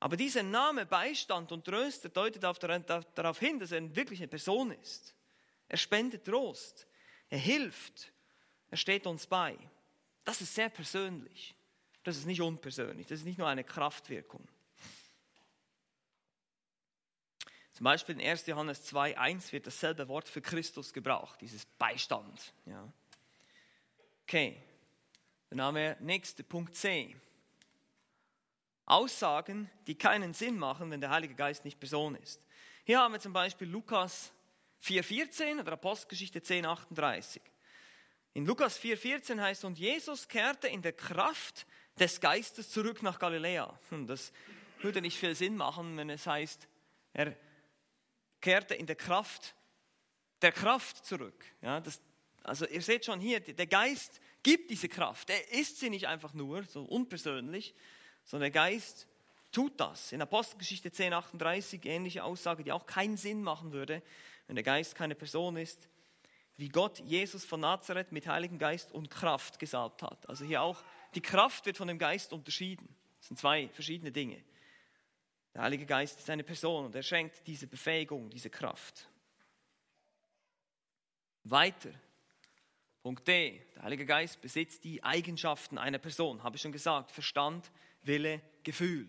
Aber 0.00 0.16
dieser 0.16 0.42
Name 0.42 0.86
Beistand 0.86 1.52
und 1.52 1.64
Tröster 1.64 2.08
deutet 2.08 2.42
darauf 2.42 3.38
hin, 3.38 3.60
dass 3.60 3.70
er 3.70 3.94
wirklich 3.94 4.18
eine 4.18 4.26
Person 4.26 4.72
ist. 4.72 5.14
Er 5.68 5.76
spendet 5.76 6.24
Trost. 6.24 6.88
er 7.28 7.38
hilft, 7.38 8.12
er 8.72 8.76
steht 8.76 9.06
uns 9.06 9.28
bei. 9.28 9.56
Das 10.24 10.40
ist 10.40 10.54
sehr 10.54 10.68
persönlich. 10.68 11.54
Das 12.02 12.16
ist 12.16 12.26
nicht 12.26 12.40
unpersönlich, 12.40 13.06
das 13.06 13.20
ist 13.20 13.26
nicht 13.26 13.38
nur 13.38 13.48
eine 13.48 13.64
Kraftwirkung. 13.64 14.46
Zum 17.72 17.84
Beispiel 17.84 18.18
in 18.18 18.26
1. 18.26 18.46
Johannes 18.46 18.92
2,1 18.92 19.52
wird 19.52 19.66
dasselbe 19.66 20.08
Wort 20.08 20.28
für 20.28 20.42
Christus 20.42 20.92
gebraucht, 20.92 21.40
dieses 21.40 21.64
Beistand. 21.64 22.52
Ja. 22.66 22.90
Okay, 24.24 24.62
dann 25.48 25.62
haben 25.62 25.76
wir 25.76 25.96
nächste 26.00 26.44
Punkt 26.44 26.74
C. 26.74 27.16
Aussagen, 28.86 29.70
die 29.86 29.94
keinen 29.96 30.34
Sinn 30.34 30.58
machen, 30.58 30.90
wenn 30.90 31.00
der 31.00 31.10
Heilige 31.10 31.34
Geist 31.34 31.64
nicht 31.64 31.78
Person 31.78 32.16
ist. 32.16 32.42
Hier 32.84 32.98
haben 32.98 33.12
wir 33.12 33.20
zum 33.20 33.32
Beispiel 33.32 33.68
Lukas 33.68 34.32
4,14 34.82 35.60
oder 35.60 35.72
Apostelgeschichte 35.72 36.40
10,38. 36.40 37.40
In 38.32 38.46
Lukas 38.46 38.78
4,14 38.78 39.40
heißt, 39.40 39.64
und 39.64 39.78
Jesus 39.78 40.28
kehrte 40.28 40.68
in 40.68 40.82
der 40.82 40.92
Kraft 40.92 41.66
des 41.98 42.20
Geistes 42.20 42.70
zurück 42.70 43.02
nach 43.02 43.18
Galiläa. 43.18 43.78
Hm, 43.90 44.06
das 44.06 44.32
würde 44.80 45.02
nicht 45.02 45.18
viel 45.18 45.34
Sinn 45.34 45.56
machen, 45.56 45.96
wenn 45.96 46.10
es 46.10 46.26
heißt, 46.26 46.68
er 47.12 47.36
kehrte 48.40 48.74
in 48.74 48.86
der 48.86 48.96
Kraft 48.96 49.54
der 50.42 50.52
Kraft 50.52 51.04
zurück. 51.04 51.44
Ja, 51.60 51.80
das, 51.80 52.00
also 52.42 52.66
ihr 52.66 52.80
seht 52.80 53.04
schon 53.04 53.20
hier, 53.20 53.40
der 53.40 53.66
Geist 53.66 54.20
gibt 54.42 54.70
diese 54.70 54.88
Kraft. 54.88 55.28
Er 55.28 55.52
ist 55.52 55.80
sie 55.80 55.90
nicht 55.90 56.06
einfach 56.06 56.32
nur, 56.32 56.64
so 56.64 56.82
unpersönlich, 56.82 57.74
sondern 58.24 58.52
der 58.52 58.62
Geist 58.62 59.06
tut 59.52 59.78
das. 59.78 60.12
In 60.12 60.22
Apostelgeschichte 60.22 60.88
10,38 60.90 61.84
ähnliche 61.84 62.24
Aussage, 62.24 62.64
die 62.64 62.72
auch 62.72 62.86
keinen 62.86 63.16
Sinn 63.16 63.42
machen 63.42 63.72
würde, 63.72 64.02
wenn 64.46 64.56
der 64.56 64.64
Geist 64.64 64.94
keine 64.94 65.14
Person 65.14 65.56
ist, 65.56 65.88
wie 66.60 66.68
Gott 66.68 66.98
Jesus 67.00 67.46
von 67.46 67.60
Nazareth 67.60 68.12
mit 68.12 68.26
Heiligen 68.26 68.58
Geist 68.58 68.92
und 68.92 69.08
Kraft 69.08 69.58
gesalbt 69.58 70.02
hat. 70.02 70.28
Also 70.28 70.44
hier 70.44 70.60
auch, 70.60 70.82
die 71.14 71.22
Kraft 71.22 71.64
wird 71.64 71.78
von 71.78 71.88
dem 71.88 71.98
Geist 71.98 72.34
unterschieden. 72.34 72.86
Das 73.18 73.28
sind 73.28 73.38
zwei 73.38 73.68
verschiedene 73.70 74.12
Dinge. 74.12 74.44
Der 75.54 75.62
Heilige 75.62 75.86
Geist 75.86 76.18
ist 76.18 76.28
eine 76.28 76.44
Person 76.44 76.84
und 76.84 76.94
er 76.94 77.02
schenkt 77.02 77.46
diese 77.46 77.66
Befähigung, 77.66 78.28
diese 78.28 78.50
Kraft. 78.50 79.08
Weiter, 81.44 81.92
Punkt 83.02 83.26
D. 83.26 83.62
Der 83.76 83.82
Heilige 83.82 84.04
Geist 84.04 84.42
besitzt 84.42 84.84
die 84.84 85.02
Eigenschaften 85.02 85.78
einer 85.78 85.98
Person, 85.98 86.42
habe 86.42 86.56
ich 86.56 86.62
schon 86.62 86.72
gesagt. 86.72 87.10
Verstand, 87.10 87.70
Wille, 88.02 88.42
Gefühl. 88.64 89.08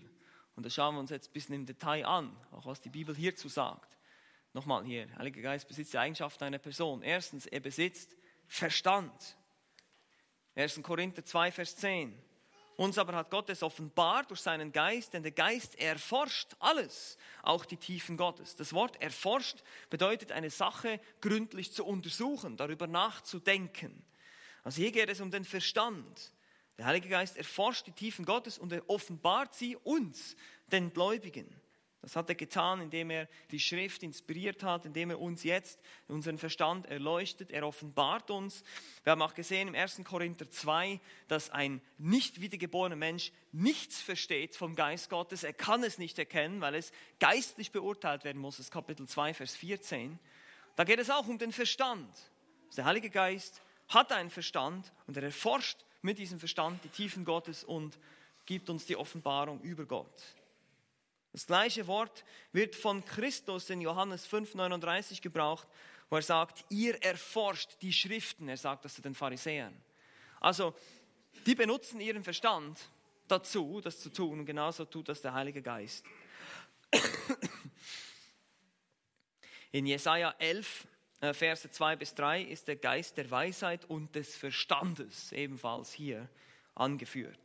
Und 0.56 0.66
das 0.66 0.74
schauen 0.74 0.96
wir 0.96 1.02
uns 1.02 1.10
jetzt 1.10 1.30
ein 1.30 1.34
bisschen 1.34 1.56
im 1.56 1.66
Detail 1.66 2.06
an, 2.06 2.34
auch 2.52 2.66
was 2.66 2.80
die 2.80 2.90
Bibel 2.90 3.14
hierzu 3.14 3.50
sagt. 3.50 3.91
Nochmal 4.54 4.84
hier, 4.84 5.06
der 5.06 5.18
Heilige 5.18 5.42
Geist 5.42 5.68
besitzt 5.68 5.94
die 5.94 5.98
Eigenschaften 5.98 6.44
einer 6.44 6.60
Person. 6.60 7.04
Erstens, 7.04 7.46
er 7.46 7.62
besitzt 7.62 8.18
Verstand. 8.48 9.38
1. 10.56 10.82
Korinther 10.84 11.24
2, 11.24 11.52
Vers 11.54 11.78
10. 11.78 12.22
Uns 12.76 12.98
aber 12.98 13.16
hat 13.16 13.30
Gott 13.30 13.50
es 13.50 13.64
offenbart 13.64 14.30
durch 14.30 14.42
seinen 14.42 14.72
Geist, 14.72 15.14
denn 15.14 15.24
der 15.24 15.32
Geist 15.32 15.80
erforscht 15.80 16.56
alles, 16.60 17.18
auch 17.44 17.64
die 17.64 17.78
Tiefen 17.78 18.18
Gottes. 18.18 18.56
Das 18.56 18.74
Wort 18.74 19.02
erforscht 19.02 19.64
bedeutet 19.90 20.32
eine 20.32 20.50
Sache 20.50 21.00
gründlich 21.22 21.72
zu 21.72 21.86
untersuchen, 21.86 22.58
darüber 22.58 22.88
nachzudenken. 22.88 24.04
Also 24.64 24.82
hier 24.82 24.92
geht 24.92 25.10
es 25.10 25.22
um 25.22 25.32
den 25.32 25.46
Verstand. 25.46 26.34
Der 26.78 26.88
Heilige 26.88 27.08
Geist 27.08 27.38
erforscht 27.38 27.88
die 27.88 27.92
Tiefen 27.92 28.26
Gottes 28.26 28.58
und 28.58 28.74
er 28.74 28.90
offenbart 28.90 29.54
sie 29.54 29.76
uns, 29.76 30.36
den 30.68 30.92
Gläubigen. 30.92 31.61
Das 32.02 32.16
hat 32.16 32.30
er 32.30 32.36
getan, 32.36 32.82
indem 32.82 33.12
er 33.12 33.28
die 33.52 33.60
Schrift 33.60 34.02
inspiriert 34.02 34.64
hat, 34.64 34.86
indem 34.86 35.12
er 35.12 35.22
uns 35.22 35.44
jetzt 35.44 35.80
unseren 36.08 36.40
Verstand 36.40 36.88
erleuchtet, 36.88 37.52
er 37.52 37.66
offenbart 37.66 38.32
uns. 38.32 38.64
Wir 39.04 39.12
haben 39.12 39.22
auch 39.22 39.36
gesehen 39.36 39.68
im 39.68 39.76
1. 39.76 40.02
Korinther 40.04 40.50
2, 40.50 41.00
dass 41.28 41.52
ein 41.52 41.80
nicht 42.00 42.42
wiedergeborener 42.42 42.96
Mensch 42.96 43.32
nichts 43.52 44.02
versteht 44.02 44.56
vom 44.56 44.76
Geist 44.76 45.12
Gottes. 45.12 45.44
Er 45.44 45.54
kann 45.54 45.84
es 45.84 46.00
nicht 46.00 46.18
erkennen, 46.18 46.60
weil 46.60 46.74
es 46.74 46.92
geistlich 47.20 47.72
beurteilt 47.72 48.24
werden 48.24 48.42
muss. 48.42 48.58
Das 48.58 48.66
ist 48.66 48.72
Kapitel 48.72 49.08
2, 49.08 49.36
Vers 49.36 49.56
14. 49.56 50.18
Da 50.76 50.84
geht 50.84 51.00
es 51.00 51.12
auch 51.12 51.28
um 51.28 51.38
den 51.38 51.52
Verstand. 51.52 52.10
Der 52.76 52.86
Heilige 52.86 53.12
Geist 53.12 53.62
hat 53.90 54.12
einen 54.12 54.32
Verstand 54.32 54.92
und 55.06 55.18
er 55.18 55.24
erforscht 55.24 55.86
mit 56.02 56.18
diesem 56.18 56.40
Verstand 56.40 56.84
die 56.84 56.90
Tiefen 56.90 57.26
Gottes 57.26 57.64
und 57.64 58.00
gibt 58.48 58.72
uns 58.72 58.88
die 58.88 58.96
Offenbarung 58.96 59.62
über 59.62 59.86
Gott. 59.86 60.24
Das 61.32 61.48
gleiche 61.48 61.88
Wort 61.88 62.26
wird 62.52 62.76
von 62.76 63.06
Christus 63.06 63.70
in 63.70 63.82
Johannes 63.82 64.28
5,39 64.28 65.22
gebraucht, 65.22 65.68
wo 66.10 66.18
er 66.18 66.22
sagt, 66.22 66.66
ihr 66.70 67.02
erforscht 67.02 67.82
die 67.82 67.94
Schriften. 67.94 68.50
Er 68.50 68.58
sagt 68.58 68.84
das 68.84 68.96
zu 68.96 69.02
den 69.02 69.16
Pharisäern. 69.16 69.74
Also, 70.42 70.76
die 71.46 71.56
benutzen 71.56 72.02
ihren 72.02 72.24
Verstand 72.24 72.80
dazu, 73.28 73.80
das 73.82 74.00
zu 74.00 74.10
tun. 74.10 74.40
Und 74.40 74.46
genauso 74.46 74.86
tut 74.86 75.08
das 75.08 75.22
der 75.22 75.34
Heilige 75.34 75.62
Geist. 75.62 76.04
In 79.72 79.86
Jesaja 79.86 80.36
11, 80.38 80.88
äh, 81.22 81.34
Verse 81.34 81.70
2 81.70 81.96
bis 81.96 82.14
3 82.16 82.42
ist 82.42 82.68
der 82.68 82.76
Geist 82.76 83.16
der 83.16 83.32
Weisheit 83.32 83.86
und 83.86 84.14
des 84.16 84.36
Verstandes 84.36 85.32
ebenfalls 85.32 85.94
hier 85.94 86.28
angeführt. 86.76 87.40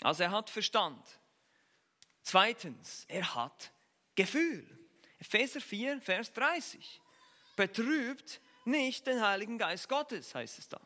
Also 0.00 0.22
er 0.22 0.30
hat 0.30 0.48
Verstand. 0.48 1.19
Zweitens, 2.22 3.04
er 3.08 3.34
hat 3.34 3.72
Gefühl. 4.14 4.66
Epheser 5.18 5.60
4, 5.60 6.00
Vers 6.00 6.32
30. 6.32 7.00
Betrübt 7.56 8.40
nicht 8.64 9.06
den 9.06 9.20
Heiligen 9.20 9.58
Geist 9.58 9.88
Gottes, 9.88 10.34
heißt 10.34 10.58
es 10.58 10.68
da. 10.68 10.80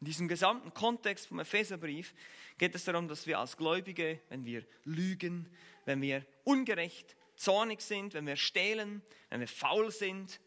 In 0.00 0.06
diesem 0.06 0.28
gesamten 0.28 0.72
Kontext 0.72 1.26
vom 1.26 1.40
Epheserbrief 1.40 2.14
geht 2.56 2.74
es 2.74 2.84
darum, 2.84 3.06
dass 3.06 3.26
wir 3.26 3.38
als 3.38 3.56
Gläubige, 3.56 4.20
wenn 4.28 4.44
wir 4.44 4.66
lügen, 4.84 5.46
wenn 5.84 6.00
wir 6.00 6.24
ungerecht, 6.44 7.16
zornig 7.36 7.82
sind, 7.82 8.14
wenn 8.14 8.26
wir 8.26 8.36
stehlen, 8.36 9.02
wenn 9.28 9.40
wir 9.40 9.48
faul 9.48 9.90
sind 9.90 10.40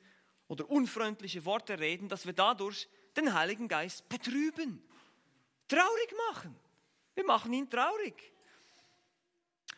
oder 0.47 0.69
unfreundliche 0.69 1.45
Worte 1.45 1.79
reden, 1.79 2.09
dass 2.09 2.25
wir 2.25 2.33
dadurch 2.33 2.88
den 3.15 3.33
Heiligen 3.33 3.67
Geist 3.67 4.09
betrüben, 4.09 4.83
traurig 5.67 6.13
machen. 6.29 6.55
Wir 7.13 7.25
machen 7.25 7.53
ihn 7.53 7.69
traurig. 7.69 8.32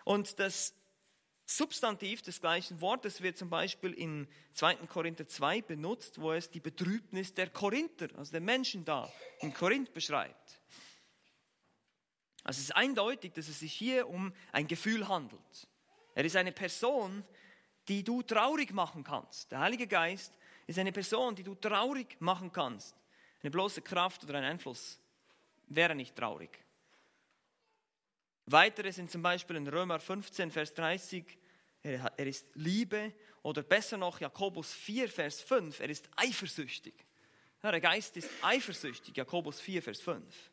Und 0.06 0.40
das 0.40 0.74
Substantiv 1.48 2.22
des 2.22 2.40
gleichen 2.40 2.80
Wortes 2.80 3.22
wird 3.22 3.38
zum 3.38 3.50
Beispiel 3.50 3.92
in 3.94 4.28
2. 4.54 4.76
Korinther 4.88 5.28
2 5.28 5.62
benutzt, 5.62 6.22
wo 6.22 6.32
es 6.32 6.50
die 6.50 6.60
Betrübnis 6.60 7.34
der 7.34 7.50
Korinther, 7.50 8.08
also 8.18 8.32
der 8.32 8.42
Menschen 8.42 8.86
da 8.86 9.12
in 9.42 9.54
Korinth 9.54 9.94
beschreibt. 9.94 10.62
Also 12.44 12.60
es 12.60 12.66
ist 12.66 12.76
eindeutig, 12.76 13.34
dass 13.34 13.48
es 13.48 13.60
sich 13.60 13.74
hier 13.74 14.08
um 14.08 14.32
ein 14.52 14.68
Gefühl 14.68 15.08
handelt. 15.08 15.68
Er 16.14 16.24
ist 16.24 16.36
eine 16.36 16.52
Person, 16.52 17.24
die 17.88 18.04
du 18.04 18.22
traurig 18.22 18.72
machen 18.72 19.04
kannst. 19.04 19.52
Der 19.52 19.60
Heilige 19.60 19.88
Geist 19.88 20.34
ist 20.68 20.80
eine 20.80 20.92
Person, 20.92 21.36
die 21.36 21.44
du 21.44 21.56
traurig 21.56 22.18
machen 22.20 22.52
kannst. 22.52 22.96
Eine 23.42 23.52
bloße 23.52 23.82
Kraft 23.82 24.24
oder 24.24 24.36
ein 24.36 24.44
Einfluss 24.44 25.00
wäre 25.68 25.96
nicht 25.96 26.16
traurig. 26.16 26.65
Weitere 28.46 28.92
sind 28.92 29.10
zum 29.10 29.22
Beispiel 29.22 29.56
in 29.56 29.68
Römer 29.68 30.00
15, 30.00 30.52
Vers 30.52 30.74
30, 30.74 31.38
er 31.82 32.28
ist 32.28 32.48
Liebe 32.56 33.14
oder 33.44 33.64
besser 33.64 33.98
noch 33.98 34.20
Jakobus 34.20 34.74
4, 34.74 35.10
Vers 35.10 35.42
5, 35.42 35.80
er 35.80 35.90
ist 35.90 36.10
eifersüchtig. 36.16 36.94
Der 37.62 37.82
Geist 37.82 38.16
ist 38.18 38.30
eifersüchtig, 38.44 39.18
Jakobus 39.18 39.60
4, 39.60 39.82
Vers 39.82 40.02
5. 40.02 40.52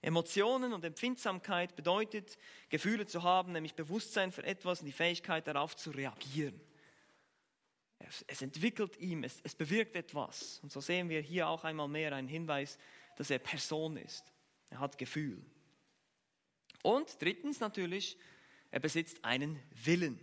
Emotionen 0.00 0.72
und 0.72 0.84
Empfindsamkeit 0.84 1.74
bedeutet, 1.76 2.38
Gefühle 2.68 3.06
zu 3.06 3.22
haben, 3.22 3.52
nämlich 3.52 3.74
Bewusstsein 3.74 4.32
für 4.32 4.44
etwas 4.44 4.80
und 4.80 4.86
die 4.86 4.92
Fähigkeit 4.92 5.46
darauf 5.46 5.76
zu 5.76 5.90
reagieren. 5.90 6.60
Es 8.26 8.42
entwickelt 8.42 8.96
ihm, 8.98 9.24
es, 9.24 9.40
es 9.42 9.54
bewirkt 9.54 9.96
etwas. 9.96 10.60
Und 10.62 10.70
so 10.70 10.80
sehen 10.80 11.08
wir 11.08 11.20
hier 11.20 11.48
auch 11.48 11.64
einmal 11.64 11.88
mehr 11.88 12.12
einen 12.12 12.28
Hinweis, 12.28 12.78
dass 13.16 13.30
er 13.30 13.40
Person 13.40 13.96
ist. 13.96 14.32
Er 14.70 14.78
hat 14.78 14.98
Gefühl. 14.98 15.44
Und 16.82 17.20
drittens 17.20 17.60
natürlich, 17.60 18.16
er 18.70 18.80
besitzt 18.80 19.24
einen 19.24 19.60
Willen. 19.84 20.18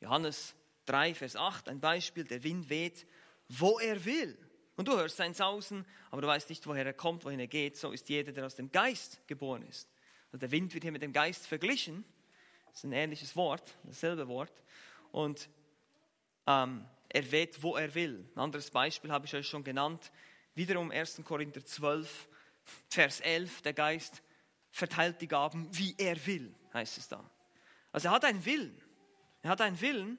Johannes 0.00 0.54
3, 0.86 1.14
Vers 1.14 1.36
8, 1.36 1.68
ein 1.68 1.80
Beispiel, 1.80 2.24
der 2.24 2.42
Wind 2.42 2.68
weht, 2.68 3.06
wo 3.48 3.78
er 3.78 4.04
will. 4.04 4.36
Und 4.76 4.88
du 4.88 4.96
hörst 4.96 5.16
sein 5.16 5.32
Sausen, 5.32 5.86
aber 6.10 6.20
du 6.20 6.28
weißt 6.28 6.50
nicht, 6.50 6.66
woher 6.66 6.84
er 6.84 6.92
kommt, 6.92 7.24
wohin 7.24 7.40
er 7.40 7.46
geht. 7.46 7.76
So 7.76 7.92
ist 7.92 8.08
jeder, 8.08 8.32
der 8.32 8.46
aus 8.46 8.56
dem 8.56 8.70
Geist 8.70 9.26
geboren 9.26 9.62
ist. 9.62 9.88
Also 10.26 10.38
der 10.38 10.50
Wind 10.50 10.74
wird 10.74 10.84
hier 10.84 10.92
mit 10.92 11.02
dem 11.02 11.12
Geist 11.12 11.46
verglichen. 11.46 12.04
Das 12.66 12.78
ist 12.78 12.84
ein 12.84 12.92
ähnliches 12.92 13.34
Wort, 13.36 13.74
dasselbe 13.84 14.28
Wort. 14.28 14.52
Und 15.12 15.48
ähm, 16.46 16.84
er 17.08 17.30
weht, 17.32 17.62
wo 17.62 17.76
er 17.76 17.94
will. 17.94 18.28
Ein 18.34 18.40
anderes 18.40 18.70
Beispiel 18.70 19.10
habe 19.10 19.24
ich 19.24 19.34
euch 19.34 19.48
schon 19.48 19.64
genannt. 19.64 20.12
Wiederum 20.54 20.90
1. 20.90 21.22
Korinther 21.24 21.64
12, 21.64 22.28
Vers 22.90 23.20
11. 23.20 23.62
Der 23.62 23.72
Geist 23.72 24.22
verteilt 24.76 25.22
die 25.22 25.28
Gaben, 25.28 25.66
wie 25.72 25.94
er 25.96 26.26
will, 26.26 26.54
heißt 26.74 26.98
es 26.98 27.08
da. 27.08 27.24
Also 27.92 28.08
er 28.08 28.12
hat 28.12 28.26
einen 28.26 28.44
Willen. 28.44 28.78
Er 29.40 29.50
hat 29.50 29.62
einen 29.62 29.80
Willen. 29.80 30.18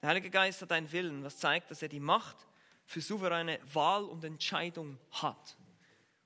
Der 0.00 0.10
Heilige 0.10 0.30
Geist 0.30 0.62
hat 0.62 0.70
einen 0.70 0.92
Willen, 0.92 1.24
was 1.24 1.38
zeigt, 1.38 1.68
dass 1.72 1.82
er 1.82 1.88
die 1.88 1.98
Macht 1.98 2.46
für 2.86 3.00
souveräne 3.00 3.58
Wahl 3.72 4.04
und 4.04 4.22
Entscheidung 4.22 4.96
hat. 5.10 5.56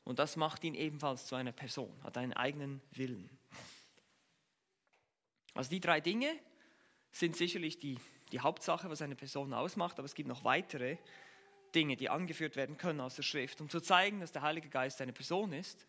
Und 0.05 0.19
das 0.19 0.37
macht 0.37 0.63
ihn 0.63 0.75
ebenfalls 0.75 1.27
zu 1.27 1.35
einer 1.35 1.53
Person, 1.53 1.97
hat 2.05 2.19
einen 2.19 2.35
eigenen 2.35 2.83
Willen. 2.91 3.31
Also 5.55 5.71
die 5.71 5.81
drei 5.81 6.03
Dinge 6.03 6.39
sind 7.13 7.35
sicherlich 7.35 7.79
die, 7.79 7.99
die 8.31 8.41
Hauptsache, 8.41 8.91
was 8.91 9.01
eine 9.01 9.17
Person 9.17 9.55
ausmacht, 9.55 9.99
aber 9.99 10.05
es 10.05 10.15
gibt 10.15 10.29
noch 10.29 10.45
weitere 10.45 10.99
Dinge, 11.75 11.97
die 11.97 12.11
angeführt 12.11 12.57
werden 12.57 12.77
können 12.77 13.01
aus 13.01 13.17
der 13.17 13.23
Schrift, 13.23 13.63
um 13.63 13.71
zu 13.71 13.81
zeigen, 13.81 14.21
dass 14.21 14.33
der 14.33 14.43
Heilige 14.43 14.69
Geist 14.69 15.01
eine 15.01 15.15
Person 15.15 15.55
ist. 15.55 15.87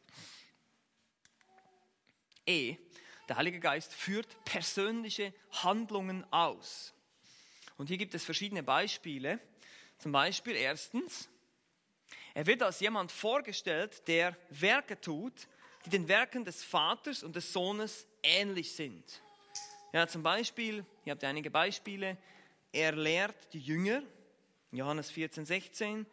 E. 2.46 2.78
Der 3.30 3.38
Heilige 3.38 3.60
Geist 3.60 3.94
führt 3.94 4.44
persönliche 4.46 5.34
Handlungen 5.52 6.26
aus. 6.32 6.94
Und 7.78 7.88
hier 7.88 7.98
gibt 7.98 8.14
es 8.16 8.24
verschiedene 8.24 8.64
Beispiele. 8.64 9.40
Zum 9.98 10.12
Beispiel 10.12 10.56
erstens, 10.56 11.30
er 12.34 12.46
wird 12.46 12.64
als 12.64 12.80
jemand 12.80 13.12
vorgestellt, 13.12 14.08
der 14.08 14.36
Werke 14.50 15.00
tut, 15.00 15.48
die 15.86 15.90
den 15.90 16.08
Werken 16.08 16.46
des 16.46 16.64
Vaters 16.64 17.24
und 17.24 17.36
des 17.36 17.52
Sohnes 17.54 18.08
ähnlich 18.22 18.74
sind. 18.74 19.22
Ja, 19.92 20.08
zum 20.08 20.24
Beispiel, 20.24 20.86
hier 21.04 21.12
habt 21.12 21.24
ihr 21.24 21.30
einige 21.30 21.52
Beispiele, 21.52 22.18
er 22.72 22.94
lehrt 22.94 23.54
die 23.54 23.60
Jünger, 23.60 24.02
Johannes 24.72 25.12
14, 25.12 25.46
16, 25.46 26.06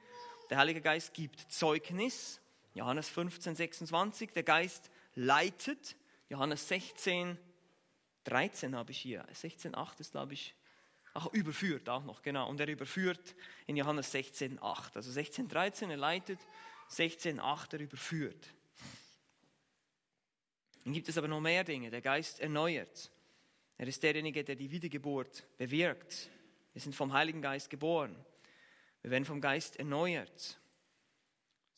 der 0.51 0.59
Heilige 0.59 0.83
Geist 0.83 1.15
gibt 1.15 1.51
Zeugnis, 1.51 2.41
Johannes 2.75 3.09
15, 3.09 3.57
26, 3.57 4.33
der 4.33 4.43
Geist 4.43 4.91
leitet, 5.15 5.97
Johannes 6.31 6.67
16, 6.69 7.37
13 8.25 8.75
habe 8.75 8.93
ich 8.93 8.99
hier, 8.99 9.27
16, 9.33 9.75
8 9.75 10.01
ist 10.01 10.13
glaube 10.13 10.33
ich 10.33 10.55
Ach, 11.13 11.27
überführt 11.33 11.89
auch 11.89 12.05
noch, 12.05 12.23
genau. 12.23 12.49
Und 12.49 12.61
er 12.61 12.69
überführt 12.69 13.35
in 13.67 13.77
Johannes 13.77 14.13
16, 14.13 14.63
8. 14.63 14.97
Also 14.97 15.11
16, 15.11 15.49
13, 15.49 15.91
er 15.91 15.97
leitet, 15.97 16.39
16, 16.89 17.41
8, 17.41 17.73
er 17.73 17.81
überführt. 17.81 18.55
Dann 20.85 20.93
gibt 20.93 21.09
es 21.09 21.19
aber 21.19 21.27
noch 21.27 21.41
mehr 21.41 21.65
Dinge. 21.65 21.91
Der 21.91 22.01
Geist 22.01 22.39
erneuert. 22.39 23.11
Er 23.77 23.89
ist 23.89 24.03
derjenige, 24.03 24.45
der 24.45 24.55
die 24.55 24.71
Wiedergeburt 24.71 25.45
bewirkt. 25.59 26.31
Wir 26.73 26.81
sind 26.81 26.95
vom 26.95 27.13
Heiligen 27.13 27.43
Geist 27.43 27.71
geboren. 27.71 28.15
Wir 29.03 29.11
werden 29.11 29.25
vom 29.25 29.41
Geist 29.41 29.77
erneuert. 29.77 30.60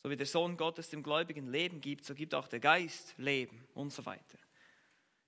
So 0.03 0.09
wie 0.09 0.17
der 0.17 0.25
Sohn 0.25 0.57
Gottes 0.57 0.89
dem 0.89 1.01
Gläubigen 1.01 1.47
Leben 1.47 1.79
gibt, 1.79 2.03
so 2.03 2.13
gibt 2.13 2.35
auch 2.35 2.49
der 2.49 2.59
Geist 2.59 3.13
Leben 3.17 3.65
und 3.73 3.93
so 3.93 4.05
weiter. 4.05 4.37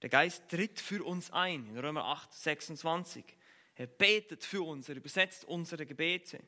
Der 0.02 0.10
Geist 0.10 0.50
tritt 0.50 0.82
für 0.82 1.02
uns 1.06 1.32
ein 1.32 1.66
in 1.70 1.78
Römer 1.78 2.04
8, 2.04 2.34
26. 2.34 3.24
Er 3.76 3.88
betet 3.88 4.44
für 4.44 4.64
uns, 4.64 4.90
er 4.90 4.98
übersetzt 4.98 5.46
unsere 5.46 5.86
Gebete. 5.86 6.44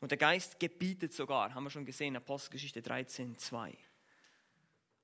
Und 0.00 0.10
der 0.10 0.18
Geist 0.18 0.58
gebietet 0.58 1.12
sogar, 1.12 1.54
haben 1.54 1.62
wir 1.62 1.70
schon 1.70 1.86
gesehen, 1.86 2.16
Apostelgeschichte 2.16 2.82
13, 2.82 3.38
2. 3.38 3.78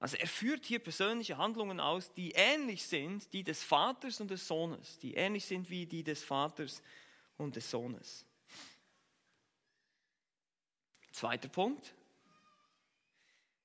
Also 0.01 0.17
er 0.17 0.27
führt 0.27 0.67
hier 0.67 0.81
persönliche 0.81 1.39
Handlungen 1.39 1.79
aus, 1.79 2.13
die 2.13 2.33
ähnlich 2.33 2.85
sind, 2.85 3.33
die 3.33 3.45
des 3.45 3.63
Vaters 3.63 4.21
und 4.21 4.31
des 4.31 4.47
Sohnes, 4.47 4.99
die 4.99 5.15
ähnlich 5.15 5.45
sind 5.45 5.71
wie 5.71 5.87
die 5.87 6.03
des 6.03 6.25
Vaters 6.25 6.83
und 7.37 7.55
des 7.55 7.71
Sohnes. 7.71 8.27
Zweiter 11.13 11.49
Punkt. 11.49 11.95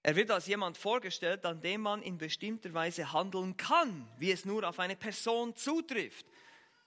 Er 0.04 0.16
wird 0.16 0.32
als 0.32 0.48
jemand 0.48 0.78
vorgestellt, 0.78 1.46
an 1.46 1.62
dem 1.62 1.82
man 1.82 2.02
in 2.02 2.18
bestimmter 2.18 2.74
Weise 2.74 3.14
handeln 3.14 3.56
kann, 3.56 4.08
wie 4.18 4.32
es 4.32 4.46
nur 4.46 4.68
auf 4.68 4.80
eine 4.80 4.96
Person 4.96 5.56
zutrifft. 5.56 6.26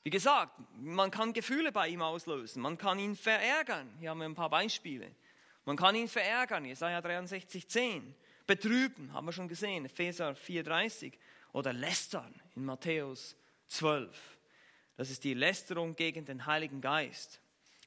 Wie 0.02 0.10
gesagt, 0.10 0.52
man 0.80 1.10
kann 1.10 1.32
Gefühle 1.32 1.72
bei 1.72 1.88
ihm 1.88 2.02
auslösen, 2.02 2.60
man 2.60 2.76
kann 2.76 2.98
ihn 2.98 3.16
verärgern. 3.16 3.88
Hier 4.00 4.10
haben 4.10 4.18
wir 4.18 4.26
ein 4.26 4.34
paar 4.34 4.50
Beispiele. 4.50 5.10
Man 5.64 5.76
kann 5.76 5.94
ihn 5.94 6.08
verärgern, 6.08 6.64
Jesaja 6.64 7.00
63, 7.00 7.66
10. 7.66 8.14
Betrüben, 8.46 9.12
haben 9.14 9.26
wir 9.26 9.32
schon 9.32 9.48
gesehen, 9.48 9.86
Epheser 9.86 10.32
4,30. 10.32 11.14
Oder 11.52 11.72
lästern 11.72 12.34
in 12.56 12.64
Matthäus 12.64 13.36
12. 13.68 14.14
Das 14.96 15.08
ist 15.10 15.24
die 15.24 15.34
Lästerung 15.34 15.96
gegen 15.96 16.24
den 16.24 16.44
Heiligen 16.46 16.80
Geist. 16.80 17.40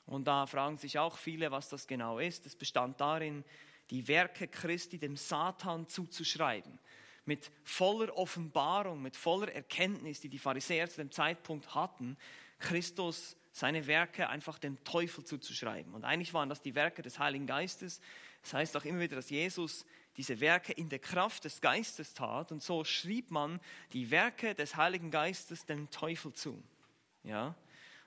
Und 0.06 0.26
da 0.26 0.48
fragen 0.48 0.78
sich 0.78 0.98
auch 0.98 1.18
viele, 1.18 1.52
was 1.52 1.70
das 1.70 1.86
genau 1.86 2.18
ist. 2.18 2.46
Es 2.46 2.56
bestand 2.56 3.00
darin, 3.00 3.44
die 3.90 4.08
Werke 4.08 4.48
Christi 4.48 4.98
dem 4.98 5.16
Satan 5.16 5.88
zuzuschreiben 5.88 6.80
mit 7.28 7.52
voller 7.64 8.16
Offenbarung, 8.18 9.02
mit 9.02 9.18
voller 9.18 9.54
Erkenntnis, 9.54 10.22
die 10.22 10.30
die 10.30 10.40
Pharisäer 10.40 10.90
zu 10.90 10.98
dem 10.98 11.12
Zeitpunkt 11.12 11.76
hatten, 11.76 12.18
Christus 12.58 13.36
seine 13.52 13.86
Werke 13.88 14.30
einfach 14.30 14.60
dem 14.60 14.82
Teufel 14.84 15.24
zuzuschreiben. 15.26 15.94
Und 15.94 16.06
eigentlich 16.06 16.34
waren 16.34 16.48
das 16.48 16.62
die 16.62 16.76
Werke 16.76 17.02
des 17.02 17.20
Heiligen 17.20 17.48
Geistes. 17.48 18.00
Das 18.44 18.54
heißt 18.54 18.78
auch 18.78 18.86
immer 18.86 19.00
wieder, 19.00 19.16
dass 19.16 19.30
Jesus 19.30 19.86
diese 20.16 20.40
Werke 20.40 20.74
in 20.74 20.90
der 20.90 21.00
Kraft 21.00 21.44
des 21.44 21.60
Geistes 21.60 22.14
tat. 22.14 22.52
Und 22.52 22.64
so 22.64 22.84
schrieb 22.84 23.30
man 23.30 23.60
die 23.94 24.10
Werke 24.10 24.56
des 24.56 24.76
Heiligen 24.76 25.12
Geistes 25.12 25.66
dem 25.66 25.90
Teufel 25.90 26.34
zu. 26.34 26.62
Ja? 27.24 27.56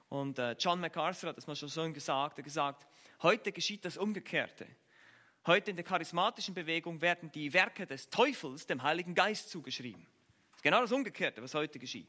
Und 0.08 0.38
äh, 0.38 0.52
John 0.58 0.80
MacArthur 0.80 1.30
hat 1.30 1.36
das 1.36 1.46
mal 1.46 1.56
schon 1.56 1.68
so 1.68 1.82
gesagt, 1.92 2.38
er 2.38 2.38
hat 2.38 2.44
gesagt, 2.44 2.86
heute 3.22 3.52
geschieht 3.52 3.84
das 3.84 3.96
Umgekehrte. 3.96 4.66
Heute 5.46 5.70
in 5.70 5.76
der 5.76 5.84
charismatischen 5.84 6.54
Bewegung 6.54 7.00
werden 7.00 7.32
die 7.32 7.52
Werke 7.54 7.86
des 7.86 8.10
Teufels 8.10 8.66
dem 8.66 8.82
Heiligen 8.82 9.14
Geist 9.14 9.48
zugeschrieben. 9.48 10.06
Das 10.50 10.58
ist 10.58 10.62
genau 10.62 10.82
das 10.82 10.92
Umgekehrte, 10.92 11.42
was 11.42 11.54
heute 11.54 11.78
geschieht. 11.78 12.08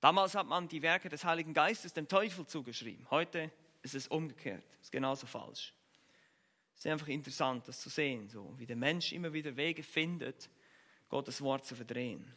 Damals 0.00 0.34
hat 0.34 0.46
man 0.48 0.66
die 0.66 0.82
Werke 0.82 1.08
des 1.08 1.24
Heiligen 1.24 1.54
Geistes 1.54 1.92
dem 1.92 2.08
Teufel 2.08 2.44
zugeschrieben. 2.44 3.08
Heute 3.10 3.52
ist 3.82 3.94
es 3.94 4.08
umgekehrt. 4.08 4.64
Das 4.78 4.86
ist 4.86 4.92
genauso 4.92 5.26
falsch. 5.26 5.72
Es 6.74 6.84
ist 6.84 6.90
einfach 6.90 7.06
interessant, 7.06 7.68
das 7.68 7.80
zu 7.80 7.88
sehen, 7.88 8.28
so 8.28 8.52
wie 8.58 8.66
der 8.66 8.76
Mensch 8.76 9.12
immer 9.12 9.32
wieder 9.32 9.56
Wege 9.56 9.84
findet, 9.84 10.50
Gottes 11.08 11.40
Wort 11.40 11.64
zu 11.64 11.76
verdrehen. 11.76 12.34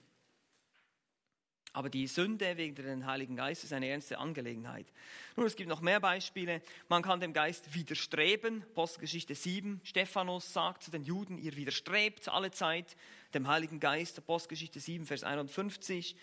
Aber 1.78 1.92
die 1.92 2.08
Sünde 2.08 2.58
wegen 2.58 2.74
den 2.74 3.06
Heiligen 3.06 3.36
Geist 3.36 3.64
ist 3.64 3.72
eine 3.72 3.88
ernste 3.88 4.18
Angelegenheit. 4.18 4.88
Nun, 5.36 5.46
es 5.46 5.56
gibt 5.56 5.70
noch 5.70 5.82
mehr 5.82 6.00
Beispiele. 6.00 6.64
Man 6.90 7.04
kann 7.04 7.20
dem 7.20 7.34
Geist 7.34 7.72
widerstreben. 7.76 8.66
Postgeschichte 8.74 9.36
7. 9.36 9.80
Stephanus 9.84 10.54
sagt 10.54 10.82
zu 10.82 10.90
den 10.90 11.04
Juden, 11.04 11.38
ihr 11.38 11.56
widerstrebt 11.56 12.30
alle 12.30 12.50
Zeit 12.50 12.98
dem 13.36 13.48
Heiligen 13.48 13.80
Geist. 13.80 14.26
Postgeschichte 14.26 14.80
7, 14.80 15.06
Vers 15.06 15.24
51. 15.24 16.16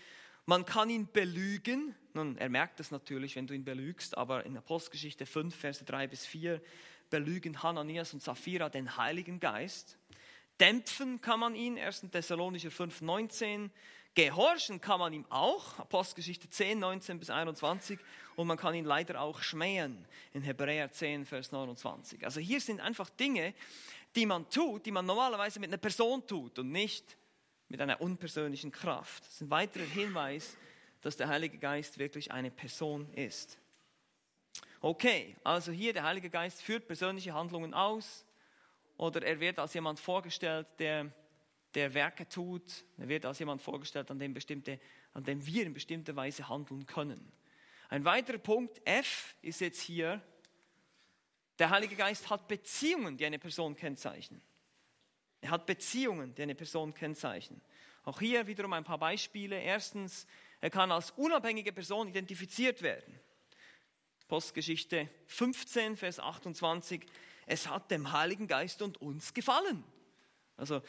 Man 0.44 0.64
kann 0.66 0.90
ihn 0.90 1.06
belügen. 1.12 1.94
Nun, 2.14 2.36
er 2.36 2.48
merkt 2.48 2.80
das 2.80 2.90
natürlich, 2.90 3.36
wenn 3.36 3.46
du 3.46 3.54
ihn 3.54 3.64
belügst, 3.64 4.18
aber 4.18 4.44
in 4.46 4.56
Apostelgeschichte 4.56 5.24
5, 5.24 5.54
Verse 5.54 5.84
3 5.84 6.08
bis 6.08 6.26
4 6.26 6.60
belügen 7.10 7.62
Hananias 7.62 8.12
und 8.12 8.24
Sapphira 8.24 8.70
den 8.70 8.96
Heiligen 8.96 9.38
Geist. 9.38 9.98
Dämpfen 10.58 11.20
kann 11.20 11.38
man 11.38 11.54
ihn, 11.54 11.78
1. 11.78 12.06
Thessalonicher 12.10 12.72
5, 12.72 13.02
19. 13.02 13.70
Gehorchen 14.14 14.80
kann 14.80 15.00
man 15.00 15.12
ihm 15.12 15.26
auch, 15.28 15.78
Apostelgeschichte 15.78 16.48
10, 16.48 16.78
19 16.78 17.18
bis 17.18 17.30
21, 17.30 17.98
und 18.36 18.46
man 18.46 18.56
kann 18.56 18.74
ihn 18.74 18.84
leider 18.84 19.20
auch 19.20 19.42
schmähen 19.42 20.06
in 20.32 20.42
Hebräer 20.42 20.90
10, 20.90 21.26
Vers 21.26 21.50
29. 21.50 22.24
Also 22.24 22.40
hier 22.40 22.60
sind 22.60 22.80
einfach 22.80 23.10
Dinge, 23.10 23.54
die 24.14 24.26
man 24.26 24.48
tut, 24.48 24.86
die 24.86 24.92
man 24.92 25.04
normalerweise 25.04 25.58
mit 25.58 25.70
einer 25.70 25.78
Person 25.78 26.24
tut 26.26 26.58
und 26.58 26.70
nicht 26.70 27.16
mit 27.68 27.80
einer 27.80 28.00
unpersönlichen 28.00 28.70
Kraft. 28.70 29.24
Das 29.24 29.34
ist 29.34 29.40
ein 29.40 29.50
weiterer 29.50 29.84
Hinweis, 29.84 30.56
dass 31.00 31.16
der 31.16 31.28
Heilige 31.28 31.58
Geist 31.58 31.98
wirklich 31.98 32.30
eine 32.30 32.50
Person 32.50 33.12
ist. 33.14 33.58
Okay, 34.80 35.34
also 35.42 35.72
hier 35.72 35.92
der 35.92 36.04
Heilige 36.04 36.30
Geist 36.30 36.62
führt 36.62 36.86
persönliche 36.86 37.34
Handlungen 37.34 37.74
aus 37.74 38.24
oder 38.96 39.22
er 39.22 39.40
wird 39.40 39.58
als 39.58 39.74
jemand 39.74 39.98
vorgestellt, 39.98 40.66
der 40.78 41.10
der 41.74 41.94
Werke 41.94 42.28
tut. 42.28 42.84
Er 42.98 43.08
wird 43.08 43.26
als 43.26 43.38
jemand 43.38 43.62
vorgestellt, 43.62 44.10
an 44.10 44.18
dem, 44.18 44.34
bestimmte, 44.34 44.80
an 45.12 45.24
dem 45.24 45.44
wir 45.44 45.66
in 45.66 45.74
bestimmter 45.74 46.14
Weise 46.16 46.48
handeln 46.48 46.86
können. 46.86 47.32
Ein 47.88 48.04
weiterer 48.04 48.38
Punkt, 48.38 48.80
F, 48.84 49.34
ist 49.42 49.60
jetzt 49.60 49.80
hier, 49.80 50.22
der 51.58 51.70
Heilige 51.70 51.94
Geist 51.94 52.30
hat 52.30 52.48
Beziehungen, 52.48 53.16
die 53.16 53.26
eine 53.26 53.38
Person 53.38 53.76
kennzeichnen. 53.76 54.42
Er 55.40 55.50
hat 55.50 55.66
Beziehungen, 55.66 56.34
die 56.34 56.42
eine 56.42 56.54
Person 56.54 56.94
kennzeichnen. 56.94 57.60
Auch 58.04 58.18
hier 58.18 58.46
wiederum 58.46 58.72
ein 58.72 58.84
paar 58.84 58.98
Beispiele. 58.98 59.60
Erstens, 59.60 60.26
er 60.60 60.70
kann 60.70 60.90
als 60.90 61.10
unabhängige 61.12 61.72
Person 61.72 62.08
identifiziert 62.08 62.82
werden. 62.82 63.18
Postgeschichte 64.26 65.08
15, 65.26 65.96
Vers 65.96 66.18
28. 66.18 67.04
Es 67.46 67.68
hat 67.68 67.90
dem 67.90 68.10
Heiligen 68.12 68.46
Geist 68.46 68.82
und 68.82 69.00
uns 69.00 69.34
gefallen. 69.34 69.84
Also 70.56 70.82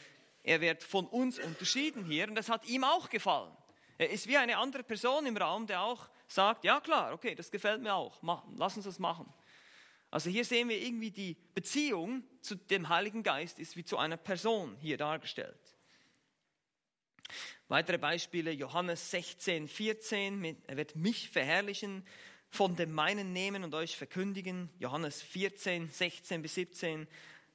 er 0.46 0.60
wird 0.60 0.84
von 0.84 1.06
uns 1.08 1.40
unterschieden 1.40 2.04
hier 2.04 2.28
und 2.28 2.36
das 2.36 2.48
hat 2.48 2.66
ihm 2.66 2.84
auch 2.84 3.10
gefallen. 3.10 3.52
Er 3.98 4.10
ist 4.10 4.28
wie 4.28 4.36
eine 4.36 4.58
andere 4.58 4.84
Person 4.84 5.26
im 5.26 5.36
Raum, 5.36 5.66
der 5.66 5.82
auch 5.82 6.08
sagt, 6.28 6.64
ja 6.64 6.80
klar, 6.80 7.12
okay, 7.12 7.34
das 7.34 7.50
gefällt 7.50 7.82
mir 7.82 7.94
auch, 7.94 8.22
machen, 8.22 8.54
lass 8.56 8.76
uns 8.76 8.84
das 8.84 9.00
machen. 9.00 9.32
Also 10.08 10.30
hier 10.30 10.44
sehen 10.44 10.68
wir 10.68 10.80
irgendwie 10.80 11.10
die 11.10 11.36
Beziehung 11.54 12.22
zu 12.40 12.54
dem 12.54 12.88
Heiligen 12.88 13.24
Geist 13.24 13.58
ist 13.58 13.76
wie 13.76 13.84
zu 13.84 13.98
einer 13.98 14.16
Person 14.16 14.76
hier 14.80 14.96
dargestellt. 14.96 15.58
Weitere 17.66 17.98
Beispiele, 17.98 18.52
Johannes 18.52 19.10
16, 19.10 19.66
14, 19.66 20.62
er 20.68 20.76
wird 20.76 20.94
mich 20.94 21.28
verherrlichen, 21.28 22.06
von 22.50 22.76
dem 22.76 22.92
meinen 22.92 23.32
nehmen 23.32 23.64
und 23.64 23.74
euch 23.74 23.96
verkündigen. 23.96 24.70
Johannes 24.78 25.20
14, 25.22 25.90
16 25.90 26.42
bis 26.42 26.54
17, 26.54 27.08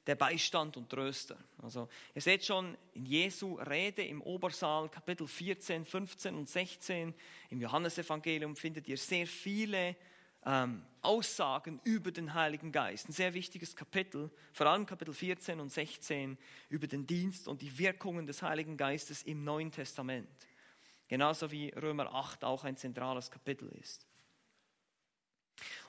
der 0.06 0.16
Beistand 0.16 0.76
und 0.76 0.90
Tröster. 0.90 1.38
Also 1.62 1.88
ihr 2.14 2.22
seht 2.22 2.44
schon 2.44 2.76
in 2.94 3.06
Jesu 3.06 3.54
Rede 3.54 4.02
im 4.04 4.20
Obersaal, 4.20 4.88
Kapitel 4.88 5.26
14, 5.26 5.84
15 5.84 6.34
und 6.34 6.48
16, 6.48 7.14
im 7.50 7.60
Johannesevangelium 7.60 8.56
findet 8.56 8.88
ihr 8.88 8.96
sehr 8.96 9.26
viele 9.26 9.96
ähm, 10.44 10.84
Aussagen 11.02 11.80
über 11.84 12.10
den 12.10 12.34
Heiligen 12.34 12.72
Geist. 12.72 13.08
Ein 13.08 13.12
sehr 13.12 13.34
wichtiges 13.34 13.76
Kapitel, 13.76 14.30
vor 14.52 14.66
allem 14.66 14.86
Kapitel 14.86 15.14
14 15.14 15.60
und 15.60 15.70
16, 15.70 16.36
über 16.68 16.86
den 16.86 17.06
Dienst 17.06 17.46
und 17.46 17.62
die 17.62 17.78
Wirkungen 17.78 18.26
des 18.26 18.42
Heiligen 18.42 18.76
Geistes 18.76 19.22
im 19.22 19.44
Neuen 19.44 19.70
Testament. 19.70 20.28
Genauso 21.08 21.50
wie 21.50 21.68
Römer 21.70 22.12
8 22.12 22.42
auch 22.44 22.64
ein 22.64 22.76
zentrales 22.76 23.30
Kapitel 23.30 23.68
ist. 23.80 24.06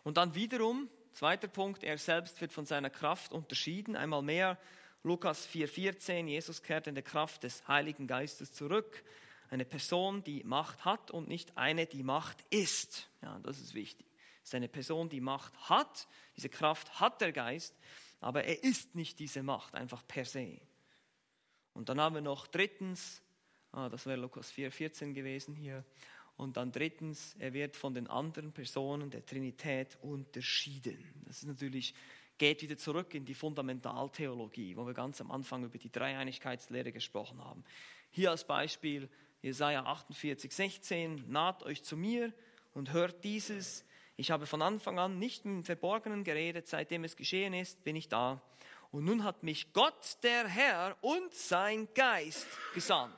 Und 0.04 0.18
dann 0.18 0.36
wiederum, 0.36 0.90
zweiter 1.14 1.48
Punkt, 1.48 1.84
er 1.84 1.98
selbst 1.98 2.42
wird 2.42 2.52
von 2.52 2.66
seiner 2.66 2.90
Kraft 2.90 3.32
unterschieden. 3.32 3.96
Einmal 3.96 4.22
mehr 4.22 4.58
Lukas 5.04 5.48
4,14, 5.48 6.28
Jesus 6.28 6.64
kehrt 6.64 6.88
in 6.88 6.96
der 6.96 7.04
Kraft 7.04 7.44
des 7.44 7.68
Heiligen 7.68 8.08
Geistes 8.08 8.52
zurück. 8.54 9.04
Eine 9.50 9.66
Person, 9.66 10.24
die 10.24 10.44
Macht 10.44 10.86
hat 10.86 11.12
und 11.12 11.28
nicht 11.28 11.58
eine, 11.58 11.86
die 11.86 12.04
Macht 12.04 12.44
ist. 12.50 13.10
Ja, 13.22 13.40
das 13.40 13.60
ist 13.60 13.74
wichtig. 13.74 14.08
Es 14.42 14.50
ist 14.50 14.56
eine 14.56 14.68
Person, 14.68 15.10
die 15.10 15.22
Macht 15.22 15.54
hat. 15.70 16.08
Diese 16.36 16.50
Kraft 16.50 17.00
hat 17.00 17.22
der 17.22 17.32
Geist, 17.32 17.78
aber 18.20 18.44
er 18.46 18.64
ist 18.64 18.96
nicht 18.96 19.20
diese 19.20 19.44
Macht, 19.44 19.76
einfach 19.76 20.06
per 20.08 20.26
se. 20.26 20.60
Und 21.74 21.90
dann 21.90 22.00
haben 22.00 22.16
wir 22.16 22.22
noch 22.22 22.48
drittens, 22.48 23.22
ah, 23.72 23.90
das 23.90 24.06
wäre 24.06 24.20
Lukas 24.20 24.52
4,14 24.52 25.14
gewesen 25.14 25.56
hier, 25.56 25.84
und 26.38 26.58
dann 26.58 26.72
drittens, 26.72 27.36
er 27.40 27.54
wird 27.54 27.76
von 27.76 27.94
den 27.94 28.08
anderen 28.08 28.52
Personen 28.52 29.10
der 29.10 29.26
Trinität 29.26 29.98
unterschieden. 30.02 31.24
Das 31.26 31.38
ist 31.38 31.48
natürlich, 31.48 31.94
geht 32.38 32.62
wieder 32.62 32.78
zurück 32.78 33.14
in 33.14 33.26
die 33.26 33.36
Fundamentaltheologie, 33.36 34.76
wo 34.76 34.86
wir 34.86 34.94
ganz 34.94 35.22
am 35.22 35.32
Anfang 35.32 35.64
über 35.64 35.78
die 35.78 35.92
Dreieinigkeitslehre 35.92 36.92
gesprochen 36.92 37.44
haben. 37.44 37.64
Hier 38.10 38.32
als 38.32 38.46
Beispiel 38.46 39.10
Jesaja 39.42 39.86
48, 39.86 40.54
16, 40.54 41.26
naht 41.30 41.64
euch 41.64 41.84
zu 41.84 41.98
mir 41.98 42.34
und 42.74 42.94
hört 42.94 43.24
dieses. 43.24 43.86
Ich 44.16 44.32
habe 44.32 44.46
von 44.46 44.62
Anfang 44.62 45.00
an 45.00 45.20
nicht 45.20 45.46
im 45.46 45.64
Verborgenen 45.64 46.24
geredet, 46.24 46.68
seitdem 46.68 47.04
es 47.04 47.16
geschehen 47.16 47.54
ist, 47.54 47.84
bin 47.84 47.96
ich 47.96 48.10
da. 48.10 48.42
Und 48.92 49.06
nun 49.06 49.24
hat 49.24 49.44
mich 49.44 49.74
Gott, 49.74 50.18
der 50.22 50.48
Herr 50.48 50.96
und 51.02 51.34
sein 51.34 51.88
Geist 51.96 52.48
gesandt. 52.74 53.18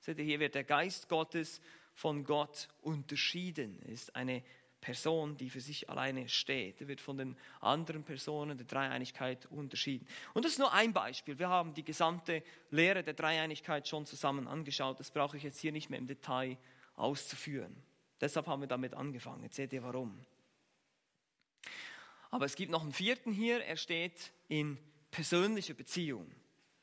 Seht 0.00 0.18
ihr, 0.18 0.24
hier 0.24 0.40
wird 0.40 0.54
der 0.54 0.64
Geist 0.64 1.08
Gottes 1.08 1.60
von 2.00 2.24
Gott 2.24 2.68
unterschieden. 2.80 3.78
Er 3.82 3.92
ist 3.92 4.16
eine 4.16 4.42
Person, 4.80 5.36
die 5.36 5.50
für 5.50 5.60
sich 5.60 5.90
alleine 5.90 6.30
steht. 6.30 6.80
Er 6.80 6.88
wird 6.88 7.02
von 7.02 7.18
den 7.18 7.36
anderen 7.60 8.04
Personen 8.04 8.56
der 8.56 8.66
Dreieinigkeit 8.66 9.44
unterschieden. 9.50 10.08
Und 10.32 10.46
das 10.46 10.52
ist 10.52 10.58
nur 10.58 10.72
ein 10.72 10.94
Beispiel. 10.94 11.38
Wir 11.38 11.50
haben 11.50 11.74
die 11.74 11.84
gesamte 11.84 12.42
Lehre 12.70 13.04
der 13.04 13.12
Dreieinigkeit 13.12 13.86
schon 13.86 14.06
zusammen 14.06 14.48
angeschaut. 14.48 14.98
Das 14.98 15.10
brauche 15.10 15.36
ich 15.36 15.42
jetzt 15.42 15.60
hier 15.60 15.72
nicht 15.72 15.90
mehr 15.90 15.98
im 15.98 16.06
Detail 16.06 16.56
auszuführen. 16.96 17.76
Deshalb 18.18 18.46
haben 18.46 18.62
wir 18.62 18.68
damit 18.68 18.94
angefangen. 18.94 19.42
Jetzt 19.42 19.56
seht 19.56 19.74
ihr 19.74 19.82
warum. 19.82 20.24
Aber 22.30 22.46
es 22.46 22.54
gibt 22.54 22.70
noch 22.70 22.80
einen 22.80 22.94
vierten 22.94 23.30
hier. 23.30 23.62
Er 23.62 23.76
steht 23.76 24.32
in 24.48 24.78
persönlicher 25.10 25.74
Beziehung 25.74 26.30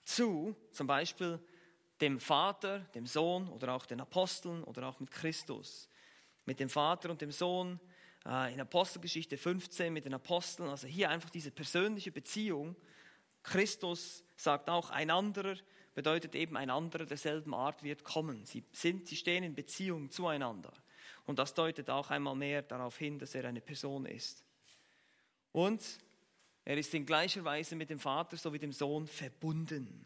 zu 0.04 0.56
zum 0.72 0.86
Beispiel 0.86 1.40
dem 2.02 2.20
Vater, 2.20 2.80
dem 2.94 3.06
Sohn 3.06 3.48
oder 3.50 3.74
auch 3.74 3.86
den 3.86 4.02
Aposteln 4.02 4.64
oder 4.64 4.88
auch 4.88 5.00
mit 5.00 5.12
Christus. 5.12 5.90
Mit 6.46 6.60
dem 6.60 6.70
Vater 6.70 7.10
und 7.10 7.22
dem 7.22 7.32
Sohn 7.32 7.80
äh, 8.26 8.54
in 8.54 8.62
Apostelgeschichte 8.62 9.38
15 9.38 9.92
mit 9.92 10.06
den 10.06 10.14
Aposteln. 10.14 10.70
Also 10.70 10.88
hier 10.88 11.10
einfach 11.10 11.30
diese 11.30 11.52
persönliche 11.52 12.12
Beziehung. 12.12 12.76
Christus 13.44 14.24
sagt 14.36 14.70
auch, 14.70 14.90
ein 14.90 15.10
anderer 15.10 15.56
bedeutet 15.96 16.36
eben 16.36 16.56
ein 16.56 16.70
anderer 16.70 17.06
derselben 17.06 17.56
Art 17.56 17.82
wird 17.82 18.04
kommen. 18.04 18.46
Sie, 18.46 18.64
sind, 18.72 19.08
sie 19.08 19.16
stehen 19.16 19.44
in 19.44 19.56
Beziehung 19.56 20.12
zueinander. 20.12 20.72
Und 21.26 21.40
das 21.40 21.54
deutet 21.54 21.90
auch 21.90 22.12
einmal 22.12 22.36
mehr 22.36 22.62
darauf 22.62 22.98
hin, 22.98 23.18
dass 23.18 23.34
er 23.34 23.46
eine 23.46 23.62
Person 23.62 24.06
ist. 24.06 24.46
Und 25.52 25.84
er 26.64 26.78
ist 26.78 26.94
in 26.94 27.06
gleicher 27.06 27.44
Weise 27.44 27.76
mit 27.76 27.90
dem 27.90 28.00
Vater 28.00 28.38
sowie 28.38 28.60
dem 28.60 28.74
Sohn 28.74 29.08
verbunden. 29.08 30.06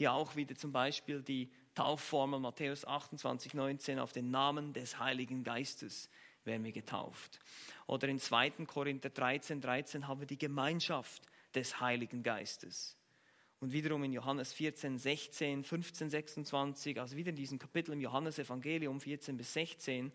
Hier 0.00 0.14
auch 0.14 0.34
wieder 0.34 0.54
zum 0.54 0.72
Beispiel 0.72 1.20
die 1.20 1.50
Taufformel 1.74 2.40
Matthäus 2.40 2.86
28, 2.86 3.52
19 3.52 3.98
auf 3.98 4.14
den 4.14 4.30
Namen 4.30 4.72
des 4.72 4.98
Heiligen 4.98 5.44
Geistes 5.44 6.08
werden 6.42 6.64
wir 6.64 6.72
getauft. 6.72 7.38
Oder 7.86 8.08
in 8.08 8.18
2. 8.18 8.64
Korinther 8.64 9.10
13, 9.10 9.60
13 9.60 10.08
haben 10.08 10.20
wir 10.20 10.26
die 10.26 10.38
Gemeinschaft 10.38 11.20
des 11.54 11.82
Heiligen 11.82 12.22
Geistes. 12.22 12.96
Und 13.60 13.74
wiederum 13.74 14.02
in 14.04 14.14
Johannes 14.14 14.54
14, 14.54 14.96
16, 14.96 15.64
15, 15.64 16.08
26, 16.08 16.98
also 16.98 17.14
wieder 17.14 17.28
in 17.28 17.36
diesem 17.36 17.58
Kapitel 17.58 17.92
im 17.92 18.00
Johannesevangelium 18.00 19.02
14 19.02 19.36
bis 19.36 19.52
16, 19.52 20.10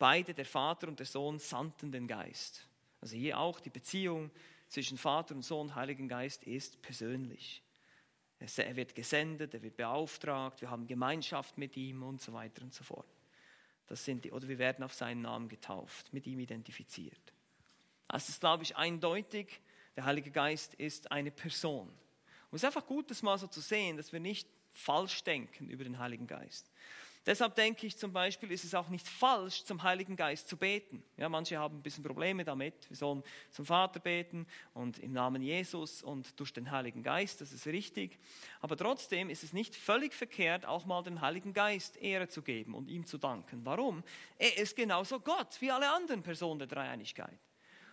beide, 0.00 0.34
der 0.34 0.46
Vater 0.46 0.88
und 0.88 0.98
der 0.98 1.06
Sohn, 1.06 1.38
sandten 1.38 1.92
den 1.92 2.08
Geist. 2.08 2.66
Also 3.00 3.14
hier 3.14 3.38
auch 3.38 3.60
die 3.60 3.70
Beziehung 3.70 4.32
zwischen 4.66 4.98
Vater 4.98 5.36
und 5.36 5.42
Sohn, 5.42 5.76
Heiligen 5.76 6.08
Geist 6.08 6.42
ist 6.42 6.82
persönlich. 6.82 7.62
Er 8.40 8.76
wird 8.76 8.94
gesendet, 8.94 9.54
er 9.54 9.62
wird 9.62 9.76
beauftragt, 9.76 10.60
wir 10.60 10.70
haben 10.70 10.86
Gemeinschaft 10.86 11.58
mit 11.58 11.76
ihm 11.76 12.02
und 12.02 12.20
so 12.20 12.32
weiter 12.32 12.62
und 12.62 12.72
so 12.72 12.84
fort. 12.84 13.08
Das 13.88 14.04
sind 14.04 14.24
die, 14.24 14.32
oder 14.32 14.46
wir 14.46 14.58
werden 14.58 14.84
auf 14.84 14.94
seinen 14.94 15.22
Namen 15.22 15.48
getauft, 15.48 16.12
mit 16.12 16.26
ihm 16.26 16.38
identifiziert. 16.38 17.32
Also 18.06 18.30
ist, 18.30 18.40
glaube 18.40 18.62
ich, 18.62 18.76
eindeutig, 18.76 19.60
der 19.96 20.04
Heilige 20.04 20.30
Geist 20.30 20.74
ist 20.74 21.10
eine 21.10 21.30
Person. 21.30 21.88
Und 21.88 22.56
es 22.56 22.62
ist 22.62 22.66
einfach 22.66 22.86
gut, 22.86 23.10
das 23.10 23.22
mal 23.22 23.36
so 23.38 23.46
zu 23.46 23.60
sehen, 23.60 23.96
dass 23.96 24.12
wir 24.12 24.20
nicht 24.20 24.48
falsch 24.72 25.24
denken 25.24 25.68
über 25.68 25.84
den 25.84 25.98
Heiligen 25.98 26.26
Geist. 26.26 26.70
Deshalb 27.28 27.56
denke 27.56 27.86
ich 27.86 27.94
zum 27.94 28.10
Beispiel, 28.10 28.50
ist 28.50 28.64
es 28.64 28.74
auch 28.74 28.88
nicht 28.88 29.06
falsch, 29.06 29.62
zum 29.64 29.82
Heiligen 29.82 30.16
Geist 30.16 30.48
zu 30.48 30.56
beten. 30.56 31.04
Ja, 31.18 31.28
manche 31.28 31.58
haben 31.58 31.76
ein 31.76 31.82
bisschen 31.82 32.02
Probleme 32.02 32.42
damit. 32.42 32.88
Wir 32.88 32.96
sollen 32.96 33.22
zum 33.50 33.66
Vater 33.66 34.00
beten 34.00 34.46
und 34.72 34.98
im 34.98 35.12
Namen 35.12 35.42
Jesus 35.42 36.02
und 36.02 36.40
durch 36.40 36.54
den 36.54 36.70
Heiligen 36.70 37.02
Geist, 37.02 37.42
das 37.42 37.52
ist 37.52 37.66
richtig. 37.66 38.18
Aber 38.62 38.78
trotzdem 38.78 39.28
ist 39.28 39.44
es 39.44 39.52
nicht 39.52 39.76
völlig 39.76 40.14
verkehrt, 40.14 40.64
auch 40.64 40.86
mal 40.86 41.02
dem 41.02 41.20
Heiligen 41.20 41.52
Geist 41.52 41.98
Ehre 41.98 42.28
zu 42.28 42.40
geben 42.40 42.74
und 42.74 42.88
ihm 42.88 43.04
zu 43.04 43.18
danken. 43.18 43.60
Warum? 43.62 44.02
Er 44.38 44.56
ist 44.56 44.74
genauso 44.74 45.20
Gott 45.20 45.60
wie 45.60 45.70
alle 45.70 45.92
anderen 45.92 46.22
Personen 46.22 46.60
der 46.60 46.68
Dreieinigkeit. 46.68 47.38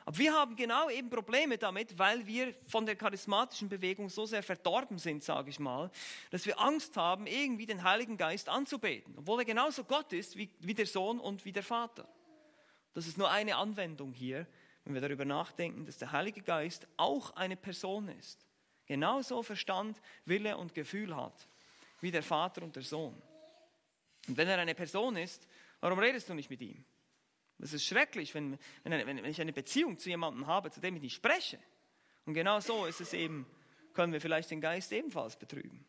Aber 0.06 0.18
wir 0.20 0.34
haben 0.34 0.56
genau 0.56 0.89
eben 0.89 1.10
Probleme 1.10 1.58
damit, 1.58 1.98
weil 1.98 2.26
wir 2.28 2.54
von 2.68 2.86
der 2.86 2.96
charismatischen 2.96 3.70
Bewegung 3.70 4.08
so 4.10 4.28
sehr 4.28 4.44
verdorben 4.44 5.00
sind, 5.00 5.24
sage 5.24 5.50
ich 5.50 5.60
mal, 5.60 5.89
dass 6.30 6.46
wir 6.46 6.60
Angst 6.60 6.96
haben, 6.96 7.26
irgendwie 7.26 7.65
den 7.65 7.84
Heiligen 7.84 8.15
Geist 8.15 8.48
anzubeten, 8.48 9.15
obwohl 9.18 9.39
er 9.39 9.46
genauso 9.46 9.84
Gott 9.84 10.13
ist 10.13 10.38
wie, 10.38 10.50
wie 10.60 10.76
der 10.76 10.86
Sohn 10.86 11.20
und 11.20 11.44
wie 11.44 11.52
der 11.52 11.63
Vater. 11.63 12.08
Das 12.94 13.08
ist 13.08 13.18
nur 13.18 13.32
eine 13.32 13.56
Anwendung 13.56 14.13
hier, 14.13 14.46
wenn 14.84 14.94
wir 14.94 15.02
darüber 15.02 15.26
nachdenken, 15.26 15.88
dass 15.88 15.98
der 15.98 16.12
Heilige 16.12 16.41
Geist 16.41 16.88
auch 16.98 17.36
eine 17.36 17.58
Person 17.58 18.08
ist. 18.10 18.46
Genauso 18.86 19.41
Verstand, 19.41 20.00
Wille 20.26 20.56
und 20.56 20.76
Gefühl 20.76 21.15
hat, 21.15 21.48
wie 22.00 22.12
der 22.12 22.22
Vater 22.22 22.62
und 22.62 22.76
der 22.76 22.84
Sohn. 22.84 23.20
Und 24.28 24.38
wenn 24.38 24.48
er 24.48 24.60
eine 24.60 24.76
Person 24.76 25.18
ist, 25.18 25.48
warum 25.80 25.98
redest 25.98 26.30
du 26.30 26.36
nicht 26.36 26.52
mit 26.52 26.62
ihm? 26.62 26.86
Das 27.58 27.74
ist 27.74 27.86
schrecklich, 27.86 28.34
wenn, 28.34 28.60
wenn, 28.84 29.08
wenn 29.08 29.26
ich 29.26 29.39
eine 29.39 29.54
Beziehung 29.54 29.98
zu 29.98 30.10
jemandem 30.10 30.48
habe, 30.48 30.72
zu 30.72 30.82
dem 30.82 30.96
ich 30.96 31.02
nicht 31.02 31.15
spreche. 31.15 31.60
Und 32.26 32.34
genau 32.34 32.60
so 32.60 32.86
ist 32.86 33.02
es 33.02 33.13
eben, 33.13 33.46
können 33.94 34.12
wir 34.12 34.20
vielleicht 34.20 34.52
den 34.52 34.62
Geist 34.62 34.91
ebenfalls 34.91 35.38
betrüben. 35.38 35.86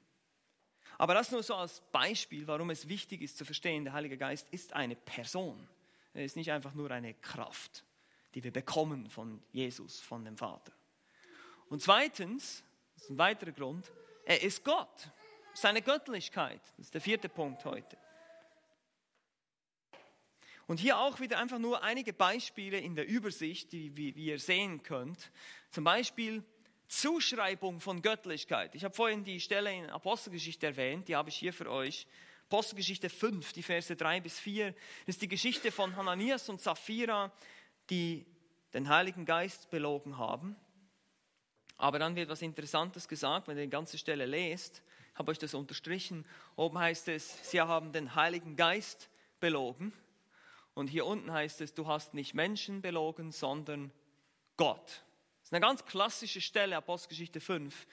Aber 0.99 1.15
das 1.15 1.31
nur 1.31 1.43
so 1.43 1.55
als 1.55 1.81
Beispiel, 1.93 2.47
warum 2.47 2.71
es 2.71 2.89
wichtig 2.89 3.21
ist 3.21 3.37
zu 3.37 3.45
verstehen, 3.45 3.85
der 3.85 3.93
Heilige 3.93 4.17
Geist 4.17 4.49
ist 4.51 4.73
eine 4.73 4.97
Person. 4.97 5.69
Er 6.15 6.25
ist 6.25 6.37
nicht 6.37 6.51
einfach 6.51 6.73
nur 6.73 6.91
eine 6.91 7.15
Kraft, 7.15 7.85
die 8.35 8.43
wir 8.43 8.53
bekommen 8.53 9.11
von 9.11 9.43
Jesus, 9.53 10.01
von 10.01 10.25
dem 10.25 10.37
Vater. 10.37 10.73
Und 11.69 11.83
zweitens, 11.83 12.63
das 12.95 13.05
ist 13.05 13.11
ein 13.11 13.19
weiterer 13.19 13.53
Grund, 13.53 13.91
er 14.25 14.43
ist 14.43 14.65
Gott. 14.65 15.11
Seine 15.53 15.83
Göttlichkeit, 15.83 16.61
das 16.77 16.87
ist 16.87 16.95
der 16.95 17.01
vierte 17.01 17.29
Punkt 17.29 17.65
heute. 17.65 17.97
Und 20.67 20.81
hier 20.81 20.99
auch 20.99 21.21
wieder 21.21 21.39
einfach 21.39 21.59
nur 21.59 21.83
einige 21.83 22.13
Beispiele 22.13 22.79
in 22.79 22.97
der 22.97 23.07
Übersicht, 23.07 23.73
die 23.73 23.97
wie, 23.97 24.17
wie 24.17 24.27
ihr 24.27 24.39
sehen 24.39 24.83
könnt. 24.83 25.31
Zum 25.71 25.85
Beispiel 25.85 26.43
Zuschreibung 26.89 27.81
von 27.81 28.03
Göttlichkeit. 28.03 28.75
Ich 28.75 28.85
habe 28.85 28.95
vorhin 28.95 29.25
die 29.25 29.41
Stelle 29.41 29.73
in 29.73 29.91
Apostelgeschichte 29.91 30.67
erwähnt, 30.67 31.09
die 31.09 31.17
habe 31.17 31.29
ich 31.29 31.37
hier 31.37 31.53
für 31.53 31.71
euch. 31.71 32.07
Apostelgeschichte 32.49 33.09
5, 33.09 33.53
die 33.53 33.63
Verse 33.63 33.95
3 33.95 34.21
bis 34.21 34.39
4. 34.39 34.73
Das 35.07 35.17
ist 35.17 35.23
die 35.23 35.29
Geschichte 35.29 35.73
von 35.73 35.97
Hananias 35.97 36.49
und 36.49 36.61
Sapphira, 36.61 37.33
die 37.91 38.25
den 38.73 38.89
Heiligen 38.89 39.25
Geist 39.25 39.71
belogen 39.71 40.19
haben. 40.19 40.57
Aber 41.77 41.99
dann 41.99 42.17
wird 42.17 42.29
was 42.29 42.43
Interessantes 42.43 43.09
gesagt, 43.09 43.49
wenn 43.49 43.57
ihr 43.57 43.65
die 43.65 43.71
ganze 43.71 43.99
Stelle 43.99 44.27
lest. 44.27 44.83
Ich 45.13 45.19
habe 45.19 45.31
euch 45.31 45.39
das 45.39 45.55
unterstrichen. 45.55 46.25
Oben 46.55 46.79
heißt 46.79 47.09
es, 47.09 47.51
sie 47.51 47.61
haben 47.61 47.93
den 47.93 48.15
Heiligen 48.15 48.57
Geist 48.57 49.11
belogen. 49.41 49.93
Und 50.77 50.89
hier 50.89 51.07
unten 51.07 51.33
heißt 51.33 51.63
es, 51.63 51.73
du 51.73 51.87
hast 51.87 52.13
nicht 52.13 52.35
Menschen 52.35 52.83
belogen, 52.83 53.33
sondern 53.33 53.91
Gott. 54.59 54.85
Das 54.85 55.49
ist 55.49 55.53
eine 55.55 55.63
ganz 55.63 55.87
klassische 55.87 56.43
Stelle, 56.43 56.77
Apostelgeschichte 56.77 57.41
5, 57.41 57.87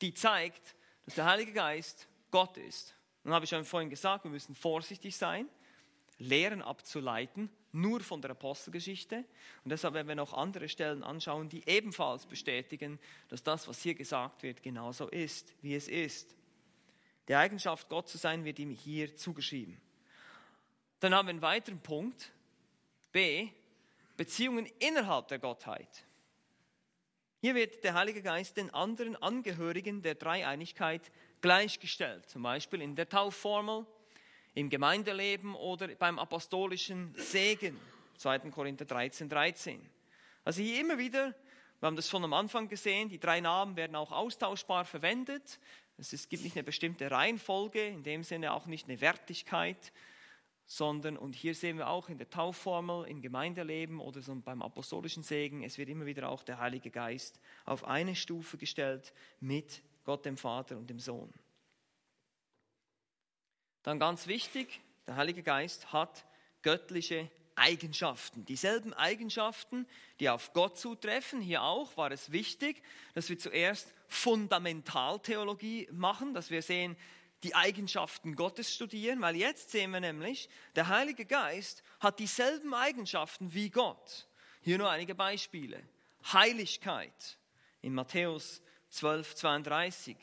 die 0.00 0.14
zeigt, 0.14 0.74
dass 1.04 1.16
der 1.16 1.26
Heilige 1.26 1.52
Geist 1.52 2.08
Gott 2.30 2.56
ist. 2.56 2.94
Und 3.24 3.34
habe 3.34 3.44
ich 3.44 3.50
schon 3.50 3.66
vorhin 3.66 3.90
gesagt, 3.90 4.24
wir 4.24 4.30
müssen 4.30 4.54
vorsichtig 4.54 5.18
sein, 5.18 5.50
Lehren 6.16 6.62
abzuleiten, 6.62 7.50
nur 7.72 8.00
von 8.00 8.22
der 8.22 8.30
Apostelgeschichte. 8.30 9.16
Und 9.62 9.70
deshalb 9.70 9.92
werden 9.92 10.08
wir 10.08 10.14
noch 10.14 10.32
andere 10.32 10.70
Stellen 10.70 11.04
anschauen, 11.04 11.50
die 11.50 11.68
ebenfalls 11.68 12.24
bestätigen, 12.24 12.98
dass 13.28 13.42
das, 13.42 13.68
was 13.68 13.82
hier 13.82 13.94
gesagt 13.94 14.42
wird, 14.42 14.62
genauso 14.62 15.08
ist, 15.08 15.52
wie 15.60 15.74
es 15.74 15.88
ist. 15.88 16.34
Die 17.28 17.34
Eigenschaft, 17.34 17.90
Gott 17.90 18.08
zu 18.08 18.16
sein, 18.16 18.46
wird 18.46 18.58
ihm 18.58 18.70
hier 18.70 19.14
zugeschrieben. 19.14 19.78
Dann 21.04 21.14
haben 21.14 21.26
wir 21.26 21.32
einen 21.32 21.42
weiteren 21.42 21.80
Punkt. 21.80 22.32
B. 23.12 23.50
Beziehungen 24.16 24.64
innerhalb 24.78 25.28
der 25.28 25.38
Gottheit. 25.38 26.06
Hier 27.42 27.54
wird 27.54 27.84
der 27.84 27.92
Heilige 27.92 28.22
Geist 28.22 28.56
den 28.56 28.72
anderen 28.72 29.14
Angehörigen 29.16 30.00
der 30.00 30.14
Dreieinigkeit 30.14 31.12
gleichgestellt, 31.42 32.26
zum 32.30 32.42
Beispiel 32.42 32.80
in 32.80 32.96
der 32.96 33.06
Taufformel, 33.06 33.84
im 34.54 34.70
Gemeindeleben 34.70 35.54
oder 35.54 35.88
beim 35.88 36.18
apostolischen 36.18 37.14
Segen, 37.18 37.78
2. 38.16 38.38
Korinther 38.50 38.86
13, 38.86 39.28
13. 39.28 39.86
Also 40.42 40.62
hier 40.62 40.80
immer 40.80 40.96
wieder, 40.96 41.34
wir 41.80 41.86
haben 41.86 41.96
das 41.96 42.08
schon 42.08 42.24
am 42.24 42.32
Anfang 42.32 42.66
gesehen, 42.66 43.10
die 43.10 43.20
drei 43.20 43.42
Namen 43.42 43.76
werden 43.76 43.94
auch 43.94 44.10
austauschbar 44.10 44.86
verwendet. 44.86 45.60
Es 45.98 46.30
gibt 46.30 46.44
nicht 46.44 46.56
eine 46.56 46.64
bestimmte 46.64 47.10
Reihenfolge, 47.10 47.88
in 47.88 48.04
dem 48.04 48.22
Sinne 48.22 48.54
auch 48.54 48.64
nicht 48.64 48.88
eine 48.88 49.02
Wertigkeit, 49.02 49.92
sondern, 50.66 51.16
und 51.16 51.34
hier 51.34 51.54
sehen 51.54 51.78
wir 51.78 51.88
auch 51.88 52.08
in 52.08 52.18
der 52.18 52.30
Taufformel, 52.30 53.06
im 53.06 53.20
Gemeindeleben 53.20 54.00
oder 54.00 54.22
so 54.22 54.34
beim 54.36 54.62
apostolischen 54.62 55.22
Segen, 55.22 55.62
es 55.62 55.78
wird 55.78 55.88
immer 55.88 56.06
wieder 56.06 56.28
auch 56.28 56.42
der 56.42 56.58
Heilige 56.58 56.90
Geist 56.90 57.40
auf 57.64 57.84
eine 57.84 58.16
Stufe 58.16 58.56
gestellt 58.56 59.12
mit 59.40 59.82
Gott 60.04 60.24
dem 60.24 60.36
Vater 60.36 60.76
und 60.76 60.88
dem 60.88 60.98
Sohn. 60.98 61.32
Dann 63.82 63.98
ganz 63.98 64.26
wichtig, 64.26 64.80
der 65.06 65.16
Heilige 65.16 65.42
Geist 65.42 65.92
hat 65.92 66.24
göttliche 66.62 67.30
Eigenschaften. 67.56 68.44
Dieselben 68.46 68.94
Eigenschaften, 68.94 69.86
die 70.18 70.28
auf 70.28 70.52
Gott 70.54 70.78
zutreffen. 70.78 71.40
Hier 71.40 71.62
auch 71.62 71.96
war 71.96 72.10
es 72.10 72.32
wichtig, 72.32 72.82
dass 73.14 73.28
wir 73.28 73.38
zuerst 73.38 73.92
Fundamentaltheologie 74.08 75.88
machen, 75.92 76.34
dass 76.34 76.50
wir 76.50 76.62
sehen, 76.62 76.96
die 77.44 77.54
Eigenschaften 77.54 78.34
Gottes 78.34 78.74
studieren, 78.74 79.20
weil 79.20 79.36
jetzt 79.36 79.70
sehen 79.70 79.90
wir 79.90 80.00
nämlich, 80.00 80.48
der 80.74 80.88
Heilige 80.88 81.26
Geist 81.26 81.82
hat 82.00 82.18
dieselben 82.18 82.74
Eigenschaften 82.74 83.52
wie 83.52 83.70
Gott. 83.70 84.26
Hier 84.62 84.78
nur 84.78 84.90
einige 84.90 85.14
Beispiele. 85.14 85.82
Heiligkeit 86.32 87.38
in 87.82 87.94
Matthäus 87.94 88.62
12, 88.88 89.34
32 89.34 90.16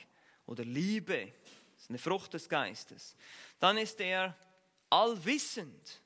oder 0.48 0.66
Liebe, 0.66 1.32
das 1.74 1.84
ist 1.84 1.90
eine 1.90 2.00
Frucht 2.00 2.34
des 2.34 2.50
Geistes. 2.50 3.16
Dann 3.60 3.78
ist 3.78 4.02
er 4.02 4.36
allwissend. 4.90 6.02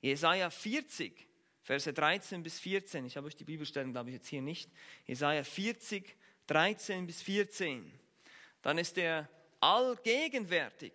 Jesaja 0.00 0.50
40, 0.50 1.28
Verse 1.62 1.92
13 1.92 2.42
bis 2.42 2.58
14. 2.58 3.04
Ich 3.06 3.16
habe 3.16 3.26
euch 3.26 3.36
die 3.36 3.44
Bibelstellen, 3.44 3.92
glaube 3.92 4.10
ich, 4.10 4.14
jetzt 4.14 4.28
hier 4.28 4.42
nicht. 4.42 4.70
Jesaja 5.06 5.44
40, 5.44 6.16
13 6.46 7.06
bis 7.06 7.22
14. 7.22 7.92
Dann 8.62 8.78
ist 8.78 8.98
er 8.98 9.28
allgegenwärtig. 9.62 10.92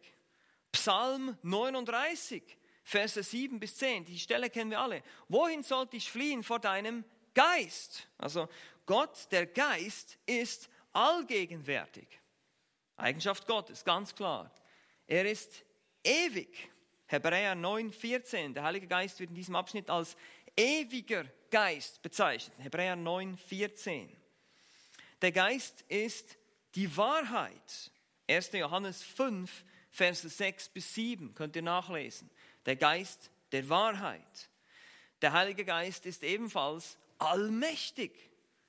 Psalm 0.72 1.38
39, 1.42 2.44
Verse 2.84 3.22
7 3.22 3.60
bis 3.60 3.76
10. 3.78 4.06
Die 4.06 4.20
Stelle 4.20 4.50
kennen 4.50 4.72
wir 4.72 4.80
alle. 4.80 5.04
Wohin 5.28 5.64
sollte 5.64 5.98
ich 5.98 6.12
fliehen 6.12 6.44
vor 6.44 6.60
deinem 6.60 7.04
Geist? 7.34 8.08
Also 8.18 8.48
Gott, 8.86 9.28
der 9.32 9.46
Geist, 9.46 10.18
ist 10.26 10.70
allgegenwärtig. 10.94 12.08
Eigenschaft 12.96 13.46
Gottes, 13.48 13.84
ganz 13.84 14.16
klar. 14.16 14.52
Er 15.06 15.30
ist 15.30 15.64
ewig. 16.04 16.70
Hebräer 17.08 17.56
9, 17.56 17.92
14. 17.92 18.54
Der 18.54 18.64
Heilige 18.64 18.88
Geist 18.88 19.20
wird 19.20 19.30
in 19.30 19.36
diesem 19.36 19.56
Abschnitt 19.56 19.90
als 19.90 20.16
ewiger 20.56 21.26
Geist 21.50 22.02
bezeichnet. 22.02 22.58
Hebräer 22.60 22.96
9, 22.96 23.38
14. 23.38 24.10
Der 25.22 25.32
Geist 25.32 25.84
ist 25.88 26.38
die 26.76 26.96
Wahrheit. 26.98 27.92
1. 28.28 28.52
Johannes 28.54 29.04
5, 29.04 29.66
Verse 29.90 30.28
6 30.28 30.70
bis 30.70 30.94
7 30.94 31.34
könnt 31.34 31.56
ihr 31.56 31.62
nachlesen. 31.62 32.30
Der 32.66 32.76
Geist 32.76 33.32
der 33.52 33.68
Wahrheit. 33.70 34.50
Der 35.22 35.34
Heilige 35.34 35.66
Geist 35.66 36.06
ist 36.06 36.24
ebenfalls 36.24 36.98
allmächtig. 37.18 38.12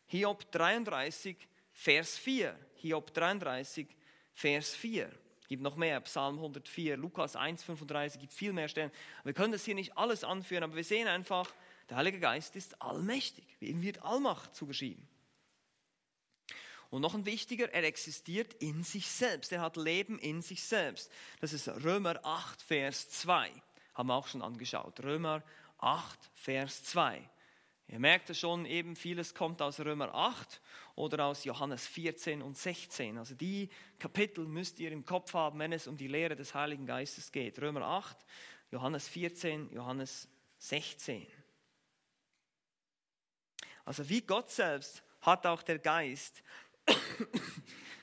Hiob 0.07 0.51
33, 0.53 1.37
Vers 1.73 2.17
4. 2.17 2.59
Hiob 2.77 3.13
33, 3.13 3.87
Vers 4.33 4.75
4. 4.75 5.11
Gibt 5.49 5.63
noch 5.63 5.77
mehr, 5.77 6.01
Psalm 6.03 6.37
104, 6.37 6.97
Lukas 6.97 7.35
1, 7.35 7.65
35, 7.65 8.21
gibt 8.21 8.33
viel 8.35 8.53
mehr 8.53 8.69
Stellen. 8.69 8.93
Wir 9.25 9.33
können 9.33 9.53
das 9.53 9.65
hier 9.65 9.75
nicht 9.75 9.97
alles 9.97 10.23
anführen, 10.23 10.63
aber 10.63 10.77
wir 10.77 10.85
sehen 10.85 11.09
einfach, 11.09 11.53
der 11.89 11.97
Heilige 11.97 12.21
Geist 12.21 12.55
ist 12.55 12.81
allmächtig. 12.83 13.47
Ihm 13.61 13.81
wird 13.81 14.03
Allmacht 14.03 14.55
zugeschrieben. 14.55 15.08
Und 16.91 17.03
noch 17.03 17.14
ein 17.14 17.26
wichtiger, 17.26 17.72
er 17.72 17.84
existiert 17.84 18.55
in 18.55 18.82
sich 18.82 19.09
selbst. 19.11 19.53
Er 19.53 19.61
hat 19.61 19.76
Leben 19.76 20.18
in 20.18 20.41
sich 20.41 20.62
selbst. 20.62 21.12
Das 21.41 21.53
ist 21.53 21.68
Römer 21.68 22.18
8, 22.24 22.62
Vers 22.62 23.11
2. 23.11 23.51
Haben 23.95 24.09
wir 24.09 24.14
auch 24.14 24.28
schon 24.28 24.43
angeschaut. 24.43 25.01
Römer 25.01 25.43
8, 25.78 26.18
Vers 26.34 26.84
2. 26.84 27.28
Ihr 27.89 27.99
merkt 27.99 28.28
es 28.28 28.39
schon, 28.39 28.66
eben 28.66 28.97
vieles 28.97 29.34
kommt 29.34 29.62
aus 29.62 29.80
Römer 29.80 30.14
8 30.14 30.61
oder 30.95 31.24
aus 31.24 31.45
Johannes 31.45 31.86
14 31.86 32.43
und 32.43 32.57
16. 32.57 33.16
Also 33.16 33.34
die 33.34 33.70
Kapitel 33.99 34.47
müsst 34.47 34.78
ihr 34.78 34.93
im 34.93 35.07
Kopf 35.07 35.32
haben, 35.32 35.59
wenn 35.59 35.72
es 35.72 35.86
um 35.86 35.97
die 35.97 36.09
Lehre 36.09 36.36
des 36.36 36.55
Heiligen 36.55 36.84
Geistes 36.84 37.32
geht. 37.32 37.61
Römer 37.61 37.82
8, 37.82 38.16
Johannes 38.72 39.09
14, 39.09 39.72
Johannes 39.72 40.28
16. 40.59 41.26
Also 43.86 44.07
wie 44.11 44.20
Gott 44.20 44.51
selbst 44.51 45.03
hat 45.22 45.47
auch 45.47 45.62
der 45.62 45.78
Geist 45.78 46.43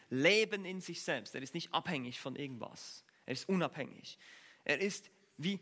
Leben 0.09 0.65
in 0.65 0.81
sich 0.81 1.01
selbst. 1.01 1.36
Er 1.36 1.41
ist 1.41 1.53
nicht 1.53 1.73
abhängig 1.73 2.19
von 2.19 2.36
irgendwas. 2.36 3.03
Er 3.25 3.33
ist 3.33 3.49
unabhängig. 3.49 4.17
Er 4.63 4.79
ist 4.79 5.09
wie 5.38 5.59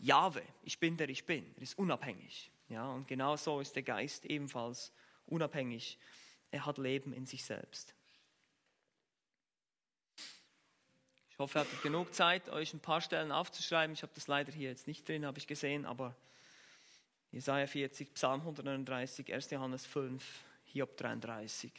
Jahwe. 0.00 0.42
Ich 0.62 0.78
bin 0.78 0.96
der 0.96 1.08
ich 1.08 1.24
bin. 1.24 1.54
Er 1.56 1.62
ist 1.62 1.78
unabhängig. 1.78 2.50
Ja, 2.68 2.90
und 2.90 3.06
genau 3.06 3.36
so 3.36 3.60
ist 3.60 3.76
der 3.76 3.82
Geist 3.82 4.24
ebenfalls 4.24 4.92
unabhängig. 5.26 5.98
Er 6.50 6.66
hat 6.66 6.78
Leben 6.78 7.12
in 7.12 7.26
sich 7.26 7.44
selbst. 7.44 7.94
Ich 11.30 11.38
hoffe, 11.38 11.58
ihr 11.58 11.60
hattet 11.62 11.82
genug 11.82 12.14
Zeit, 12.14 12.48
euch 12.50 12.72
ein 12.74 12.80
paar 12.80 13.00
Stellen 13.00 13.32
aufzuschreiben. 13.32 13.94
Ich 13.94 14.02
habe 14.02 14.12
das 14.14 14.26
leider 14.26 14.52
hier 14.52 14.68
jetzt 14.68 14.86
nicht 14.86 15.08
drin, 15.08 15.24
habe 15.26 15.38
ich 15.38 15.46
gesehen, 15.46 15.86
aber 15.86 16.14
Jesaja 17.30 17.66
40, 17.66 18.12
Psalm 18.14 18.40
139, 18.40 19.32
1. 19.32 19.50
Johannes 19.50 19.86
5, 19.86 20.44
Hiob 20.66 20.96
33. 20.98 21.72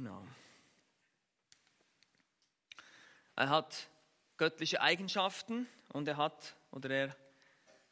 Genau. 0.00 0.26
Er 3.36 3.50
hat 3.50 3.90
göttliche 4.38 4.80
Eigenschaften 4.80 5.68
und 5.92 6.08
er 6.08 6.16
hat 6.16 6.56
oder 6.70 6.88
er 6.88 7.16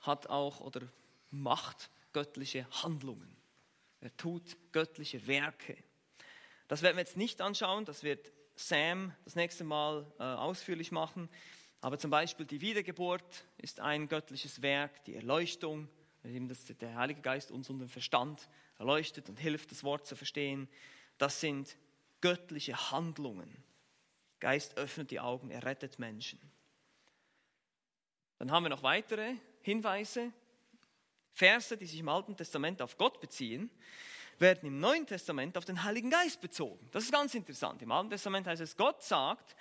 hat 0.01 0.27
auch 0.29 0.61
oder 0.61 0.89
macht 1.31 1.91
göttliche 2.15 2.67
Handlungen. 2.83 3.37
Er 4.01 4.17
tut 4.17 4.57
göttliche 4.73 5.27
Werke. 5.27 5.77
Das 6.67 6.81
werden 6.81 6.97
wir 6.97 7.03
jetzt 7.03 7.19
nicht 7.19 7.43
anschauen, 7.43 7.85
das 7.85 8.03
wird 8.03 8.33
Sam 8.57 9.15
das 9.27 9.37
nächste 9.37 9.65
Mal 9.65 10.11
äh, 10.19 10.23
ausführlich 10.23 10.91
machen. 10.91 11.29
Aber 11.83 11.99
zum 11.99 12.11
Beispiel 12.11 12.47
die 12.47 12.63
Wiedergeburt 12.63 13.45
ist 13.59 13.81
ein 13.81 14.09
göttliches 14.09 14.63
Werk, 14.63 15.05
die 15.05 15.15
Erleuchtung, 15.15 15.91
dass 16.23 16.65
der 16.65 16.95
Heilige 16.95 17.21
Geist 17.21 17.51
uns 17.51 17.69
unseren 17.69 17.91
Verstand 17.91 18.49
erleuchtet 18.79 19.29
und 19.29 19.39
hilft, 19.39 19.73
das 19.73 19.85
Wort 19.85 20.07
zu 20.07 20.17
verstehen. 20.17 20.71
Das 21.19 21.41
sind 21.41 21.77
göttliche 22.21 22.91
Handlungen. 22.91 23.65
Geist 24.41 24.77
öffnet 24.77 25.11
die 25.11 25.21
Augen, 25.21 25.51
er 25.51 25.65
rettet 25.65 25.99
Menschen. 25.99 26.41
Dann 28.39 28.53
haben 28.53 28.65
wir 28.65 28.71
noch 28.71 28.83
weitere 28.83 29.35
Hinweise. 29.63 30.33
Verse, 31.33 31.77
die 31.77 31.87
sich 31.87 32.01
im 32.01 32.09
Alten 32.09 32.37
Testament 32.37 32.83
auf 32.83 32.97
Gott 32.97 33.21
beziehen, 33.21 33.71
werden 34.41 34.67
im 34.67 34.79
Neuen 34.79 35.07
Testament 35.07 35.57
auf 35.57 35.65
den 35.65 35.83
Heiligen 35.83 36.11
Geist 36.11 36.41
bezogen. 36.41 36.89
Das 36.93 37.05
ist 37.05 37.13
ganz 37.13 37.35
interessant. 37.35 37.83
Im 37.83 37.91
Alten 37.91 38.11
Testament 38.11 38.47
heißt 38.47 38.63
es, 38.63 38.77
Gott 38.77 39.03
sagt, 39.03 39.57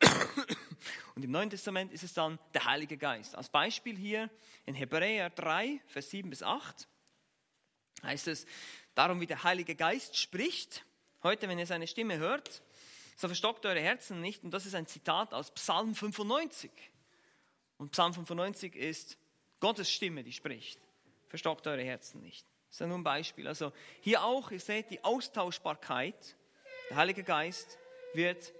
und 1.14 1.22
im 1.22 1.30
Neuen 1.30 1.50
Testament 1.50 1.92
ist 1.92 2.02
es 2.02 2.14
dann 2.14 2.38
der 2.54 2.64
Heilige 2.64 2.96
Geist. 2.96 3.36
Als 3.36 3.48
Beispiel 3.48 3.96
hier 3.96 4.30
in 4.64 4.74
Hebräer 4.74 5.30
3, 5.30 5.80
Vers 5.86 6.10
7 6.10 6.30
bis 6.30 6.42
8 6.42 6.88
heißt 8.02 8.28
es, 8.28 8.46
darum 8.94 9.20
wie 9.20 9.26
der 9.26 9.44
Heilige 9.44 9.76
Geist 9.76 10.16
spricht, 10.16 10.84
heute, 11.22 11.48
wenn 11.48 11.58
ihr 11.58 11.66
seine 11.66 11.86
Stimme 11.86 12.18
hört, 12.18 12.62
so 13.16 13.28
verstockt 13.28 13.66
eure 13.66 13.80
Herzen 13.80 14.20
nicht. 14.20 14.42
Und 14.44 14.52
das 14.52 14.66
ist 14.66 14.74
ein 14.74 14.86
Zitat 14.86 15.34
aus 15.34 15.50
Psalm 15.52 15.94
95. 15.94 16.70
Und 17.78 17.92
Psalm 17.92 18.14
95 18.14 18.74
ist 18.74 19.18
Gottes 19.60 19.90
Stimme, 19.90 20.24
die 20.24 20.32
spricht. 20.32 20.80
Verstockt 21.28 21.66
eure 21.66 21.82
Herzen 21.82 22.20
nicht. 22.20 22.46
Das 22.68 22.76
ist 22.76 22.80
ja 22.80 22.86
nur 22.86 22.98
ein 22.98 23.04
Beispiel. 23.04 23.46
Also 23.46 23.72
hier 24.00 24.24
auch, 24.24 24.50
ihr 24.50 24.60
seht 24.60 24.90
die 24.90 25.04
Austauschbarkeit. 25.04 26.36
Der 26.90 26.96
Heilige 26.96 27.22
Geist 27.22 27.78
wird, 28.14 28.52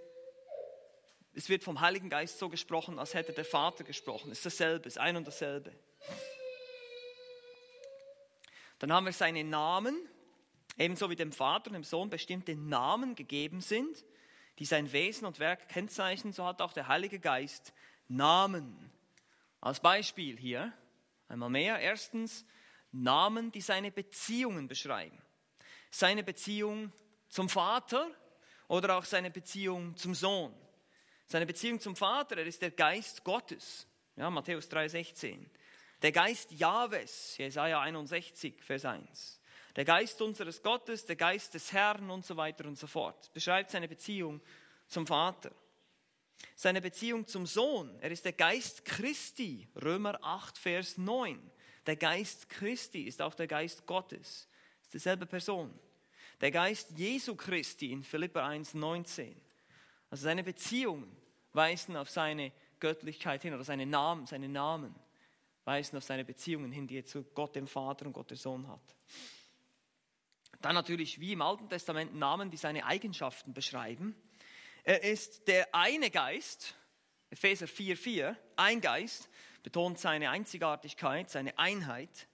es 1.34 1.48
wird 1.48 1.64
vom 1.64 1.80
Heiligen 1.80 2.08
Geist 2.08 2.38
so 2.38 2.48
gesprochen, 2.48 2.98
als 2.98 3.14
hätte 3.14 3.32
der 3.32 3.44
Vater 3.44 3.84
gesprochen. 3.84 4.30
Es 4.30 4.38
ist 4.38 4.46
dasselbe, 4.46 4.88
es 4.88 4.96
ist 4.96 5.02
ein 5.02 5.16
und 5.16 5.26
dasselbe. 5.26 5.72
Dann 8.78 8.92
haben 8.92 9.06
wir 9.06 9.12
seine 9.12 9.44
Namen, 9.44 9.96
ebenso 10.76 11.10
wie 11.10 11.16
dem 11.16 11.32
Vater 11.32 11.68
und 11.68 11.74
dem 11.74 11.84
Sohn 11.84 12.10
bestimmte 12.10 12.56
Namen 12.56 13.14
gegeben 13.14 13.60
sind, 13.60 14.04
die 14.58 14.64
sein 14.64 14.92
Wesen 14.92 15.26
und 15.26 15.38
Werk 15.38 15.68
kennzeichnen, 15.68 16.32
so 16.32 16.44
hat 16.44 16.60
auch 16.60 16.72
der 16.72 16.88
Heilige 16.88 17.18
Geist 17.18 17.72
Namen. 18.08 18.90
Als 19.60 19.80
Beispiel 19.80 20.36
hier 20.36 20.72
einmal 21.28 21.50
mehr. 21.50 21.78
Erstens 21.78 22.44
Namen, 22.90 23.52
die 23.52 23.60
seine 23.60 23.90
Beziehungen 23.90 24.68
beschreiben. 24.68 25.18
Seine 25.90 26.22
Beziehung 26.22 26.92
zum 27.28 27.48
Vater 27.48 28.10
oder 28.68 28.98
auch 28.98 29.04
seine 29.04 29.30
Beziehung 29.30 29.96
zum 29.96 30.14
Sohn. 30.14 30.54
Seine 31.26 31.46
Beziehung 31.46 31.80
zum 31.80 31.96
Vater, 31.96 32.36
er 32.36 32.46
ist 32.46 32.60
der 32.60 32.72
Geist 32.72 33.24
Gottes. 33.24 33.86
Ja, 34.16 34.28
Matthäus 34.28 34.70
3,16. 34.70 35.46
Der 36.02 36.12
Geist 36.12 36.50
Jahwes, 36.50 37.38
Jesaja 37.38 37.80
61, 37.80 38.62
Vers 38.62 38.84
1 38.84 39.41
der 39.76 39.84
Geist 39.84 40.20
unseres 40.20 40.62
Gottes, 40.62 41.06
der 41.06 41.16
Geist 41.16 41.54
des 41.54 41.72
Herrn 41.72 42.10
und 42.10 42.24
so 42.24 42.36
weiter 42.36 42.66
und 42.66 42.78
so 42.78 42.86
fort. 42.86 43.32
Beschreibt 43.32 43.70
seine 43.70 43.88
Beziehung 43.88 44.40
zum 44.86 45.06
Vater. 45.06 45.52
Seine 46.54 46.80
Beziehung 46.80 47.26
zum 47.26 47.46
Sohn, 47.46 47.96
er 48.00 48.10
ist 48.10 48.24
der 48.24 48.32
Geist 48.32 48.84
Christi, 48.84 49.68
Römer 49.80 50.18
8, 50.22 50.58
Vers 50.58 50.98
9. 50.98 51.40
Der 51.86 51.96
Geist 51.96 52.48
Christi 52.48 53.02
ist 53.02 53.22
auch 53.22 53.34
der 53.34 53.46
Geist 53.46 53.86
Gottes, 53.86 54.48
ist 54.82 54.94
dieselbe 54.94 55.26
Person. 55.26 55.72
Der 56.40 56.50
Geist 56.50 56.90
Jesu 56.96 57.36
Christi 57.36 57.92
in 57.92 58.02
Philippa 58.02 58.46
1, 58.46 58.74
19. 58.74 59.40
Also 60.10 60.24
seine 60.24 60.42
Beziehungen 60.42 61.16
weisen 61.52 61.96
auf 61.96 62.10
seine 62.10 62.52
Göttlichkeit 62.80 63.42
hin 63.42 63.54
oder 63.54 63.64
seine 63.64 63.86
Namen, 63.86 64.26
seine 64.26 64.48
Namen 64.48 64.94
weisen 65.64 65.96
auf 65.96 66.04
seine 66.04 66.24
Beziehungen 66.24 66.72
hin, 66.72 66.86
die 66.86 66.98
er 66.98 67.04
zu 67.04 67.22
Gott 67.22 67.54
dem 67.54 67.66
Vater 67.66 68.06
und 68.06 68.12
Gott 68.12 68.30
der 68.30 68.36
Sohn 68.36 68.66
hat. 68.66 68.96
Dann 70.62 70.74
natürlich 70.74 71.20
wie 71.20 71.32
im 71.32 71.42
Alten 71.42 71.68
Testament 71.68 72.14
Namen, 72.14 72.50
die 72.50 72.56
seine 72.56 72.86
Eigenschaften 72.86 73.52
beschreiben. 73.52 74.14
Er 74.84 75.02
ist 75.02 75.48
der 75.48 75.74
eine 75.74 76.10
Geist, 76.10 76.74
Epheser 77.30 77.66
4,4, 77.66 78.36
ein 78.56 78.80
Geist, 78.80 79.28
betont 79.62 79.98
seine 79.98 80.30
Einzigartigkeit, 80.30 81.30
seine 81.30 81.58
Einheit. 81.58 82.28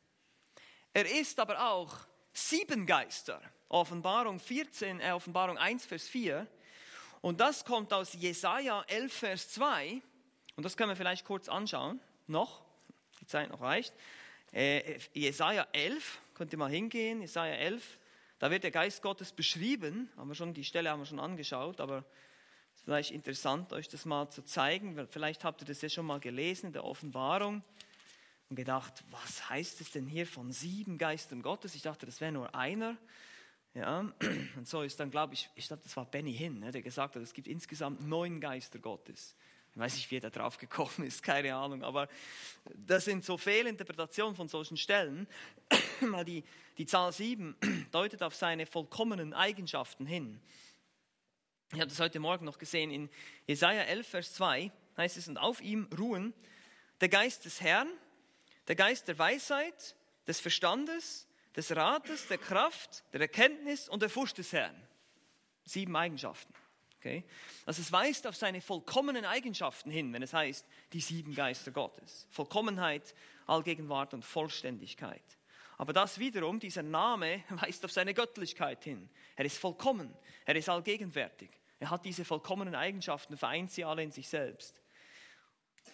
Er 0.93 1.11
ist 1.11 1.41
aber 1.41 1.71
auch 1.71 1.95
sieben 2.33 2.87
Geister, 2.87 3.41
Offenbarung 3.69 4.41
14, 4.41 5.01
äh, 5.01 5.13
Offenbarung 5.13 5.57
1, 5.57 5.87
Vers 5.87 6.07
4. 6.09 6.47
Und 7.21 7.41
das 7.41 7.65
kommt 7.65 7.93
aus 7.93 8.13
Jesaja 8.13 8.85
11, 8.89 9.13
Vers 9.13 9.51
2. 9.51 10.03
Und 10.57 10.65
das 10.65 10.77
können 10.77 10.91
wir 10.91 10.97
vielleicht 10.97 11.25
kurz 11.25 11.49
anschauen, 11.49 12.01
noch, 12.27 12.63
die 13.21 13.27
Zeit 13.27 13.51
noch 13.51 13.61
reicht. 13.61 13.95
Äh, 14.53 14.99
Jesaja 15.13 15.67
11, 15.73 16.21
könnt 16.35 16.53
ihr 16.53 16.59
mal 16.59 16.71
hingehen, 16.71 17.21
Jesaja 17.21 17.55
11, 17.55 17.99
da 18.39 18.51
wird 18.51 18.63
der 18.63 18.71
Geist 18.71 19.03
Gottes 19.03 19.33
beschrieben, 19.33 20.11
haben 20.17 20.29
wir 20.29 20.35
schon, 20.35 20.55
die 20.55 20.65
Stelle 20.65 20.91
haben 20.91 21.01
wir 21.01 21.07
schon 21.07 21.21
angeschaut, 21.21 21.81
aber 21.81 22.05
es 22.73 22.81
ist 22.81 22.85
vielleicht 22.85 23.11
interessant, 23.11 23.73
euch 23.73 23.89
das 23.89 24.05
mal 24.05 24.31
zu 24.31 24.43
zeigen, 24.43 25.07
vielleicht 25.11 25.45
habt 25.45 25.63
ihr 25.63 25.67
das 25.67 25.83
ja 25.83 25.89
schon 25.89 26.07
mal 26.07 26.21
gelesen 26.21 26.67
in 26.67 26.73
der 26.73 26.85
Offenbarung 26.85 27.63
und 28.49 28.57
gedacht, 28.57 29.05
was 29.11 29.51
heißt 29.51 29.81
es 29.81 29.91
denn 29.91 30.07
hier 30.07 30.27
von 30.27 30.53
sieben 30.53 30.99
Geistern 30.99 31.43
Gottes? 31.43 31.75
Ich 31.75 31.83
dachte, 31.83 32.07
das 32.07 32.21
wäre 32.21 32.33
nur 32.33 32.55
einer. 32.55 32.97
Ja, 33.75 34.01
und 34.57 34.67
so 34.67 34.83
ist 34.83 34.99
dann, 35.01 35.11
glaube 35.11 35.35
ich, 35.35 35.51
ich 35.55 35.67
glaube, 35.67 35.83
das 35.83 35.97
war 35.97 36.05
Benny 36.07 36.33
Hinn, 36.33 36.61
ne, 36.61 36.71
der 36.71 36.83
gesagt 36.83 37.17
hat, 37.17 37.23
es 37.23 37.35
gibt 37.35 37.49
insgesamt 37.49 38.07
neun 38.07 38.41
Geister 38.41 38.79
Gottes. 38.79 39.37
Ich 39.75 39.81
weiß 39.81 39.95
nicht, 39.95 40.11
wie 40.11 40.17
er 40.17 40.23
da 40.23 40.31
drauf 40.31 40.59
gekommen 40.59 41.07
ist, 41.07 41.23
keine 41.23 41.55
Ahnung, 41.55 41.85
aber 41.85 42.09
das 42.75 43.05
sind 43.05 43.25
so 43.25 43.37
Fehlinterpretationen 43.37 44.35
von 44.35 44.49
solchen 44.49 44.77
Stellen, 44.77 45.29
weil 46.01 46.25
die, 46.25 46.45
die 46.79 46.87
Zahl 46.87 47.13
7 47.13 47.57
deutet 47.93 48.23
auf 48.23 48.35
seine 48.35 48.67
vollkommenen 48.67 49.35
Eigenschaften 49.35 50.07
hin. 50.07 50.41
Ich 51.73 51.81
habe 51.81 51.89
das 51.89 52.01
heute 52.01 52.19
Morgen 52.19 52.45
noch 52.45 52.59
gesehen 52.59 52.91
in 52.91 53.11
Jesaja 53.47 53.83
11, 53.83 54.09
Vers 54.09 54.35
2, 54.35 54.73
heißt 54.97 55.17
es, 55.17 55.29
und 55.29 55.37
auf 55.37 55.61
ihm 55.61 55.89
ruhen 55.97 56.33
der 57.01 57.09
Geist 57.09 57.45
des 57.45 57.61
Herrn, 57.61 57.89
der 58.67 58.75
Geist 58.75 59.07
der 59.07 59.19
Weisheit, 59.19 59.95
des 60.27 60.41
Verstandes, 60.41 61.27
des 61.57 61.75
Rates, 61.75 62.29
der 62.29 62.39
Kraft, 62.39 63.05
der 63.13 63.21
Erkenntnis 63.21 63.89
und 63.89 64.03
der 64.03 64.11
Furcht 64.11 64.39
des 64.39 64.53
Herrn. 64.53 64.77
Sieben 65.65 65.97
Eigenschaften. 65.97 66.55
Okay? 66.99 67.25
Also 67.65 67.81
es 67.81 67.93
weist 67.93 68.27
auf 68.27 68.37
seine 68.37 68.61
vollkommenen 68.61 69.25
Eigenschaften 69.25 69.91
hin, 69.91 70.13
wenn 70.13 70.23
es 70.23 70.33
heißt, 70.33 70.67
die 70.93 71.01
sieben 71.01 71.35
Geister 71.35 71.71
Gottes. 71.71 72.27
Vollkommenheit, 72.31 73.15
Allgegenwart 73.47 74.15
und 74.15 74.25
Vollständigkeit. 74.25 75.23
Aber 75.77 75.93
das 75.93 76.19
wiederum, 76.19 76.59
dieser 76.59 76.83
Name 76.83 77.45
weist 77.51 77.85
auf 77.85 77.93
seine 77.93 78.15
Göttlichkeit 78.15 78.83
hin. 78.83 79.09
Er 79.37 79.45
ist 79.45 79.59
vollkommen, 79.59 80.13
er 80.45 80.57
ist 80.57 80.69
allgegenwärtig. 80.69 81.51
Er 81.79 81.91
hat 81.91 82.05
diese 82.05 82.25
vollkommenen 82.25 82.75
Eigenschaften, 82.75 83.37
vereint 83.37 83.71
sie 83.71 83.85
alle 83.85 84.03
in 84.03 84.11
sich 84.11 84.29
selbst. 84.29 84.83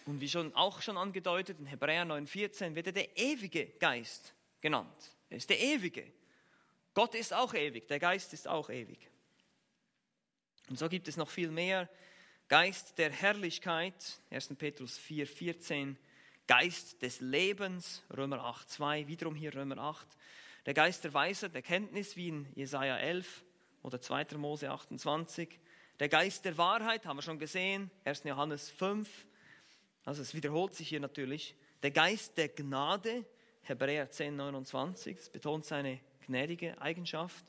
Und 0.07 0.19
wie 0.19 0.29
schon 0.29 0.53
auch 0.55 0.81
schon 0.81 0.97
angedeutet, 0.97 1.59
in 1.59 1.67
Hebräer 1.67 2.05
9,14 2.05 2.73
wird 2.73 2.87
er 2.87 2.93
der 2.93 3.15
ewige 3.17 3.67
Geist 3.67 4.33
genannt. 4.59 5.15
Er 5.29 5.37
ist 5.37 5.49
der 5.49 5.59
ewige. 5.59 6.11
Gott 6.95 7.13
ist 7.13 7.33
auch 7.33 7.53
ewig, 7.53 7.87
der 7.87 7.99
Geist 7.99 8.33
ist 8.33 8.47
auch 8.47 8.71
ewig. 8.71 9.09
Und 10.69 10.79
so 10.79 10.89
gibt 10.89 11.07
es 11.07 11.17
noch 11.17 11.29
viel 11.29 11.49
mehr. 11.49 11.89
Geist 12.47 12.97
der 12.97 13.11
Herrlichkeit, 13.11 14.19
1. 14.29 14.55
Petrus 14.55 14.97
4, 14.97 15.27
14. 15.27 15.97
Geist 16.47 17.01
des 17.01 17.21
Lebens, 17.21 18.03
Römer 18.15 18.43
8, 18.43 18.69
2, 18.69 19.07
wiederum 19.07 19.35
hier 19.35 19.55
Römer 19.55 19.77
8. 19.79 20.07
Der 20.65 20.73
Geist 20.73 21.03
der 21.03 21.13
Weisheit, 21.13 21.53
der 21.53 21.61
Kenntnis, 21.61 22.15
wie 22.15 22.29
in 22.29 22.47
Jesaja 22.55 22.97
11 22.97 23.43
oder 23.81 23.99
2. 23.99 24.37
Mose 24.37 24.69
28. 24.69 25.59
Der 25.99 26.09
Geist 26.09 26.45
der 26.45 26.57
Wahrheit, 26.57 27.05
haben 27.05 27.17
wir 27.17 27.21
schon 27.21 27.39
gesehen, 27.39 27.89
1. 28.03 28.23
Johannes 28.25 28.69
5. 28.69 29.25
Also 30.03 30.21
es 30.21 30.33
wiederholt 30.33 30.75
sich 30.75 30.89
hier 30.89 30.99
natürlich. 30.99 31.55
Der 31.81 31.91
Geist 31.91 32.37
der 32.37 32.49
Gnade, 32.49 33.25
Hebräer 33.61 34.09
10, 34.09 34.35
29. 34.35 35.17
Das 35.17 35.29
betont 35.29 35.65
seine 35.65 35.99
gnädige 36.25 36.79
Eigenschaft. 36.81 37.45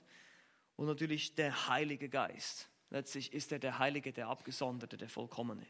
Und 0.77 0.87
natürlich 0.87 1.35
der 1.35 1.69
Heilige 1.69 2.09
Geist, 2.09 2.69
Letztlich 2.91 3.33
ist 3.33 3.53
er 3.53 3.59
der 3.59 3.79
Heilige, 3.79 4.13
der 4.13 4.29
Abgesonderte, 4.29 4.97
der 4.97 5.09
Vollkommene. 5.09 5.67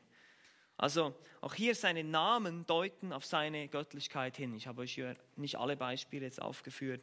Also 0.76 1.14
auch 1.40 1.54
hier 1.54 1.74
seine 1.74 2.04
Namen 2.04 2.66
deuten 2.66 3.12
auf 3.12 3.24
seine 3.24 3.68
Göttlichkeit 3.68 4.36
hin. 4.36 4.54
Ich 4.54 4.66
habe 4.66 4.82
euch 4.82 4.92
hier 4.92 5.16
nicht 5.36 5.56
alle 5.56 5.76
Beispiele 5.76 6.24
jetzt 6.24 6.40
aufgeführt. 6.42 7.02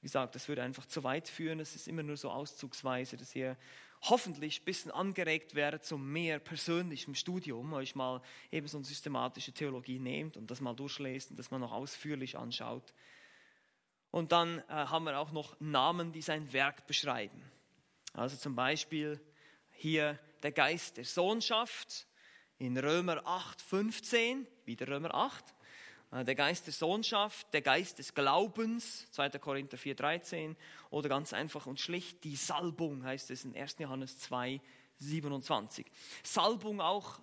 Wie 0.00 0.06
gesagt, 0.06 0.34
das 0.34 0.48
würde 0.48 0.62
einfach 0.62 0.86
zu 0.86 1.04
weit 1.04 1.28
führen. 1.28 1.58
Das 1.58 1.76
ist 1.76 1.86
immer 1.86 2.02
nur 2.02 2.16
so 2.16 2.30
auszugsweise, 2.30 3.16
dass 3.16 3.34
ihr 3.36 3.56
hoffentlich 4.02 4.60
ein 4.60 4.64
bisschen 4.64 4.90
angeregt 4.90 5.54
werdet 5.54 5.84
zum 5.84 6.12
mehr 6.12 6.38
persönlichem 6.38 7.14
Studium, 7.14 7.72
euch 7.72 7.94
mal 7.94 8.20
eben 8.50 8.66
so 8.66 8.76
eine 8.78 8.84
systematische 8.84 9.52
Theologie 9.52 9.98
nehmt 9.98 10.36
und 10.36 10.50
das 10.50 10.60
mal 10.60 10.74
durchlest 10.74 11.30
und 11.30 11.38
das 11.38 11.50
mal 11.50 11.58
noch 11.58 11.72
ausführlich 11.72 12.36
anschaut. 12.36 12.92
Und 14.10 14.32
dann 14.32 14.58
äh, 14.58 14.72
haben 14.72 15.06
wir 15.06 15.18
auch 15.18 15.32
noch 15.32 15.58
Namen, 15.60 16.12
die 16.12 16.22
sein 16.22 16.52
Werk 16.52 16.86
beschreiben. 16.86 17.42
Also 18.12 18.36
zum 18.36 18.54
Beispiel 18.54 19.20
hier 19.84 20.18
der 20.42 20.52
Geist 20.52 20.96
der 20.96 21.04
Sohnschaft 21.04 22.06
in 22.56 22.78
Römer 22.78 23.20
8, 23.26 23.60
15, 23.60 24.46
wieder 24.64 24.88
Römer 24.88 25.14
8. 25.14 25.44
Äh, 26.10 26.24
der 26.24 26.34
Geist 26.34 26.64
der 26.64 26.72
Sohnschaft, 26.72 27.52
der 27.52 27.60
Geist 27.60 27.98
des 27.98 28.14
Glaubens, 28.14 29.06
2. 29.10 29.28
Korinther 29.38 29.76
4, 29.76 29.94
13. 29.94 30.56
Oder 30.88 31.10
ganz 31.10 31.34
einfach 31.34 31.66
und 31.66 31.80
schlicht 31.80 32.24
die 32.24 32.34
Salbung, 32.34 33.04
heißt 33.04 33.30
es 33.30 33.44
in 33.44 33.54
1. 33.54 33.76
Johannes 33.80 34.18
2, 34.20 34.58
27. 35.00 35.84
Salbung 36.22 36.80
auch, 36.80 37.20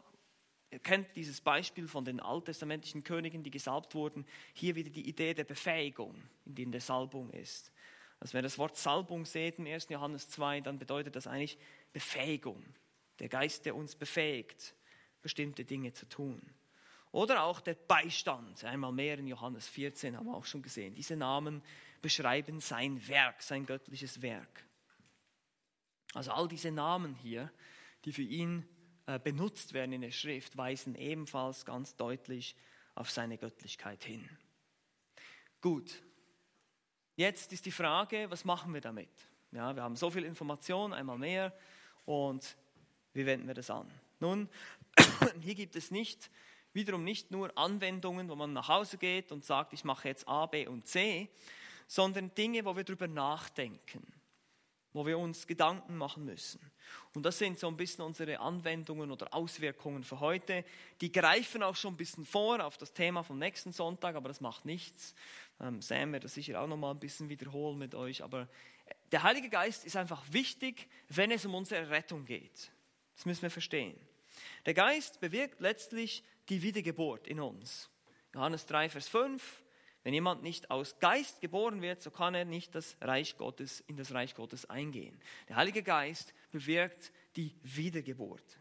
ihr 0.69 0.77
kennt 0.77 1.15
dieses 1.15 1.41
Beispiel 1.41 1.87
von 1.87 2.05
den 2.05 2.19
alttestamentlichen 2.19 3.03
Königen, 3.03 3.41
die 3.41 3.49
gesalbt 3.49 3.95
wurden. 3.95 4.23
Hier 4.53 4.75
wieder 4.75 4.91
die 4.91 5.09
Idee 5.09 5.33
der 5.33 5.45
Befähigung, 5.45 6.13
in 6.45 6.71
der 6.71 6.81
Salbung 6.81 7.31
ist. 7.31 7.71
Also 8.21 8.33
wenn 8.33 8.41
ihr 8.41 8.43
das 8.43 8.59
Wort 8.59 8.77
Salbung 8.77 9.25
seht 9.25 9.57
im 9.57 9.65
1. 9.65 9.89
Johannes 9.89 10.29
2, 10.29 10.61
dann 10.61 10.77
bedeutet 10.77 11.15
das 11.15 11.25
eigentlich 11.25 11.57
Befähigung. 11.91 12.63
Der 13.17 13.29
Geist, 13.29 13.65
der 13.65 13.75
uns 13.75 13.95
befähigt, 13.95 14.75
bestimmte 15.23 15.65
Dinge 15.65 15.91
zu 15.91 16.07
tun. 16.07 16.39
Oder 17.11 17.43
auch 17.43 17.59
der 17.59 17.73
Beistand, 17.73 18.63
einmal 18.63 18.91
mehr 18.91 19.17
in 19.17 19.27
Johannes 19.27 19.67
14 19.67 20.15
haben 20.15 20.27
wir 20.27 20.35
auch 20.35 20.45
schon 20.45 20.61
gesehen. 20.61 20.93
Diese 20.93 21.15
Namen 21.15 21.63
beschreiben 22.03 22.59
sein 22.59 23.05
Werk, 23.07 23.41
sein 23.41 23.65
göttliches 23.65 24.21
Werk. 24.21 24.65
Also 26.13 26.31
all 26.31 26.47
diese 26.47 26.71
Namen 26.71 27.15
hier, 27.15 27.51
die 28.05 28.13
für 28.13 28.21
ihn 28.21 28.67
äh, 29.07 29.17
benutzt 29.17 29.73
werden 29.73 29.93
in 29.93 30.01
der 30.01 30.11
Schrift, 30.11 30.55
weisen 30.57 30.93
ebenfalls 30.93 31.65
ganz 31.65 31.95
deutlich 31.95 32.55
auf 32.93 33.09
seine 33.09 33.39
Göttlichkeit 33.39 34.03
hin. 34.03 34.29
Gut, 35.59 36.03
jetzt 37.15 37.51
ist 37.53 37.65
die 37.65 37.71
Frage, 37.71 38.29
was 38.29 38.45
machen 38.45 38.73
wir 38.73 38.81
damit? 38.81 39.09
Ja, 39.51 39.75
wir 39.75 39.83
haben 39.83 39.95
so 39.95 40.09
viel 40.09 40.23
Information, 40.23 40.93
einmal 40.93 41.17
mehr, 41.17 41.53
und 42.05 42.55
wie 43.13 43.25
wenden 43.25 43.47
wir 43.47 43.53
das 43.53 43.69
an? 43.69 43.89
Nun, 44.19 44.49
hier 45.41 45.55
gibt 45.55 45.75
es 45.75 45.91
nicht, 45.91 46.29
wiederum 46.73 47.03
nicht 47.03 47.31
nur 47.31 47.57
Anwendungen, 47.57 48.29
wo 48.29 48.35
man 48.35 48.53
nach 48.53 48.69
Hause 48.69 48.97
geht 48.97 49.31
und 49.31 49.43
sagt, 49.43 49.73
ich 49.73 49.83
mache 49.83 50.07
jetzt 50.07 50.27
A, 50.27 50.45
B 50.45 50.67
und 50.67 50.87
C, 50.87 51.29
sondern 51.87 52.33
Dinge, 52.33 52.63
wo 52.63 52.75
wir 52.75 52.83
darüber 52.83 53.07
nachdenken, 53.07 54.01
wo 54.93 55.05
wir 55.05 55.17
uns 55.17 55.45
Gedanken 55.47 55.97
machen 55.97 56.23
müssen. 56.23 56.61
Und 57.13 57.23
das 57.23 57.37
sind 57.37 57.59
so 57.59 57.67
ein 57.67 57.75
bisschen 57.75 58.05
unsere 58.05 58.39
Anwendungen 58.39 59.11
oder 59.11 59.33
Auswirkungen 59.33 60.03
für 60.03 60.19
heute. 60.19 60.63
Die 61.01 61.11
greifen 61.11 61.63
auch 61.63 61.75
schon 61.75 61.93
ein 61.93 61.97
bisschen 61.97 62.25
vor 62.25 62.63
auf 62.63 62.77
das 62.77 62.93
Thema 62.93 63.23
vom 63.23 63.39
nächsten 63.39 63.73
Sonntag, 63.73 64.15
aber 64.15 64.29
das 64.29 64.39
macht 64.39 64.65
nichts. 64.65 65.13
Ähm, 65.61 65.81
Sam 65.81 66.13
wird 66.13 66.23
das 66.23 66.33
sicher 66.33 66.61
auch 66.61 66.67
noch 66.67 66.77
mal 66.77 66.91
ein 66.91 66.99
bisschen 66.99 67.29
wiederholen 67.29 67.77
mit 67.77 67.95
euch. 67.95 68.23
Aber 68.23 68.47
der 69.11 69.23
Heilige 69.23 69.49
Geist 69.49 69.85
ist 69.85 69.95
einfach 69.95 70.23
wichtig, 70.31 70.87
wenn 71.09 71.31
es 71.31 71.45
um 71.45 71.55
unsere 71.55 71.89
Rettung 71.89 72.25
geht. 72.25 72.71
Das 73.15 73.25
müssen 73.25 73.43
wir 73.43 73.51
verstehen. 73.51 73.95
Der 74.65 74.73
Geist 74.73 75.19
bewirkt 75.19 75.59
letztlich 75.59 76.23
die 76.49 76.61
Wiedergeburt 76.61 77.27
in 77.27 77.39
uns. 77.39 77.89
Johannes 78.33 78.65
3, 78.65 78.89
Vers 78.89 79.07
5. 79.07 79.63
Wenn 80.03 80.13
jemand 80.15 80.41
nicht 80.41 80.71
aus 80.71 80.97
Geist 80.99 81.41
geboren 81.41 81.81
wird, 81.81 82.01
so 82.01 82.09
kann 82.09 82.33
er 82.33 82.45
nicht 82.45 82.73
das 82.73 82.97
Reich 83.01 83.37
Gottes, 83.37 83.81
in 83.81 83.97
das 83.97 84.13
Reich 84.13 84.33
Gottes 84.33 84.67
eingehen. 84.67 85.19
Der 85.47 85.57
Heilige 85.57 85.83
Geist 85.83 86.33
bewirkt 86.49 87.11
die 87.35 87.53
Wiedergeburt. 87.61 88.57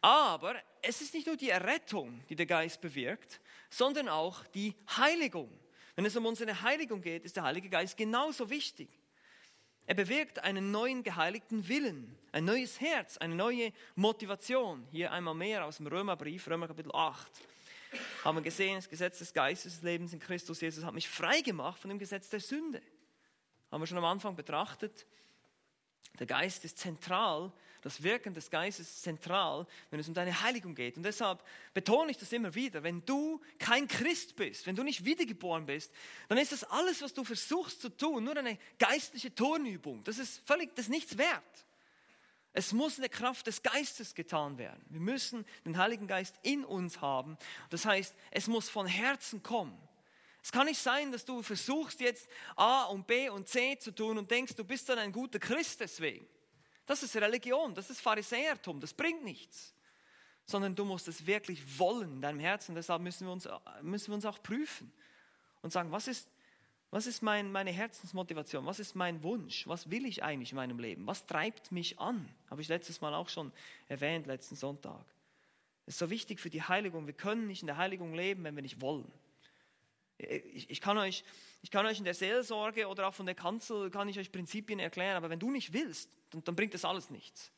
Aber 0.00 0.54
es 0.82 1.00
ist 1.00 1.14
nicht 1.14 1.26
nur 1.26 1.36
die 1.36 1.50
Errettung, 1.50 2.22
die 2.28 2.36
der 2.36 2.46
Geist 2.46 2.80
bewirkt, 2.80 3.40
sondern 3.68 4.08
auch 4.08 4.44
die 4.48 4.74
Heiligung. 4.96 5.50
Wenn 5.94 6.06
es 6.06 6.16
um 6.16 6.24
unsere 6.26 6.62
Heiligung 6.62 7.02
geht, 7.02 7.24
ist 7.24 7.36
der 7.36 7.42
Heilige 7.42 7.68
Geist 7.68 7.96
genauso 7.96 8.48
wichtig. 8.48 8.88
Er 9.86 9.94
bewirkt 9.94 10.38
einen 10.38 10.70
neuen 10.70 11.02
geheiligten 11.02 11.68
Willen, 11.68 12.16
ein 12.32 12.44
neues 12.44 12.80
Herz, 12.80 13.18
eine 13.18 13.34
neue 13.34 13.72
Motivation. 13.96 14.86
Hier 14.92 15.10
einmal 15.10 15.34
mehr 15.34 15.64
aus 15.64 15.78
dem 15.78 15.88
Römerbrief, 15.88 16.46
Römer 16.48 16.68
Kapitel 16.68 16.92
8 16.94 17.30
haben 18.24 18.36
wir 18.36 18.42
gesehen, 18.42 18.76
das 18.76 18.88
Gesetz 18.88 19.18
des 19.18 19.32
Geistes 19.32 19.74
des 19.74 19.82
Lebens 19.82 20.12
in 20.12 20.20
Christus 20.20 20.60
Jesus 20.60 20.84
hat 20.84 20.94
mich 20.94 21.08
frei 21.08 21.40
gemacht 21.40 21.80
von 21.80 21.88
dem 21.88 21.98
Gesetz 21.98 22.28
der 22.28 22.40
Sünde. 22.40 22.80
Haben 23.70 23.82
wir 23.82 23.86
schon 23.86 23.98
am 23.98 24.04
Anfang 24.04 24.36
betrachtet. 24.36 25.06
Der 26.18 26.26
Geist 26.26 26.64
ist 26.64 26.78
zentral, 26.78 27.52
das 27.82 28.02
Wirken 28.02 28.34
des 28.34 28.50
Geistes 28.50 28.88
ist 28.88 29.02
zentral, 29.02 29.66
wenn 29.90 30.00
es 30.00 30.08
um 30.08 30.14
deine 30.14 30.42
Heiligung 30.42 30.74
geht. 30.74 30.96
Und 30.96 31.02
deshalb 31.02 31.42
betone 31.72 32.10
ich 32.10 32.18
das 32.18 32.32
immer 32.32 32.54
wieder. 32.54 32.82
Wenn 32.82 33.04
du 33.04 33.40
kein 33.58 33.88
Christ 33.88 34.36
bist, 34.36 34.66
wenn 34.66 34.76
du 34.76 34.82
nicht 34.82 35.04
wiedergeboren 35.04 35.66
bist, 35.66 35.92
dann 36.28 36.38
ist 36.38 36.52
das 36.52 36.64
alles, 36.64 37.02
was 37.02 37.14
du 37.14 37.24
versuchst 37.24 37.80
zu 37.80 37.88
tun, 37.88 38.24
nur 38.24 38.36
eine 38.36 38.58
geistliche 38.78 39.34
Turnübung. 39.34 40.04
Das 40.04 40.18
ist 40.18 40.46
völlig, 40.46 40.74
das 40.74 40.86
ist 40.86 40.90
nichts 40.90 41.16
wert. 41.16 41.64
Es 42.52 42.72
muss 42.72 42.96
in 42.96 43.02
der 43.02 43.10
Kraft 43.10 43.46
des 43.46 43.62
Geistes 43.62 44.14
getan 44.14 44.58
werden. 44.58 44.84
Wir 44.88 45.00
müssen 45.00 45.46
den 45.64 45.78
Heiligen 45.78 46.06
Geist 46.06 46.34
in 46.42 46.64
uns 46.64 47.00
haben. 47.00 47.38
Das 47.70 47.84
heißt, 47.84 48.14
es 48.32 48.48
muss 48.48 48.68
von 48.68 48.86
Herzen 48.86 49.42
kommen. 49.42 49.78
Es 50.42 50.50
kann 50.50 50.66
nicht 50.66 50.80
sein, 50.80 51.12
dass 51.12 51.24
du 51.24 51.42
versuchst 51.42 52.00
jetzt 52.00 52.28
A 52.56 52.84
und 52.84 53.06
B 53.06 53.28
und 53.28 53.46
C 53.46 53.78
zu 53.78 53.94
tun 53.94 54.18
und 54.18 54.30
denkst, 54.30 54.54
du 54.56 54.64
bist 54.64 54.88
dann 54.88 54.98
ein 54.98 55.12
guter 55.12 55.38
Christ 55.38 55.80
deswegen. 55.80 56.26
Das 56.90 57.04
ist 57.04 57.14
Religion, 57.14 57.72
das 57.72 57.88
ist 57.88 58.00
Pharisäertum, 58.00 58.80
das 58.80 58.92
bringt 58.92 59.22
nichts. 59.22 59.72
Sondern 60.44 60.74
du 60.74 60.84
musst 60.84 61.06
es 61.06 61.24
wirklich 61.24 61.78
wollen 61.78 62.14
in 62.14 62.20
deinem 62.20 62.40
Herzen. 62.40 62.74
Deshalb 62.74 63.00
müssen 63.00 63.28
wir 63.28 63.32
uns, 63.32 63.48
müssen 63.80 64.08
wir 64.08 64.16
uns 64.16 64.24
auch 64.24 64.42
prüfen 64.42 64.92
und 65.62 65.72
sagen, 65.72 65.92
was 65.92 66.08
ist, 66.08 66.28
was 66.90 67.06
ist 67.06 67.22
mein, 67.22 67.52
meine 67.52 67.70
Herzensmotivation? 67.70 68.66
Was 68.66 68.80
ist 68.80 68.96
mein 68.96 69.22
Wunsch? 69.22 69.68
Was 69.68 69.88
will 69.88 70.04
ich 70.04 70.24
eigentlich 70.24 70.50
in 70.50 70.56
meinem 70.56 70.80
Leben? 70.80 71.06
Was 71.06 71.26
treibt 71.26 71.70
mich 71.70 72.00
an? 72.00 72.28
Habe 72.50 72.60
ich 72.60 72.66
letztes 72.66 73.00
Mal 73.00 73.14
auch 73.14 73.28
schon 73.28 73.52
erwähnt, 73.86 74.26
letzten 74.26 74.56
Sonntag. 74.56 75.04
Es 75.86 75.94
ist 75.94 76.00
so 76.00 76.10
wichtig 76.10 76.40
für 76.40 76.50
die 76.50 76.64
Heiligung. 76.64 77.06
Wir 77.06 77.14
können 77.14 77.46
nicht 77.46 77.62
in 77.62 77.68
der 77.68 77.76
Heiligung 77.76 78.14
leben, 78.14 78.42
wenn 78.42 78.56
wir 78.56 78.62
nicht 78.62 78.80
wollen. 78.80 79.12
Ich, 80.18 80.68
ich, 80.68 80.80
kann 80.80 80.98
euch, 80.98 81.22
ich 81.62 81.70
kann 81.70 81.86
euch 81.86 81.98
in 81.98 82.04
der 82.04 82.14
Seelsorge 82.14 82.88
oder 82.88 83.06
auch 83.06 83.14
von 83.14 83.26
der 83.26 83.36
Kanzel, 83.36 83.90
kann 83.90 84.08
ich 84.08 84.18
euch 84.18 84.32
Prinzipien 84.32 84.80
erklären, 84.80 85.16
aber 85.16 85.30
wenn 85.30 85.38
du 85.38 85.52
nicht 85.52 85.72
willst, 85.72 86.10
dann, 86.30 86.44
dann 86.44 86.56
bringt 86.56 86.74
das 86.74 86.84
alles 86.84 87.10
nichts. 87.10 87.52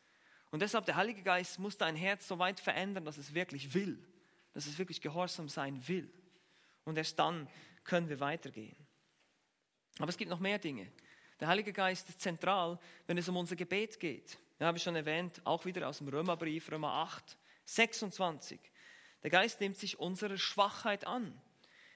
Und 0.50 0.60
deshalb, 0.60 0.84
der 0.84 0.96
Heilige 0.96 1.22
Geist 1.22 1.58
muss 1.58 1.78
dein 1.78 1.96
Herz 1.96 2.28
so 2.28 2.38
weit 2.38 2.60
verändern, 2.60 3.04
dass 3.04 3.16
es 3.16 3.32
wirklich 3.32 3.72
will, 3.72 3.98
dass 4.52 4.66
es 4.66 4.78
wirklich 4.78 5.00
gehorsam 5.00 5.48
sein 5.48 5.86
will. 5.88 6.12
Und 6.84 6.98
erst 6.98 7.18
dann 7.18 7.48
können 7.84 8.08
wir 8.08 8.20
weitergehen. 8.20 8.76
Aber 9.98 10.08
es 10.08 10.16
gibt 10.16 10.30
noch 10.30 10.40
mehr 10.40 10.58
Dinge. 10.58 10.90
Der 11.40 11.48
Heilige 11.48 11.72
Geist 11.72 12.08
ist 12.08 12.20
zentral, 12.20 12.78
wenn 13.06 13.18
es 13.18 13.28
um 13.28 13.36
unser 13.36 13.56
Gebet 13.56 13.98
geht. 13.98 14.38
Ja, 14.58 14.66
habe 14.66 14.78
ich 14.78 14.84
schon 14.84 14.94
erwähnt, 14.94 15.40
auch 15.44 15.64
wieder 15.64 15.88
aus 15.88 15.98
dem 15.98 16.08
Römerbrief, 16.08 16.70
Römer 16.70 16.92
8, 16.92 17.36
26. 17.64 18.60
Der 19.22 19.30
Geist 19.30 19.60
nimmt 19.60 19.76
sich 19.76 19.98
unserer 19.98 20.38
Schwachheit 20.38 21.06
an. 21.06 21.40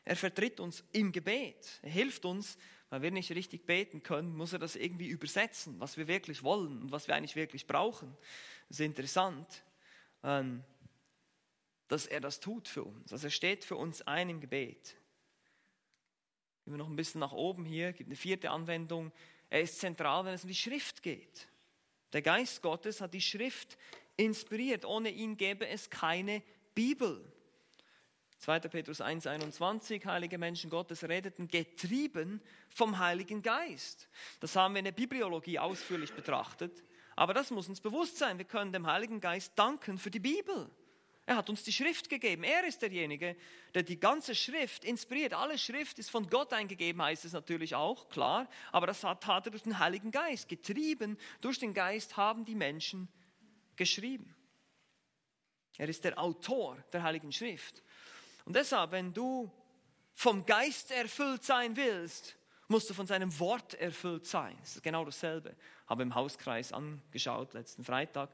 Er 0.05 0.17
vertritt 0.17 0.61
uns 0.61 0.85
im 0.93 1.13
Gebet. 1.13 1.81
Er 1.83 1.91
hilft 1.91 2.25
uns, 2.25 2.57
weil 2.91 3.03
wir 3.03 3.11
nicht 3.11 3.31
richtig 3.33 3.67
beten 3.67 4.03
können, 4.03 4.37
muss 4.37 4.53
er 4.53 4.59
das 4.59 4.77
irgendwie 4.77 5.09
übersetzen, 5.09 5.81
was 5.81 5.97
wir 5.97 6.07
wirklich 6.07 6.43
wollen 6.43 6.83
und 6.83 6.93
was 6.93 7.09
wir 7.09 7.15
eigentlich 7.15 7.37
wirklich 7.37 7.67
brauchen. 7.67 8.17
Es 8.69 8.81
ist 8.81 8.87
interessant, 8.87 9.65
ähm, 10.23 10.63
dass 11.89 12.07
er 12.07 12.21
das 12.21 12.41
tut 12.41 12.69
für 12.69 12.85
uns. 12.85 13.13
Also 13.13 13.27
er 13.27 13.31
steht 13.31 13.65
für 13.65 13.77
uns 13.77 14.03
ein 14.03 14.29
im 14.29 14.41
Gebet. 14.41 14.97
Gehen 16.65 16.75
wir 16.75 16.79
noch 16.79 16.89
ein 16.89 16.97
bisschen 16.97 17.21
nach 17.21 17.33
oben 17.33 17.65
hier, 17.65 17.93
gibt 17.93 18.09
eine 18.09 18.17
vierte 18.17 18.51
Anwendung. 18.51 19.13
Er 19.51 19.61
ist 19.61 19.79
zentral, 19.79 20.25
wenn 20.25 20.35
es 20.35 20.43
um 20.43 20.49
die 20.49 20.55
Schrift 20.55 21.03
geht. 21.03 21.49
Der 22.13 22.23
Geist 22.23 22.63
Gottes 22.63 23.01
hat 23.01 23.15
die 23.15 23.21
Schrift 23.21 23.77
inspiriert. 24.17 24.85
Ohne 24.85 25.11
ihn 25.11 25.37
gäbe 25.37 25.67
es 25.67 25.91
keine 25.91 26.43
Bibel. 26.75 27.33
2. 28.39 28.61
Petrus 28.61 29.01
1,21, 29.01 30.05
heilige 30.05 30.39
Menschen 30.39 30.71
Gottes 30.71 31.05
redeten 31.05 31.49
getrieben 31.49 32.41
vom 32.69 32.99
Heiligen 32.99 33.43
Geist. 33.43 34.09
Das 34.41 34.55
haben 34.57 34.75
wir 34.75 34.81
in 34.81 34.85
der 34.85 34.93
Bibliologie 34.93 35.59
ausführlich 35.59 36.13
betrachtet. 36.13 36.85
Aber 37.17 37.33
das 37.33 37.51
muss 37.51 37.69
uns 37.69 37.81
bewusst 37.81 38.19
sein. 38.19 38.37
Wir 38.39 38.45
können 38.45 38.73
dem 38.73 38.87
Heiligen 38.87 39.21
Geist 39.21 39.53
danken 39.57 39.99
für 39.99 40.11
die 40.11 40.21
Bibel. 40.21 40.71
Er 41.25 41.37
hat 41.37 41.51
uns 41.51 41.65
die 41.65 41.73
Schrift 41.73 42.09
gegeben. 42.09 42.45
Er 42.45 42.65
ist 42.65 42.83
derjenige, 42.83 43.37
der 43.75 43.83
die 43.83 43.99
ganze 43.99 44.35
Schrift 44.35 44.85
inspiriert. 44.85 45.35
Alle 45.35 45.59
Schrift 45.59 45.99
ist 45.99 46.09
von 46.11 46.29
Gott 46.29 46.53
eingegeben, 46.53 47.03
heißt 47.03 47.25
es 47.25 47.33
natürlich 47.33 47.75
auch, 47.75 48.09
klar. 48.11 48.49
Aber 48.71 48.87
das 48.87 49.03
hat, 49.03 49.27
er 49.27 49.51
durch 49.51 49.65
den 49.65 49.81
Heiligen 49.81 50.13
Geist. 50.13 50.49
Getrieben 50.49 51.19
durch 51.41 51.59
den 51.59 51.75
Geist 51.75 52.17
haben 52.17 52.45
die 52.45 52.55
Menschen 52.55 53.09
geschrieben. 53.75 54.37
Er 55.79 55.89
ist 55.89 56.05
der 56.05 56.19
Autor 56.19 56.77
der 56.93 57.03
Heiligen 57.03 57.33
Schrift. 57.33 57.83
Und 58.47 58.57
deshalb, 58.57 58.93
wenn 58.93 59.13
du 59.13 59.51
vom 60.15 60.47
Geist 60.47 60.91
erfüllt 60.93 61.45
sein 61.45 61.77
willst, 61.77 62.37
musst 62.69 62.89
du 62.89 62.95
von 62.95 63.07
seinem 63.07 63.39
Wort 63.39 63.75
erfüllt 63.75 64.27
sein. 64.27 64.57
Das 64.61 64.77
ist 64.77 64.83
genau 64.83 65.05
dasselbe. 65.05 65.55
Habe 65.87 66.03
im 66.03 66.15
Hauskreis 66.15 66.73
angeschaut 66.73 67.53
letzten 67.53 67.85
Freitag. 67.85 68.31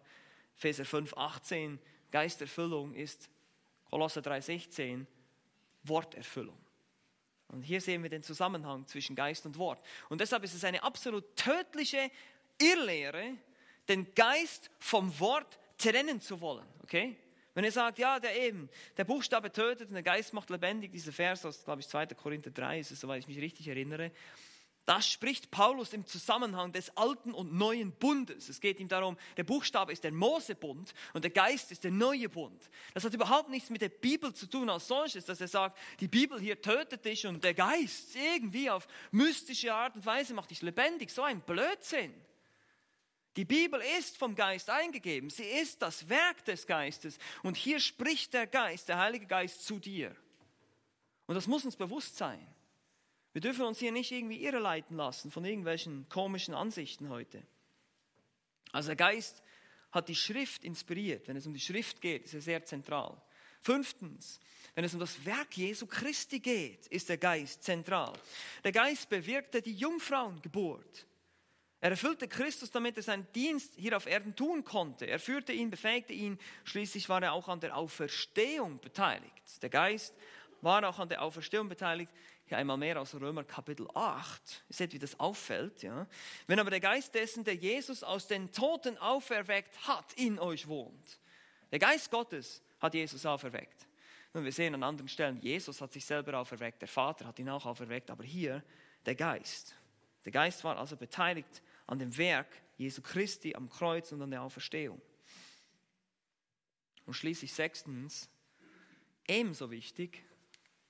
Epheser 0.57 0.85
5, 0.85 1.15
18 1.17 1.79
Geisterfüllung 2.11 2.95
ist 2.95 3.29
Kolosser 3.91 4.21
3,16 4.21 5.07
Worterfüllung. 5.85 6.59
Und 7.49 7.63
hier 7.63 7.81
sehen 7.81 8.03
wir 8.03 8.11
den 8.11 8.23
Zusammenhang 8.23 8.87
zwischen 8.87 9.17
Geist 9.17 9.45
und 9.45 9.59
Wort. 9.59 9.85
Und 10.09 10.21
deshalb 10.21 10.45
ist 10.45 10.55
es 10.55 10.65
eine 10.65 10.83
absolut 10.83 11.37
tödliche 11.37 12.11
Irrlehre, 12.59 13.35
den 13.89 14.15
Geist 14.15 14.71
vom 14.79 15.19
Wort 15.21 15.59
trennen 15.77 16.21
zu 16.21 16.41
wollen. 16.41 16.67
Okay? 16.83 17.17
Wenn 17.55 17.65
ihr 17.65 17.73
sagt, 17.73 17.99
ja, 17.99 18.19
der 18.19 18.41
eben, 18.41 18.71
der 18.97 19.05
Buchstabe 19.05 19.53
tötet 19.53 19.89
und 19.89 19.95
der 19.95 20.03
Geist 20.03 20.33
macht 20.33 20.51
lebendig, 20.51 20.93
dieser 20.93 21.13
Vers 21.13 21.45
aus, 21.45 21.65
glaube 21.65 21.81
ich, 21.81 21.89
2. 21.89 22.07
Korinther 22.07 22.51
3 22.51 22.81
ist 22.81 22.91
es, 22.91 23.01
soweit 23.01 23.21
ich 23.21 23.29
mich 23.29 23.39
richtig 23.39 23.69
erinnere, 23.69 24.11
das 24.85 25.09
spricht 25.09 25.53
Paulus 25.53 25.93
im 25.93 26.07
Zusammenhang 26.07 26.73
des 26.73 26.97
alten 26.97 27.33
und 27.33 27.53
neuen 27.53 27.93
Bundes. 27.93 28.49
Es 28.49 28.61
geht 28.61 28.81
ihm 28.81 28.89
darum, 28.89 29.17
der 29.37 29.45
Buchstabe 29.45 29.93
ist 29.93 30.03
der 30.03 30.11
Mosebund 30.11 30.93
und 31.13 31.23
der 31.23 31.31
Geist 31.31 31.71
ist 31.71 31.85
der 31.85 31.93
neue 31.93 32.29
Bund. 32.29 32.69
Das 32.93 33.05
hat 33.05 33.15
überhaupt 33.15 33.49
nichts 33.49 33.71
mit 33.71 33.81
der 33.81 33.91
Bibel 33.91 34.35
zu 34.35 34.47
tun 34.47 34.69
als 34.69 34.89
solches, 34.89 35.25
dass 35.25 35.41
er 35.41 35.47
sagt, 35.47 35.79
die 36.01 36.09
Bibel 36.09 36.41
hier 36.41 36.61
tötet 36.61 37.05
dich 37.05 37.27
und 37.29 37.45
der 37.45 37.55
Geist 37.55 38.17
irgendwie 38.17 38.71
auf 38.71 38.89
mystische 39.13 39.73
Art 39.73 39.95
und 39.95 40.05
Weise 40.05 40.35
macht 40.35 40.51
dich 40.51 40.63
lebendig. 40.63 41.11
So 41.11 41.23
ein 41.23 41.41
Blödsinn. 41.43 42.13
Die 43.37 43.45
Bibel 43.47 43.81
ist 43.99 44.19
vom 44.19 44.35
Geist 44.35 44.69
eingegeben. 44.69 45.31
Sie 45.31 45.45
ist 45.45 45.81
das 45.81 46.09
Werk 46.09 46.45
des 46.45 46.67
Geistes. 46.67 47.19
Und 47.43 47.57
hier 47.57 47.81
spricht 47.81 48.35
der 48.35 48.47
Geist, 48.47 48.89
der 48.89 48.99
Heilige 48.99 49.27
Geist 49.27 49.65
zu 49.65 49.79
dir. 49.79 50.15
Und 51.27 51.35
das 51.35 51.47
muss 51.47 51.65
uns 51.65 51.77
bewusst 51.77 52.17
sein. 52.17 52.47
Wir 53.33 53.41
dürfen 53.41 53.65
uns 53.65 53.79
hier 53.79 53.93
nicht 53.93 54.13
irgendwie 54.13 54.45
irreleiten 54.45 54.97
lassen 54.97 55.31
von 55.31 55.45
irgendwelchen 55.45 56.07
komischen 56.11 56.53
Ansichten 56.53 57.09
heute. 57.09 57.43
Also 58.73 58.89
der 58.89 58.97
Geist 58.97 59.43
hat 59.91 60.09
die 60.09 60.15
Schrift 60.15 60.65
inspiriert. 60.65 61.29
Wenn 61.29 61.37
es 61.37 61.47
um 61.47 61.55
die 61.55 61.61
Schrift 61.61 62.03
geht, 62.03 62.25
ist 62.25 62.35
er 62.35 62.43
sehr 62.43 62.65
zentral. 62.65 63.21
Fünftens, 63.61 64.41
wenn 64.75 64.85
es 64.85 64.93
um 64.93 65.01
das 65.01 65.25
Werk 65.25 65.57
Jesu 65.57 65.87
Christi 65.87 66.41
geht, 66.41 66.87
ist 66.89 67.09
der 67.09 67.19
Geist 67.19 67.63
zentral. 67.63 68.13
Der 68.65 68.73
Geist 68.73 69.09
bewirkte 69.09 69.63
die 69.63 69.75
Jungfrauengeburt. 69.75 71.07
Er 71.83 71.91
erfüllte 71.91 72.29
Christus, 72.29 72.71
damit 72.71 72.97
er 72.97 73.03
seinen 73.03 73.27
Dienst 73.33 73.75
hier 73.75 73.97
auf 73.97 74.07
Erden 74.07 74.37
tun 74.37 74.63
konnte. 74.63 75.05
Er 75.05 75.19
führte 75.19 75.53
ihn, 75.53 75.69
befähigte 75.69 76.13
ihn. 76.13 76.39
Schließlich 76.63 77.09
war 77.09 77.21
er 77.21 77.33
auch 77.33 77.49
an 77.49 77.59
der 77.59 77.77
Auferstehung 77.77 78.79
beteiligt. 78.79 79.61
Der 79.61 79.69
Geist 79.69 80.15
war 80.61 80.89
auch 80.89 81.01
an 81.01 81.09
der 81.09 81.21
Auferstehung 81.21 81.69
beteiligt. 81.69 82.13
Hier 82.45 82.57
einmal 82.57 82.77
mehr 82.77 83.01
aus 83.01 83.17
Römer 83.17 83.43
Kapitel 83.43 83.89
8. 83.95 84.65
Ihr 84.69 84.75
seht, 84.77 84.93
wie 84.93 85.01
das 85.01 85.19
auffällt. 85.19 85.83
Ja? 85.83 86.07
Wenn 86.47 86.61
aber 86.61 86.71
der 86.71 86.79
Geist 86.79 87.17
dessen, 87.17 87.43
der 87.43 87.57
Jesus 87.57 88.05
aus 88.05 88.29
den 88.29 88.53
Toten 88.53 88.97
auferweckt 88.99 89.77
hat, 89.89 90.13
in 90.13 90.39
euch 90.39 90.69
wohnt. 90.69 91.19
Der 91.73 91.81
Geist 91.81 92.13
Gottes 92.13 92.63
hat 92.79 92.95
Jesus 92.95 93.27
auferweckt. 93.27 93.89
Nun, 94.33 94.45
wir 94.45 94.53
sehen 94.53 94.75
an 94.75 94.85
anderen 94.85 95.09
Stellen, 95.09 95.41
Jesus 95.41 95.81
hat 95.81 95.93
sich 95.93 96.05
selber 96.05 96.39
auferweckt, 96.39 96.81
der 96.81 96.89
Vater 96.89 97.27
hat 97.27 97.41
ihn 97.41 97.49
auch 97.49 97.67
auferweckt, 97.67 98.09
aber 98.09 98.23
hier 98.23 98.63
der 99.05 99.17
Geist. 99.17 99.75
Der 100.25 100.31
Geist 100.31 100.63
war 100.63 100.79
also 100.79 100.97
beteiligt 100.97 101.61
an 101.93 101.99
dem 101.99 102.17
Werk 102.17 102.49
Jesu 102.79 103.03
Christi 103.03 103.55
am 103.55 103.69
Kreuz 103.69 104.13
und 104.13 104.23
an 104.23 104.31
der 104.31 104.41
Auferstehung. 104.41 104.99
Und 107.05 107.13
schließlich 107.13 107.53
sechstens, 107.53 108.31
ebenso 109.29 109.71
wichtig, 109.71 110.25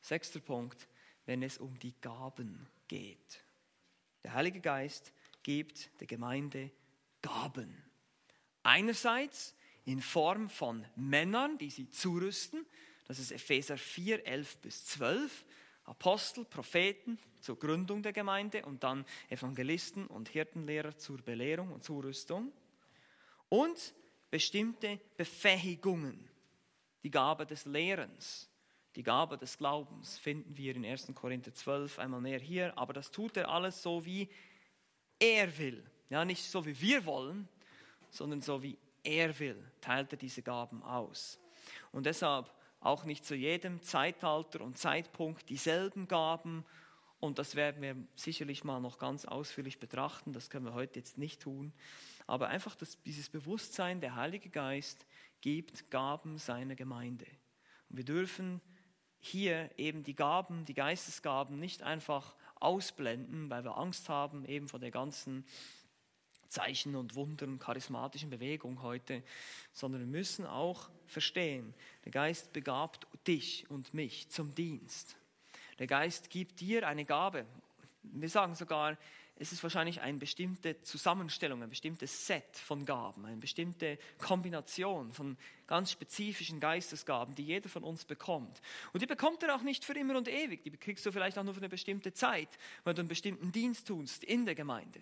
sechster 0.00 0.38
Punkt, 0.38 0.86
wenn 1.26 1.42
es 1.42 1.58
um 1.58 1.76
die 1.80 1.92
Gaben 2.00 2.68
geht. 2.86 3.42
Der 4.22 4.34
Heilige 4.34 4.60
Geist 4.60 5.12
gibt 5.42 5.90
der 5.98 6.06
Gemeinde 6.06 6.70
Gaben. 7.20 7.82
Einerseits 8.62 9.56
in 9.84 10.00
Form 10.00 10.48
von 10.48 10.86
Männern, 10.94 11.58
die 11.58 11.70
sie 11.70 11.90
zurüsten, 11.90 12.64
das 13.08 13.18
ist 13.18 13.32
Epheser 13.32 13.76
4, 13.76 14.24
11 14.24 14.56
bis 14.58 14.84
12. 14.84 15.44
Apostel, 15.92 16.46
Propheten 16.46 17.18
zur 17.40 17.58
Gründung 17.58 18.02
der 18.02 18.14
Gemeinde 18.14 18.64
und 18.64 18.82
dann 18.82 19.04
Evangelisten 19.28 20.06
und 20.06 20.30
Hirtenlehrer 20.30 20.96
zur 20.96 21.18
Belehrung 21.18 21.70
und 21.70 21.84
Zurüstung. 21.84 22.50
Und 23.50 23.92
bestimmte 24.30 24.98
Befähigungen. 25.18 26.30
Die 27.02 27.10
Gabe 27.10 27.44
des 27.44 27.66
Lehrens, 27.66 28.48
die 28.96 29.02
Gabe 29.02 29.36
des 29.36 29.58
Glaubens 29.58 30.16
finden 30.16 30.56
wir 30.56 30.74
in 30.74 30.86
1. 30.86 31.12
Korinther 31.14 31.52
12 31.52 31.98
einmal 31.98 32.22
mehr 32.22 32.40
hier, 32.40 32.76
aber 32.78 32.94
das 32.94 33.10
tut 33.10 33.36
er 33.36 33.50
alles 33.50 33.82
so, 33.82 34.06
wie 34.06 34.30
er 35.18 35.58
will. 35.58 35.84
Ja, 36.08 36.24
nicht 36.24 36.42
so, 36.42 36.64
wie 36.64 36.80
wir 36.80 37.04
wollen, 37.04 37.46
sondern 38.08 38.40
so, 38.40 38.62
wie 38.62 38.78
er 39.02 39.38
will, 39.38 39.62
teilt 39.82 40.10
er 40.12 40.16
diese 40.16 40.40
Gaben 40.40 40.82
aus. 40.82 41.38
Und 41.90 42.06
deshalb 42.06 42.50
auch 42.82 43.04
nicht 43.04 43.24
zu 43.24 43.34
jedem 43.34 43.82
Zeitalter 43.82 44.60
und 44.60 44.76
Zeitpunkt 44.76 45.48
dieselben 45.48 46.08
Gaben. 46.08 46.64
Und 47.20 47.38
das 47.38 47.54
werden 47.54 47.80
wir 47.82 47.96
sicherlich 48.14 48.64
mal 48.64 48.80
noch 48.80 48.98
ganz 48.98 49.24
ausführlich 49.24 49.78
betrachten. 49.78 50.32
Das 50.32 50.50
können 50.50 50.66
wir 50.66 50.74
heute 50.74 50.98
jetzt 50.98 51.18
nicht 51.18 51.40
tun. 51.40 51.72
Aber 52.26 52.48
einfach 52.48 52.74
das, 52.74 53.00
dieses 53.02 53.28
Bewusstsein, 53.28 54.00
der 54.00 54.16
Heilige 54.16 54.50
Geist 54.50 55.06
gibt 55.40 55.90
Gaben 55.90 56.38
seiner 56.38 56.74
Gemeinde. 56.74 57.26
Und 57.88 57.98
wir 57.98 58.04
dürfen 58.04 58.60
hier 59.20 59.70
eben 59.76 60.02
die 60.02 60.16
Gaben, 60.16 60.64
die 60.64 60.74
Geistesgaben 60.74 61.58
nicht 61.58 61.82
einfach 61.82 62.34
ausblenden, 62.56 63.50
weil 63.50 63.64
wir 63.64 63.76
Angst 63.76 64.08
haben 64.08 64.44
eben 64.44 64.68
vor 64.68 64.80
der 64.80 64.90
ganzen 64.90 65.44
Zeichen 66.52 66.94
und 66.96 67.14
Wunder 67.14 67.46
und 67.46 67.58
charismatischen 67.58 68.30
Bewegung 68.30 68.82
heute, 68.82 69.22
sondern 69.72 70.02
wir 70.02 70.06
müssen 70.06 70.46
auch 70.46 70.90
verstehen, 71.06 71.74
der 72.04 72.12
Geist 72.12 72.52
begabt 72.52 73.06
dich 73.26 73.68
und 73.70 73.94
mich 73.94 74.28
zum 74.28 74.54
Dienst. 74.54 75.16
Der 75.78 75.86
Geist 75.86 76.30
gibt 76.30 76.60
dir 76.60 76.86
eine 76.86 77.04
Gabe. 77.04 77.46
Wir 78.02 78.28
sagen 78.28 78.54
sogar, 78.54 78.98
es 79.36 79.50
ist 79.50 79.62
wahrscheinlich 79.62 80.02
eine 80.02 80.18
bestimmte 80.18 80.80
Zusammenstellung, 80.82 81.62
ein 81.62 81.70
bestimmtes 81.70 82.26
Set 82.26 82.56
von 82.56 82.84
Gaben, 82.84 83.24
eine 83.24 83.38
bestimmte 83.38 83.98
Kombination 84.18 85.12
von 85.12 85.38
ganz 85.66 85.90
spezifischen 85.90 86.60
Geistesgaben, 86.60 87.34
die 87.34 87.44
jeder 87.44 87.68
von 87.68 87.82
uns 87.82 88.04
bekommt. 88.04 88.60
Und 88.92 89.00
die 89.02 89.06
bekommt 89.06 89.42
er 89.42 89.56
auch 89.56 89.62
nicht 89.62 89.84
für 89.84 89.94
immer 89.94 90.16
und 90.16 90.28
ewig. 90.28 90.62
Die 90.62 90.70
kriegst 90.72 91.04
du 91.06 91.12
vielleicht 91.12 91.38
auch 91.38 91.44
nur 91.44 91.54
für 91.54 91.60
eine 91.60 91.70
bestimmte 91.70 92.12
Zeit, 92.12 92.50
weil 92.84 92.94
du 92.94 93.00
einen 93.00 93.08
bestimmten 93.08 93.50
Dienst 93.50 93.88
tust 93.88 94.22
in 94.22 94.44
der 94.44 94.54
Gemeinde. 94.54 95.00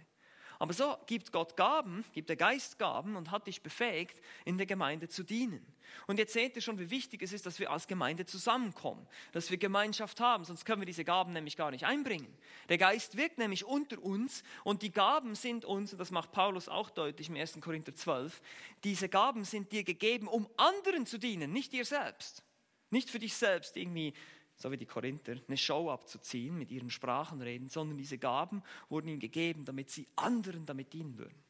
Aber 0.61 0.75
so 0.75 0.95
gibt 1.07 1.33
Gott 1.33 1.57
Gaben, 1.57 2.05
gibt 2.13 2.29
der 2.29 2.37
Geist 2.37 2.79
Gaben 2.79 3.17
und 3.17 3.31
hat 3.31 3.47
dich 3.47 3.63
befähigt, 3.63 4.21
in 4.45 4.59
der 4.59 4.67
Gemeinde 4.67 5.09
zu 5.09 5.23
dienen. 5.23 5.67
Und 6.07 6.19
jetzt 6.19 6.35
seht 6.35 6.55
ihr 6.55 6.61
schon, 6.61 6.79
wie 6.79 6.91
wichtig 6.91 7.23
es 7.23 7.33
ist, 7.33 7.47
dass 7.47 7.59
wir 7.59 7.71
als 7.71 7.89
Gemeinde 7.89 8.27
zusammenkommen, 8.27 9.07
dass 9.33 9.51
wir 9.51 9.57
Gemeinschaft 9.57 10.21
haben, 10.21 10.45
sonst 10.45 10.67
können 10.67 10.83
wir 10.83 10.87
diese 10.87 11.03
Gaben 11.03 11.33
nämlich 11.33 11.57
gar 11.57 11.71
nicht 11.71 11.87
einbringen. 11.87 12.29
Der 12.69 12.77
Geist 12.77 13.17
wirkt 13.17 13.39
nämlich 13.39 13.65
unter 13.65 14.03
uns 14.03 14.43
und 14.63 14.83
die 14.83 14.93
Gaben 14.93 15.35
sind 15.35 15.65
uns, 15.65 15.93
und 15.93 15.99
das 15.99 16.11
macht 16.11 16.31
Paulus 16.31 16.69
auch 16.69 16.91
deutlich 16.91 17.31
im 17.31 17.37
1. 17.37 17.59
Korinther 17.63 17.95
12, 17.95 18.43
diese 18.85 19.09
Gaben 19.09 19.45
sind 19.45 19.73
dir 19.73 19.83
gegeben, 19.83 20.29
um 20.29 20.47
anderen 20.59 21.07
zu 21.07 21.17
dienen, 21.17 21.53
nicht 21.53 21.73
dir 21.73 21.87
selbst. 21.87 22.45
Nicht 22.91 23.09
für 23.09 23.19
dich 23.19 23.35
selbst 23.35 23.79
irgendwie 23.79 24.13
so 24.61 24.71
wie 24.71 24.77
die 24.77 24.87
Korinther, 24.87 25.37
eine 25.49 25.57
Show 25.57 25.91
abzuziehen 25.91 26.59
mit 26.59 26.71
ihren 26.71 26.91
Sprachenreden, 26.91 27.71
sondern 27.71 27.97
diese 27.97 28.19
Gaben 28.19 28.63
wurden 28.91 29.09
ihnen 29.09 29.19
gegeben, 29.19 29.65
damit 29.65 29.91
sie 29.91 30.07
anderen 30.17 30.67
damit 30.67 30.93
dienen 30.93 31.17
würden. 31.17 31.43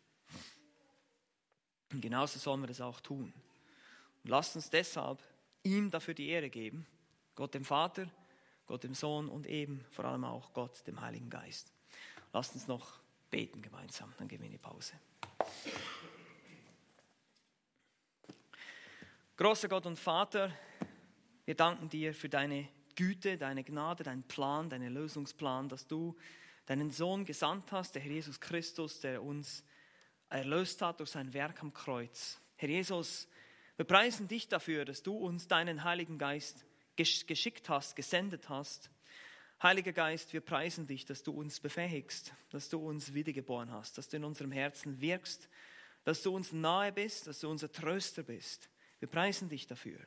Und 1.92 2.00
genauso 2.00 2.38
sollen 2.38 2.60
wir 2.60 2.68
das 2.68 2.80
auch 2.80 3.00
tun. 3.00 3.32
Und 4.22 4.30
lasst 4.30 4.54
uns 4.54 4.70
deshalb 4.70 5.20
ihm 5.64 5.90
dafür 5.90 6.14
die 6.14 6.28
Ehre 6.28 6.50
geben, 6.50 6.86
Gott 7.34 7.52
dem 7.54 7.64
Vater, 7.64 8.08
Gott 8.66 8.84
dem 8.84 8.94
Sohn 8.94 9.28
und 9.28 9.48
eben 9.48 9.84
vor 9.90 10.04
allem 10.04 10.24
auch 10.24 10.52
Gott 10.52 10.86
dem 10.86 11.00
Heiligen 11.00 11.30
Geist. 11.30 11.72
Lasst 12.32 12.54
uns 12.54 12.68
noch 12.68 13.00
beten 13.28 13.60
gemeinsam, 13.60 14.14
dann 14.18 14.28
gehen 14.28 14.38
wir 14.38 14.46
in 14.46 14.52
die 14.52 14.58
Pause. 14.58 14.92
Großer 19.36 19.68
Gott 19.68 19.86
und 19.86 19.98
Vater, 19.98 20.52
wir 21.44 21.56
danken 21.56 21.88
dir 21.88 22.14
für 22.14 22.28
deine 22.28 22.68
Güte, 22.96 23.38
deine 23.38 23.64
Gnade, 23.64 24.04
dein 24.04 24.22
Plan, 24.22 24.70
dein 24.70 24.82
Lösungsplan, 24.92 25.68
dass 25.68 25.86
du 25.86 26.16
deinen 26.66 26.90
Sohn 26.90 27.24
gesandt 27.24 27.72
hast, 27.72 27.94
der 27.94 28.02
Herr 28.02 28.12
Jesus 28.12 28.40
Christus, 28.40 29.00
der 29.00 29.22
uns 29.22 29.64
erlöst 30.28 30.82
hat 30.82 31.00
durch 31.00 31.10
sein 31.10 31.32
Werk 31.32 31.62
am 31.62 31.72
Kreuz. 31.72 32.40
Herr 32.56 32.68
Jesus, 32.68 33.28
wir 33.76 33.84
preisen 33.84 34.28
dich 34.28 34.48
dafür, 34.48 34.84
dass 34.84 35.02
du 35.02 35.16
uns 35.16 35.48
deinen 35.48 35.84
Heiligen 35.84 36.18
Geist 36.18 36.64
geschickt 36.96 37.68
hast, 37.68 37.96
gesendet 37.96 38.48
hast. 38.48 38.90
Heiliger 39.62 39.92
Geist, 39.92 40.32
wir 40.32 40.40
preisen 40.40 40.86
dich, 40.86 41.04
dass 41.04 41.22
du 41.22 41.32
uns 41.32 41.60
befähigst, 41.60 42.32
dass 42.50 42.68
du 42.68 42.78
uns 42.78 43.14
wiedergeboren 43.14 43.70
hast, 43.72 43.98
dass 43.98 44.08
du 44.08 44.18
in 44.18 44.24
unserem 44.24 44.52
Herzen 44.52 45.00
wirkst, 45.00 45.48
dass 46.04 46.22
du 46.22 46.34
uns 46.34 46.52
nahe 46.52 46.92
bist, 46.92 47.26
dass 47.26 47.40
du 47.40 47.50
unser 47.50 47.70
Tröster 47.70 48.22
bist. 48.22 48.70
Wir 49.00 49.08
preisen 49.08 49.48
dich 49.48 49.66
dafür. 49.66 49.98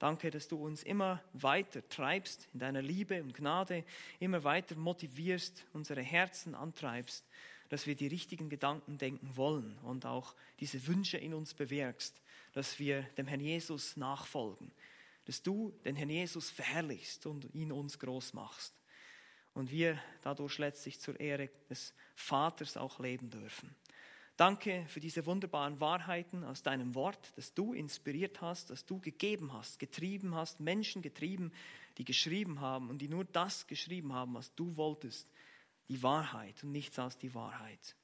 Danke, 0.00 0.30
dass 0.30 0.48
du 0.48 0.56
uns 0.56 0.82
immer 0.82 1.22
weiter 1.34 1.86
treibst 1.90 2.48
in 2.54 2.60
deiner 2.60 2.80
Liebe 2.80 3.22
und 3.22 3.34
Gnade, 3.34 3.84
immer 4.18 4.42
weiter 4.44 4.74
motivierst, 4.74 5.66
unsere 5.74 6.00
Herzen 6.00 6.54
antreibst, 6.54 7.28
dass 7.68 7.86
wir 7.86 7.94
die 7.94 8.06
richtigen 8.06 8.48
Gedanken 8.48 8.96
denken 8.96 9.36
wollen 9.36 9.76
und 9.82 10.06
auch 10.06 10.34
diese 10.58 10.86
Wünsche 10.86 11.18
in 11.18 11.34
uns 11.34 11.52
bewirkst, 11.52 12.18
dass 12.54 12.78
wir 12.78 13.02
dem 13.18 13.26
Herrn 13.26 13.40
Jesus 13.40 13.98
nachfolgen, 13.98 14.72
dass 15.26 15.42
du 15.42 15.70
den 15.84 15.96
Herrn 15.96 16.08
Jesus 16.08 16.48
verherrlichst 16.48 17.26
und 17.26 17.54
ihn 17.54 17.70
uns 17.70 17.98
groß 17.98 18.32
machst 18.32 18.74
und 19.52 19.70
wir 19.70 20.02
dadurch 20.22 20.56
letztlich 20.56 20.98
zur 20.98 21.20
Ehre 21.20 21.50
des 21.68 21.92
Vaters 22.14 22.78
auch 22.78 23.00
leben 23.00 23.28
dürfen. 23.28 23.76
Danke 24.40 24.86
für 24.88 25.00
diese 25.00 25.26
wunderbaren 25.26 25.80
Wahrheiten 25.80 26.44
aus 26.44 26.62
deinem 26.62 26.94
Wort, 26.94 27.30
das 27.36 27.52
du 27.52 27.74
inspiriert 27.74 28.40
hast, 28.40 28.70
das 28.70 28.86
du 28.86 28.98
gegeben 28.98 29.52
hast, 29.52 29.78
getrieben 29.78 30.34
hast, 30.34 30.60
Menschen 30.60 31.02
getrieben, 31.02 31.52
die 31.98 32.06
geschrieben 32.06 32.62
haben 32.62 32.88
und 32.88 33.02
die 33.02 33.08
nur 33.08 33.26
das 33.26 33.66
geschrieben 33.66 34.14
haben, 34.14 34.32
was 34.32 34.54
du 34.54 34.78
wolltest, 34.78 35.28
die 35.90 36.02
Wahrheit 36.02 36.64
und 36.64 36.72
nichts 36.72 36.98
als 36.98 37.18
die 37.18 37.34
Wahrheit. 37.34 37.94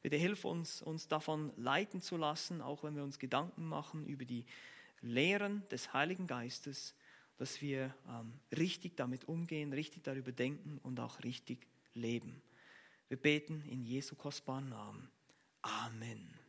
Bitte 0.00 0.16
hilf 0.16 0.46
uns, 0.46 0.80
uns 0.80 1.06
davon 1.06 1.52
leiten 1.58 2.00
zu 2.00 2.16
lassen, 2.16 2.62
auch 2.62 2.82
wenn 2.82 2.96
wir 2.96 3.04
uns 3.04 3.18
Gedanken 3.18 3.66
machen 3.66 4.06
über 4.06 4.24
die 4.24 4.46
Lehren 5.02 5.68
des 5.68 5.92
Heiligen 5.92 6.26
Geistes, 6.26 6.94
dass 7.36 7.60
wir 7.60 7.94
ähm, 8.08 8.32
richtig 8.56 8.96
damit 8.96 9.28
umgehen, 9.28 9.74
richtig 9.74 10.02
darüber 10.02 10.32
denken 10.32 10.78
und 10.82 10.98
auch 10.98 11.22
richtig 11.24 11.66
leben. 11.92 12.40
Wir 13.08 13.18
beten 13.18 13.62
in 13.68 13.84
Jesu 13.84 14.14
kostbaren 14.14 14.70
Namen. 14.70 15.10
Amen. 15.66 16.43